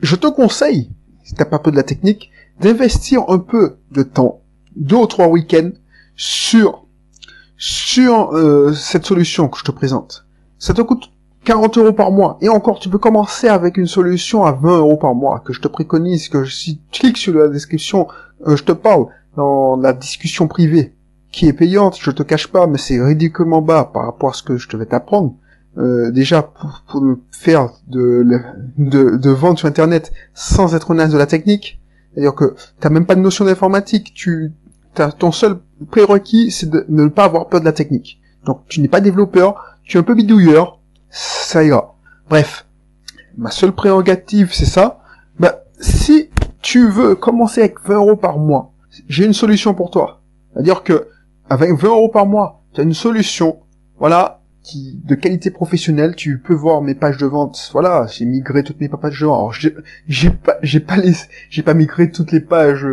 je 0.00 0.14
te 0.14 0.26
conseille, 0.26 0.90
si 1.22 1.34
t'as 1.34 1.46
pas 1.46 1.58
peu 1.58 1.70
de 1.70 1.76
la 1.76 1.82
technique, 1.82 2.30
d'investir 2.60 3.22
un 3.28 3.38
peu 3.38 3.76
de 3.90 4.02
temps, 4.02 4.40
deux 4.76 4.96
ou 4.96 5.06
trois 5.06 5.28
week-ends, 5.28 5.70
sur, 6.16 6.86
sur 7.56 8.32
euh, 8.32 8.72
cette 8.72 9.04
solution 9.04 9.48
que 9.48 9.58
je 9.58 9.64
te 9.64 9.70
présente. 9.70 10.26
Ça 10.58 10.74
te 10.74 10.82
coûte 10.82 11.10
40 11.44 11.78
euros 11.78 11.92
par 11.92 12.10
mois. 12.10 12.38
Et 12.40 12.48
encore, 12.48 12.78
tu 12.78 12.88
peux 12.88 12.98
commencer 12.98 13.48
avec 13.48 13.76
une 13.76 13.86
solution 13.86 14.44
à 14.44 14.52
20 14.52 14.78
euros 14.78 14.96
par 14.96 15.14
mois, 15.14 15.40
que 15.40 15.52
je 15.52 15.60
te 15.60 15.68
préconise, 15.68 16.28
que 16.28 16.44
si 16.44 16.80
tu 16.90 17.02
cliques 17.02 17.18
sur 17.18 17.34
la 17.34 17.48
description, 17.48 18.08
euh, 18.46 18.56
je 18.56 18.64
te 18.64 18.72
parle 18.72 19.06
dans 19.36 19.76
la 19.76 19.92
discussion 19.92 20.48
privée, 20.48 20.94
qui 21.32 21.46
est 21.48 21.52
payante, 21.52 21.98
je 22.00 22.10
te 22.10 22.22
cache 22.22 22.46
pas, 22.46 22.66
mais 22.66 22.78
c'est 22.78 23.02
ridiculement 23.02 23.60
bas 23.60 23.90
par 23.92 24.06
rapport 24.06 24.30
à 24.30 24.32
ce 24.32 24.42
que 24.42 24.56
je 24.56 24.68
te 24.68 24.76
vais 24.76 24.86
t'apprendre. 24.86 25.34
Euh, 25.76 26.12
déjà, 26.12 26.42
pour, 26.42 27.02
faire 27.32 27.70
de, 27.88 28.24
de, 28.78 29.30
vente 29.30 29.58
sur 29.58 29.68
Internet 29.68 30.12
sans 30.32 30.74
être 30.74 30.94
naze 30.94 31.12
de 31.12 31.18
la 31.18 31.26
technique, 31.26 31.80
c'est-à-dire 32.14 32.34
que 32.34 32.54
t'as 32.78 32.90
même 32.90 33.06
pas 33.06 33.16
de 33.16 33.20
notion 33.20 33.44
d'informatique, 33.44 34.14
tu, 34.14 34.52
ton 35.18 35.32
seul 35.32 35.58
prérequis, 35.90 36.52
c'est 36.52 36.70
de 36.70 36.86
ne 36.88 37.08
pas 37.08 37.24
avoir 37.24 37.48
peur 37.48 37.60
de 37.60 37.64
la 37.64 37.72
technique. 37.72 38.20
Donc, 38.44 38.62
tu 38.68 38.80
n'es 38.80 38.88
pas 38.88 39.00
développeur, 39.00 39.78
tu 39.82 39.96
es 39.96 40.00
un 40.00 40.04
peu 40.04 40.14
bidouilleur, 40.14 40.78
ça 41.10 41.64
ira. 41.64 41.96
Bref, 42.28 42.66
ma 43.36 43.50
seule 43.50 43.72
prérogative, 43.72 44.50
c'est 44.52 44.64
ça. 44.64 45.00
Bah, 45.40 45.64
si 45.80 46.30
tu 46.62 46.88
veux 46.88 47.16
commencer 47.16 47.62
avec 47.62 47.80
20 47.84 47.96
euros 47.96 48.16
par 48.16 48.38
mois, 48.38 48.72
j'ai 49.08 49.24
une 49.24 49.32
solution 49.32 49.74
pour 49.74 49.90
toi. 49.90 50.22
C'est-à-dire 50.52 50.84
que, 50.84 51.08
avec 51.50 51.72
20 51.72 51.88
euros 51.88 52.08
par 52.08 52.26
mois, 52.26 52.62
tu 52.72 52.80
as 52.80 52.84
une 52.84 52.94
solution, 52.94 53.58
voilà, 53.98 54.40
qui, 54.64 54.98
de 55.04 55.14
qualité 55.14 55.50
professionnelle, 55.50 56.16
tu 56.16 56.38
peux 56.38 56.54
voir 56.54 56.80
mes 56.80 56.94
pages 56.94 57.18
de 57.18 57.26
vente. 57.26 57.70
Voilà, 57.72 58.06
j'ai 58.10 58.24
migré 58.24 58.64
toutes 58.64 58.80
mes 58.80 58.88
pages 58.88 59.20
de 59.20 59.26
vente. 59.26 59.36
Alors, 59.36 59.52
j'ai 60.08 60.30
pas, 60.30 60.56
j'ai 60.62 60.80
pas 60.80 60.96
les, 60.96 61.12
j'ai 61.50 61.62
pas 61.62 61.74
migré 61.74 62.10
toutes 62.10 62.32
les 62.32 62.40
pages 62.40 62.84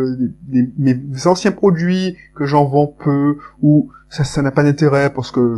des, 0.42 0.70
mes 0.78 1.00
anciens 1.26 1.50
produits 1.50 2.16
que 2.36 2.44
j'en 2.44 2.66
vends 2.66 2.86
peu 2.86 3.38
ou 3.62 3.90
ça, 4.10 4.42
n'a 4.42 4.50
pas 4.50 4.62
d'intérêt 4.62 5.12
parce 5.12 5.30
que 5.30 5.56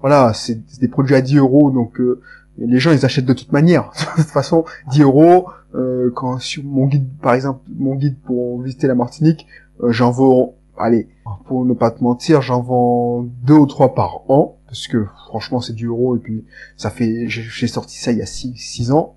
voilà, 0.00 0.32
c'est 0.34 0.58
des 0.80 0.88
produits 0.88 1.14
à 1.14 1.20
10 1.20 1.36
euros, 1.36 1.70
donc 1.70 2.00
euh, 2.00 2.20
les 2.58 2.78
gens 2.78 2.90
ils 2.90 3.04
achètent 3.04 3.26
de 3.26 3.34
toute 3.34 3.52
manière. 3.52 3.90
de 4.16 4.22
toute 4.22 4.30
façon, 4.30 4.64
10 4.90 5.02
euros, 5.02 5.48
euh, 5.74 6.10
quand 6.14 6.38
sur 6.38 6.64
mon 6.64 6.86
guide, 6.86 7.08
par 7.20 7.34
exemple, 7.34 7.60
mon 7.76 7.94
guide 7.94 8.16
pour 8.24 8.60
visiter 8.62 8.86
la 8.86 8.94
Martinique, 8.94 9.46
euh, 9.82 9.92
j'en 9.92 10.10
vends, 10.10 10.54
allez, 10.78 11.08
pour 11.46 11.66
ne 11.66 11.74
pas 11.74 11.90
te 11.90 12.02
mentir, 12.02 12.40
j'en 12.40 12.62
vends 12.62 13.26
deux 13.44 13.54
ou 13.54 13.66
trois 13.66 13.94
par 13.94 14.22
an, 14.30 14.56
parce 14.72 14.88
que 14.88 15.04
franchement 15.28 15.60
c'est 15.60 15.74
10 15.74 15.84
euros 15.84 16.16
et 16.16 16.18
puis 16.18 16.46
ça 16.78 16.88
fait, 16.88 17.26
j'ai 17.28 17.66
sorti 17.66 17.98
ça 17.98 18.10
il 18.10 18.16
y 18.16 18.22
a 18.22 18.26
6 18.26 18.90
ans. 18.90 19.16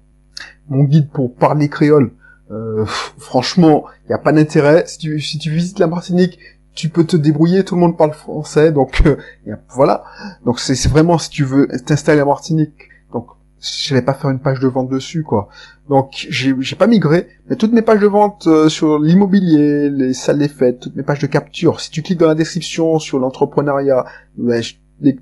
Mon 0.68 0.84
guide 0.84 1.10
pour 1.10 1.34
parler 1.34 1.70
créole, 1.70 2.12
euh, 2.52 2.84
franchement, 2.86 3.86
il 4.04 4.08
n'y 4.10 4.16
a 4.16 4.18
pas 4.18 4.34
d'intérêt. 4.34 4.84
Si 4.86 4.98
tu, 4.98 5.22
si 5.22 5.40
tu 5.40 5.50
visites 5.50 5.80
la 5.80 5.88
Martinique, 5.88 6.38
tu 6.74 6.90
peux 6.90 7.06
te 7.06 7.16
débrouiller, 7.16 7.64
tout 7.64 7.76
le 7.76 7.82
monde 7.82 7.98
parle 7.98 8.12
français, 8.12 8.74
donc 8.74 9.02
euh, 9.06 9.16
voilà. 9.70 10.04
Donc 10.44 10.60
c'est 10.60 10.90
vraiment 10.90 11.18
si 11.18 11.30
tu 11.30 11.46
veux 11.46 11.70
t'installer 11.86 12.20
à 12.20 12.26
Martinique. 12.26 12.90
Donc 13.14 13.28
je 13.62 13.94
vais 13.94 14.02
pas 14.02 14.14
faire 14.14 14.32
une 14.32 14.40
page 14.40 14.60
de 14.60 14.68
vente 14.68 14.90
dessus, 14.90 15.24
quoi. 15.24 15.48
Donc 15.88 16.28
j'ai 16.30 16.76
pas 16.76 16.88
migré, 16.88 17.30
mais 17.50 17.56
toutes 17.56 17.72
mes 17.72 17.82
pages 17.82 18.02
de 18.02 18.08
vente 18.08 18.48
euh, 18.48 18.68
sur 18.68 19.00
l'immobilier, 19.00 19.90
les 19.90 20.14
salles 20.14 20.40
des 20.40 20.50
fêtes, 20.50 20.82
toutes 20.82 20.98
mes 20.98 21.04
pages 21.04 21.20
de 21.20 21.28
capture. 21.28 21.80
Si 21.80 21.92
tu 21.92 22.02
cliques 22.02 22.20
dans 22.20 22.28
la 22.28 22.36
description 22.36 23.00
sur 23.00 23.20
l'entrepreneuriat, 23.20 24.04
ben, 24.38 24.62
les, 25.02 25.18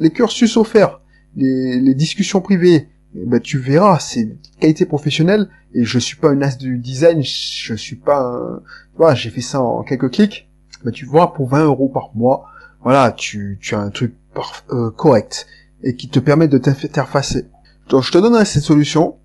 les, 0.00 0.10
cursus 0.10 0.56
offerts, 0.56 1.00
les, 1.36 1.80
les 1.80 1.94
discussions 1.94 2.40
privées, 2.40 2.88
ben, 3.14 3.40
tu 3.40 3.58
verras, 3.58 3.98
c'est 3.98 4.36
qualité 4.60 4.86
professionnelle. 4.86 5.48
Et 5.74 5.84
je 5.84 5.98
suis 5.98 6.16
pas 6.16 6.32
une 6.32 6.42
as 6.42 6.56
du 6.56 6.78
design, 6.78 7.22
je 7.22 7.74
suis 7.74 7.96
pas 7.96 8.20
un... 8.20 8.62
Voilà, 8.96 9.14
j'ai 9.14 9.30
fait 9.30 9.42
ça 9.42 9.60
en 9.60 9.82
quelques 9.82 10.10
clics 10.10 10.48
bah, 10.84 10.92
tu 10.92 11.04
vois, 11.04 11.34
pour 11.34 11.48
20 11.48 11.64
euros 11.64 11.88
par 11.88 12.10
mois, 12.14 12.46
voilà, 12.82 13.10
tu, 13.10 13.58
tu 13.60 13.74
as 13.74 13.80
un 13.80 13.90
truc 13.90 14.14
euh, 14.70 14.90
correct 14.90 15.46
et 15.82 15.96
qui 15.96 16.08
te 16.08 16.20
permet 16.20 16.48
de 16.48 16.58
t'interfacer. 16.58 17.46
Donc, 17.88 18.04
je 18.04 18.12
te 18.12 18.18
donne 18.18 18.44
cette 18.44 18.62
solution. 18.62 19.16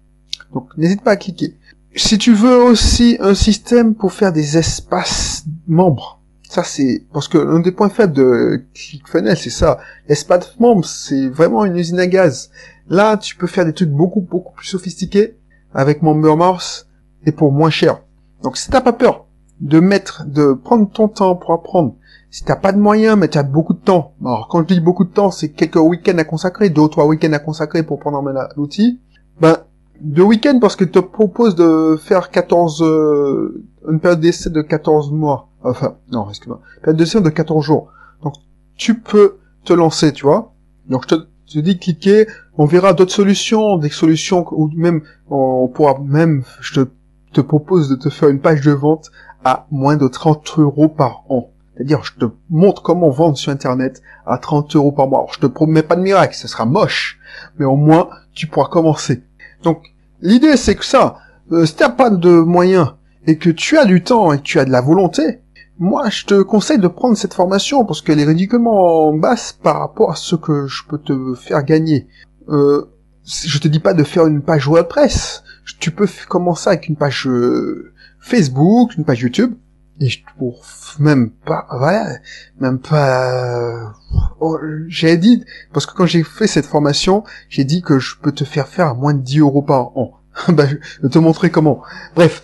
Donc, 0.53 0.69
n'hésite 0.77 1.03
pas 1.03 1.11
à 1.11 1.15
cliquer. 1.17 1.57
Si 1.95 2.17
tu 2.17 2.33
veux 2.33 2.63
aussi 2.63 3.17
un 3.19 3.35
système 3.35 3.95
pour 3.95 4.13
faire 4.13 4.31
des 4.31 4.57
espaces 4.57 5.45
membres, 5.67 6.20
ça 6.51 6.65
c'est 6.65 7.05
parce 7.13 7.29
que 7.29 7.37
l'un 7.37 7.61
des 7.61 7.71
points 7.71 7.87
faibles 7.87 8.11
de 8.11 8.65
ClickFunnels, 8.73 9.37
c'est 9.37 9.49
ça. 9.49 9.79
L'espace 10.09 10.59
membre, 10.59 10.83
c'est 10.83 11.29
vraiment 11.29 11.63
une 11.63 11.77
usine 11.77 11.99
à 11.99 12.07
gaz. 12.07 12.51
Là, 12.89 13.15
tu 13.15 13.37
peux 13.37 13.47
faire 13.47 13.65
des 13.65 13.71
trucs 13.71 13.89
beaucoup 13.89 14.19
beaucoup 14.19 14.53
plus 14.53 14.67
sophistiqués 14.67 15.37
avec 15.73 16.01
MemberMouse 16.01 16.87
et 17.25 17.31
pour 17.31 17.53
moins 17.53 17.69
cher. 17.69 18.01
Donc, 18.43 18.57
si 18.57 18.69
t'as 18.69 18.81
pas 18.81 18.91
peur 18.91 19.27
de 19.61 19.79
mettre, 19.79 20.25
de 20.25 20.51
prendre 20.51 20.91
ton 20.91 21.07
temps 21.07 21.35
pour 21.35 21.53
apprendre. 21.53 21.95
Si 22.31 22.43
t'as 22.43 22.57
pas 22.57 22.73
de 22.73 22.79
moyens, 22.79 23.17
mais 23.17 23.29
tu 23.29 23.37
as 23.37 23.43
beaucoup 23.43 23.73
de 23.73 23.79
temps. 23.79 24.15
Alors, 24.19 24.49
quand 24.49 24.59
je 24.59 24.73
dis 24.73 24.81
beaucoup 24.81 25.05
de 25.05 25.13
temps, 25.13 25.31
c'est 25.31 25.49
quelques 25.53 25.77
week-ends 25.77 26.17
à 26.17 26.25
consacrer, 26.25 26.69
deux 26.69 26.81
ou 26.81 26.87
trois 26.89 27.05
week-ends 27.05 27.31
à 27.31 27.39
consacrer 27.39 27.83
pour 27.83 27.99
prendre 27.99 28.17
en 28.17 28.23
main 28.23 28.49
l'outil. 28.57 28.99
Ben, 29.39 29.57
deux 30.01 30.23
week-ends 30.23 30.59
parce 30.59 30.75
que 30.75 30.83
te 30.83 30.99
propose 30.99 31.55
de 31.55 31.97
faire 32.01 32.31
14, 32.31 32.81
euh, 32.83 33.63
une 33.89 33.99
période 33.99 34.19
d'essai 34.19 34.49
de 34.49 34.61
14 34.61 35.11
mois. 35.11 35.49
Enfin, 35.63 35.95
non, 36.11 36.27
excuse-moi. 36.29 36.59
Période 36.81 36.97
d'essai 36.97 37.21
de 37.21 37.29
14 37.29 37.63
jours. 37.63 37.91
Donc, 38.23 38.33
tu 38.75 38.99
peux 38.99 39.37
te 39.63 39.73
lancer, 39.73 40.11
tu 40.11 40.25
vois. 40.25 40.53
Donc, 40.87 41.03
je 41.03 41.15
te, 41.15 41.21
te 41.53 41.59
dis 41.59 41.77
cliquer, 41.77 42.27
on 42.57 42.65
verra 42.65 42.93
d'autres 42.93 43.13
solutions, 43.13 43.77
des 43.77 43.89
solutions, 43.89 44.45
ou 44.51 44.69
même, 44.75 45.01
on 45.29 45.67
pourra 45.67 45.99
même, 46.03 46.43
je 46.61 46.81
te, 46.81 46.89
te 47.33 47.41
propose 47.41 47.89
de 47.89 47.95
te 47.95 48.09
faire 48.09 48.29
une 48.29 48.39
page 48.39 48.61
de 48.61 48.71
vente 48.71 49.11
à 49.43 49.67
moins 49.71 49.97
de 49.97 50.07
30 50.07 50.57
euros 50.57 50.89
par 50.89 51.23
an. 51.29 51.49
C'est-à-dire, 51.75 52.03
je 52.03 52.13
te 52.13 52.25
montre 52.49 52.81
comment 52.81 53.09
vendre 53.09 53.37
sur 53.37 53.51
Internet 53.51 54.01
à 54.25 54.37
30 54.37 54.75
euros 54.75 54.91
par 54.91 55.07
mois. 55.07 55.19
Alors, 55.19 55.33
je 55.33 55.39
te 55.39 55.47
promets 55.47 55.83
pas 55.83 55.95
de 55.95 56.01
miracle, 56.01 56.35
ce 56.35 56.47
sera 56.47 56.65
moche, 56.65 57.19
mais 57.57 57.65
au 57.65 57.75
moins, 57.75 58.09
tu 58.33 58.47
pourras 58.47 58.67
commencer. 58.67 59.23
Donc, 59.63 59.90
l'idée, 60.21 60.57
c'est 60.57 60.75
que 60.75 60.85
ça, 60.85 61.17
euh, 61.51 61.65
si 61.65 61.75
t'as 61.75 61.89
pas 61.89 62.09
de 62.09 62.29
moyens 62.29 62.93
et 63.27 63.37
que 63.37 63.49
tu 63.49 63.77
as 63.77 63.85
du 63.85 64.03
temps 64.03 64.31
et 64.33 64.37
que 64.37 64.43
tu 64.43 64.59
as 64.59 64.65
de 64.65 64.71
la 64.71 64.81
volonté, 64.81 65.41
moi, 65.79 66.09
je 66.09 66.25
te 66.25 66.41
conseille 66.41 66.77
de 66.77 66.87
prendre 66.87 67.17
cette 67.17 67.33
formation 67.33 67.85
parce 67.85 68.01
qu'elle 68.01 68.19
est 68.19 68.25
ridiculement 68.25 69.13
basse 69.13 69.53
par 69.53 69.79
rapport 69.79 70.11
à 70.11 70.15
ce 70.15 70.35
que 70.35 70.67
je 70.67 70.83
peux 70.87 70.99
te 70.99 71.33
faire 71.33 71.63
gagner. 71.63 72.07
Euh, 72.49 72.85
je 73.25 73.57
te 73.59 73.67
dis 73.67 73.79
pas 73.79 73.93
de 73.93 74.03
faire 74.03 74.27
une 74.27 74.41
page 74.41 74.67
WordPress. 74.67 75.43
Tu 75.79 75.91
peux 75.91 76.07
commencer 76.27 76.69
avec 76.69 76.87
une 76.87 76.95
page 76.95 77.27
euh, 77.27 77.93
Facebook, 78.19 78.95
une 78.95 79.05
page 79.05 79.21
YouTube, 79.21 79.55
et 80.01 80.09
pour 80.39 80.65
même 80.99 81.29
pas, 81.29 81.67
voilà, 81.69 82.17
même 82.59 82.79
pas, 82.79 83.93
oh, 84.39 84.57
j'ai 84.87 85.15
dit, 85.15 85.45
parce 85.73 85.85
que 85.85 85.93
quand 85.93 86.07
j'ai 86.07 86.23
fait 86.23 86.47
cette 86.47 86.65
formation, 86.65 87.23
j'ai 87.49 87.65
dit 87.65 87.83
que 87.83 87.99
je 87.99 88.15
peux 88.19 88.31
te 88.31 88.43
faire 88.43 88.67
faire 88.67 88.87
à 88.87 88.93
moins 88.95 89.13
de 89.13 89.21
10 89.21 89.39
euros 89.39 89.61
par 89.61 89.95
an. 89.95 90.17
bah, 90.47 90.65
je 90.67 91.01
vais 91.03 91.09
te 91.09 91.19
montrer 91.19 91.51
comment. 91.51 91.83
Bref, 92.15 92.43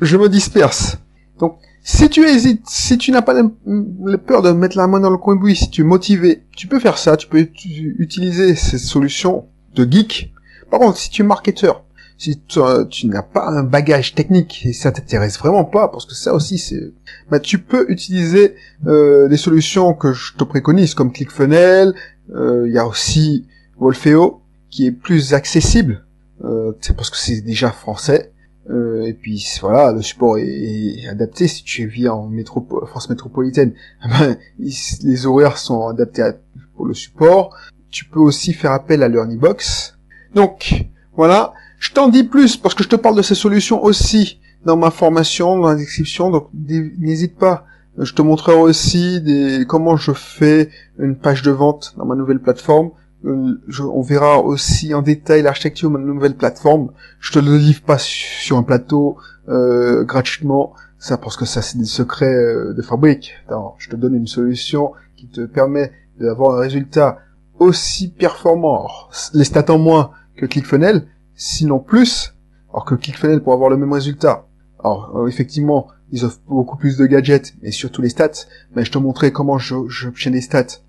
je 0.00 0.16
me 0.16 0.28
disperse. 0.28 0.98
Donc, 1.38 1.58
si 1.84 2.10
tu 2.10 2.26
hésites, 2.26 2.68
si 2.68 2.98
tu 2.98 3.12
n'as 3.12 3.22
pas 3.22 3.34
la 3.34 4.18
peur 4.18 4.42
de 4.42 4.50
mettre 4.50 4.76
la 4.76 4.88
main 4.88 4.98
dans 4.98 5.10
le 5.10 5.16
cambouis, 5.16 5.54
si 5.54 5.70
tu 5.70 5.82
es 5.82 5.84
motivé, 5.84 6.42
tu 6.56 6.66
peux 6.66 6.80
faire 6.80 6.98
ça, 6.98 7.16
tu 7.16 7.28
peux 7.28 7.38
utiliser 7.38 8.56
cette 8.56 8.80
solution 8.80 9.46
de 9.76 9.88
geek. 9.88 10.32
Par 10.72 10.80
contre, 10.80 10.98
si 10.98 11.08
tu 11.08 11.22
es 11.22 11.24
marketeur, 11.24 11.84
si 12.20 12.38
tu, 12.38 13.06
n'as 13.06 13.22
pas 13.22 13.48
un 13.48 13.62
bagage 13.62 14.14
technique 14.14 14.66
et 14.66 14.74
ça 14.74 14.92
t'intéresse 14.92 15.38
vraiment 15.38 15.64
pas, 15.64 15.88
parce 15.88 16.04
que 16.04 16.14
ça 16.14 16.34
aussi 16.34 16.58
c'est, 16.58 16.92
bah 17.30 17.40
tu 17.40 17.58
peux 17.58 17.90
utiliser 17.90 18.56
euh, 18.86 19.26
des 19.26 19.38
solutions 19.38 19.94
que 19.94 20.12
je 20.12 20.34
te 20.34 20.44
préconise 20.44 20.92
comme 20.92 21.14
ClickFunnels. 21.14 21.94
Euh, 22.34 22.64
il 22.66 22.74
y 22.74 22.78
a 22.78 22.86
aussi 22.86 23.46
Wolfeo 23.78 24.42
qui 24.68 24.84
est 24.86 24.92
plus 24.92 25.32
accessible, 25.32 26.04
euh, 26.44 26.72
parce 26.94 27.08
que 27.08 27.16
c'est 27.16 27.40
déjà 27.40 27.70
français. 27.70 28.32
Euh, 28.68 29.06
et 29.06 29.14
puis 29.14 29.42
voilà, 29.62 29.90
le 29.90 30.02
support 30.02 30.36
est, 30.36 31.08
adapté. 31.08 31.48
Si 31.48 31.64
tu 31.64 31.86
vis 31.86 32.08
en 32.08 32.26
métropole, 32.26 32.86
France 32.86 33.08
métropolitaine, 33.08 33.72
ben, 34.04 34.36
les 34.58 35.24
horaires 35.24 35.56
sont 35.56 35.88
adaptés 35.88 36.32
pour 36.76 36.84
le 36.84 36.92
support. 36.92 37.56
Tu 37.90 38.04
peux 38.04 38.20
aussi 38.20 38.52
faire 38.52 38.72
appel 38.72 39.02
à 39.02 39.08
LearnyBox. 39.08 39.96
Donc 40.34 40.84
voilà, 41.16 41.54
je 41.80 41.92
t'en 41.92 42.08
dis 42.08 42.24
plus 42.24 42.58
parce 42.58 42.74
que 42.74 42.84
je 42.84 42.88
te 42.88 42.94
parle 42.94 43.16
de 43.16 43.22
ces 43.22 43.34
solutions 43.34 43.82
aussi 43.82 44.38
dans 44.66 44.76
ma 44.76 44.90
formation, 44.90 45.58
dans 45.58 45.68
la 45.68 45.74
description, 45.74 46.30
donc 46.30 46.48
n'hésite 46.52 47.36
pas. 47.36 47.64
Je 47.96 48.12
te 48.12 48.20
montrerai 48.20 48.54
aussi 48.54 49.22
des, 49.22 49.64
comment 49.66 49.96
je 49.96 50.12
fais 50.12 50.68
une 50.98 51.16
page 51.16 51.42
de 51.42 51.50
vente 51.50 51.94
dans 51.96 52.04
ma 52.04 52.14
nouvelle 52.14 52.38
plateforme. 52.38 52.90
Euh, 53.24 53.54
on 53.80 54.02
verra 54.02 54.40
aussi 54.40 54.92
en 54.92 55.00
détail 55.00 55.40
l'architecture 55.40 55.90
de 55.90 55.96
ma 55.96 56.04
nouvelle 56.04 56.36
plateforme. 56.36 56.92
Je 57.18 57.32
te 57.32 57.38
le 57.38 57.56
livre 57.56 57.80
pas 57.80 57.98
sur 57.98 58.58
un 58.58 58.62
plateau 58.62 59.16
euh, 59.48 60.04
gratuitement, 60.04 60.74
ça 60.98 61.16
parce 61.16 61.38
que 61.38 61.46
ça 61.46 61.62
c'est 61.62 61.78
des 61.78 61.86
secrets 61.86 62.26
euh, 62.26 62.74
de 62.74 62.82
fabrique. 62.82 63.32
je 63.78 63.88
te 63.88 63.96
donne 63.96 64.14
une 64.14 64.26
solution 64.26 64.92
qui 65.16 65.28
te 65.28 65.46
permet 65.46 65.92
d'avoir 66.20 66.58
un 66.58 66.60
résultat 66.60 67.18
aussi 67.58 68.08
performant, 68.08 68.86
les 69.32 69.44
stats 69.44 69.72
en 69.72 69.78
moins 69.78 70.10
que 70.36 70.44
ClickFunnels, 70.44 71.06
sinon 71.40 71.78
plus, 71.78 72.34
alors 72.68 72.84
que 72.84 72.94
ClickFunnels 72.94 73.42
pour 73.42 73.54
avoir 73.54 73.70
le 73.70 73.78
même 73.78 73.92
résultat. 73.92 74.46
Alors 74.78 75.16
euh, 75.16 75.26
effectivement, 75.26 75.88
ils 76.12 76.24
offrent 76.24 76.40
beaucoup 76.46 76.76
plus 76.76 76.98
de 76.98 77.06
gadgets, 77.06 77.54
et 77.62 77.72
surtout 77.72 78.02
les 78.02 78.10
stats, 78.10 78.46
mais 78.76 78.84
je 78.84 78.92
te 78.92 78.98
montrerai 78.98 79.32
comment 79.32 79.58
je 79.58 80.28
les 80.28 80.40
stats 80.42 80.82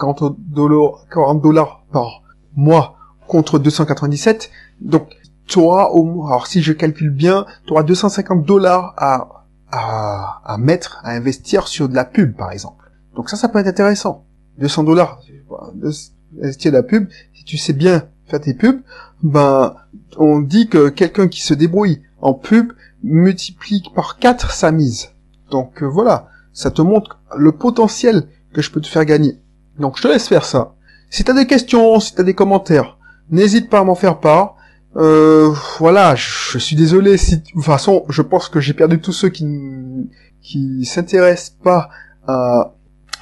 40 0.00 0.36
dollars, 0.38 1.06
40 1.12 1.42
dollars 1.42 1.84
par 1.92 2.22
mois 2.56 2.96
contre 3.28 3.58
297. 3.58 4.50
Donc, 4.80 5.10
tu 5.46 5.58
au 5.58 6.26
alors 6.26 6.46
si 6.46 6.62
je 6.62 6.72
calcule 6.72 7.10
bien, 7.10 7.44
tu 7.66 7.72
auras 7.72 7.82
250 7.82 8.46
dollars 8.46 8.94
à, 8.96 9.44
à, 9.70 10.40
à 10.44 10.56
mettre, 10.56 11.00
à 11.04 11.12
investir 11.12 11.68
sur 11.68 11.88
de 11.88 11.94
la 11.94 12.06
pub, 12.06 12.34
par 12.34 12.50
exemple. 12.50 12.90
Donc 13.14 13.28
ça, 13.28 13.36
ça 13.36 13.48
peut 13.48 13.58
être 13.58 13.66
intéressant. 13.66 14.24
200 14.58 14.84
dollars, 14.84 15.20
investir 16.42 16.72
de 16.72 16.76
la 16.78 16.82
pub, 16.82 17.08
si 17.34 17.44
tu 17.44 17.58
sais 17.58 17.74
bien 17.74 18.08
faire 18.26 18.40
tes 18.40 18.54
pubs, 18.54 18.80
ben, 19.22 19.74
on 20.16 20.40
dit 20.40 20.68
que 20.68 20.88
quelqu'un 20.88 21.28
qui 21.28 21.42
se 21.42 21.54
débrouille 21.54 22.02
en 22.20 22.34
pub 22.34 22.72
multiplie 23.02 23.82
par 23.94 24.18
4 24.18 24.50
sa 24.52 24.72
mise. 24.72 25.10
Donc 25.50 25.82
euh, 25.82 25.86
voilà, 25.86 26.28
ça 26.52 26.70
te 26.70 26.82
montre 26.82 27.18
le 27.36 27.52
potentiel 27.52 28.28
que 28.52 28.62
je 28.62 28.70
peux 28.70 28.80
te 28.80 28.86
faire 28.86 29.04
gagner. 29.04 29.38
Donc 29.78 29.96
je 29.96 30.02
te 30.02 30.08
laisse 30.08 30.28
faire 30.28 30.44
ça. 30.44 30.74
Si 31.10 31.24
t'as 31.24 31.34
des 31.34 31.46
questions, 31.46 32.00
si 32.00 32.14
t'as 32.14 32.22
des 32.22 32.34
commentaires, 32.34 32.98
n'hésite 33.30 33.68
pas 33.68 33.80
à 33.80 33.84
m'en 33.84 33.94
faire 33.94 34.18
part. 34.18 34.56
Euh, 34.96 35.52
voilà, 35.78 36.14
je, 36.14 36.58
suis 36.58 36.76
désolé 36.76 37.16
si, 37.16 37.38
de 37.38 37.42
toute 37.42 37.64
façon, 37.64 38.04
je 38.08 38.20
pense 38.20 38.48
que 38.48 38.60
j'ai 38.60 38.74
perdu 38.74 39.00
tous 39.00 39.12
ceux 39.12 39.30
qui 39.30 39.46
qui 40.42 40.84
s'intéressent 40.84 41.56
pas 41.62 41.88
à, 42.26 42.74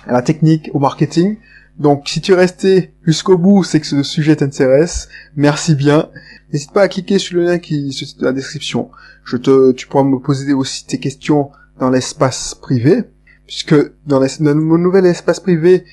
à, 0.06 0.12
la 0.12 0.22
technique, 0.22 0.70
au 0.72 0.78
marketing. 0.78 1.36
Donc, 1.80 2.08
si 2.08 2.20
tu 2.20 2.32
es 2.32 2.36
resté 2.36 2.94
jusqu'au 3.04 3.36
bout, 3.36 3.64
c'est 3.64 3.80
que 3.80 3.86
ce 3.86 4.02
sujet 4.02 4.36
t'intéresse. 4.36 5.08
Merci 5.34 5.74
bien. 5.74 6.10
N'hésite 6.52 6.72
pas 6.72 6.82
à 6.82 6.88
cliquer 6.88 7.18
sur 7.18 7.36
le 7.36 7.44
lien 7.44 7.58
qui 7.58 7.92
se 7.92 8.04
trouve 8.04 8.20
dans 8.20 8.26
la 8.26 8.32
description. 8.32 8.90
Je 9.24 9.36
te, 9.36 9.72
tu 9.72 9.88
pourras 9.88 10.04
me 10.04 10.18
poser 10.18 10.52
aussi 10.52 10.86
tes 10.86 10.98
questions 10.98 11.50
dans 11.78 11.90
l'espace 11.90 12.54
privé 12.54 13.04
puisque 13.50 13.74
dans, 14.06 14.24
mon 14.54 14.78
nouvel 14.78 15.06
espace 15.06 15.40
privé, 15.40 15.84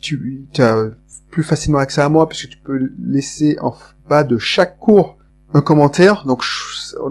tu, 0.00 0.44
as 0.58 0.86
plus 1.30 1.44
facilement 1.44 1.78
accès 1.78 2.00
à 2.00 2.08
moi, 2.08 2.28
puisque 2.28 2.48
tu 2.48 2.56
peux 2.56 2.90
laisser 2.98 3.56
en 3.60 3.76
bas 4.08 4.24
de 4.24 4.38
chaque 4.38 4.76
cours 4.80 5.16
un 5.54 5.60
commentaire, 5.60 6.24
donc 6.26 6.42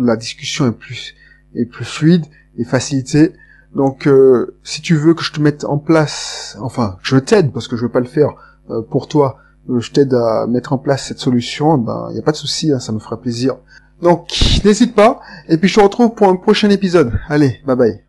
la 0.01 0.17
discussion 0.17 0.67
est 0.67 0.73
plus 0.73 1.15
est 1.55 1.63
plus 1.63 1.85
fluide 1.85 2.25
et 2.57 2.65
facilitée. 2.65 3.31
Donc, 3.75 4.07
euh, 4.07 4.55
si 4.63 4.81
tu 4.81 4.95
veux 4.95 5.13
que 5.13 5.21
je 5.21 5.33
te 5.33 5.41
mette 5.41 5.65
en 5.65 5.77
place, 5.77 6.57
enfin, 6.61 6.97
je 7.01 7.17
t'aide 7.17 7.51
parce 7.51 7.67
que 7.67 7.75
je 7.75 7.83
veux 7.83 7.91
pas 7.91 7.99
le 7.99 8.05
faire 8.05 8.29
euh, 8.69 8.81
pour 8.81 9.09
toi, 9.09 9.37
euh, 9.69 9.79
je 9.79 9.91
t'aide 9.91 10.13
à 10.13 10.47
mettre 10.47 10.71
en 10.71 10.77
place 10.77 11.05
cette 11.05 11.19
solution, 11.19 11.77
ben, 11.77 12.09
y 12.13 12.19
a 12.19 12.21
pas 12.21 12.31
de 12.31 12.37
souci, 12.37 12.71
hein, 12.71 12.79
ça 12.79 12.93
me 12.93 12.99
fera 12.99 13.19
plaisir. 13.19 13.57
Donc, 14.01 14.29
n'hésite 14.63 14.95
pas, 14.95 15.19
et 15.49 15.57
puis 15.57 15.67
je 15.67 15.75
te 15.75 15.81
retrouve 15.81 16.15
pour 16.15 16.29
un 16.29 16.37
prochain 16.37 16.69
épisode. 16.69 17.11
Allez, 17.27 17.59
bye 17.65 17.75
bye. 17.75 18.04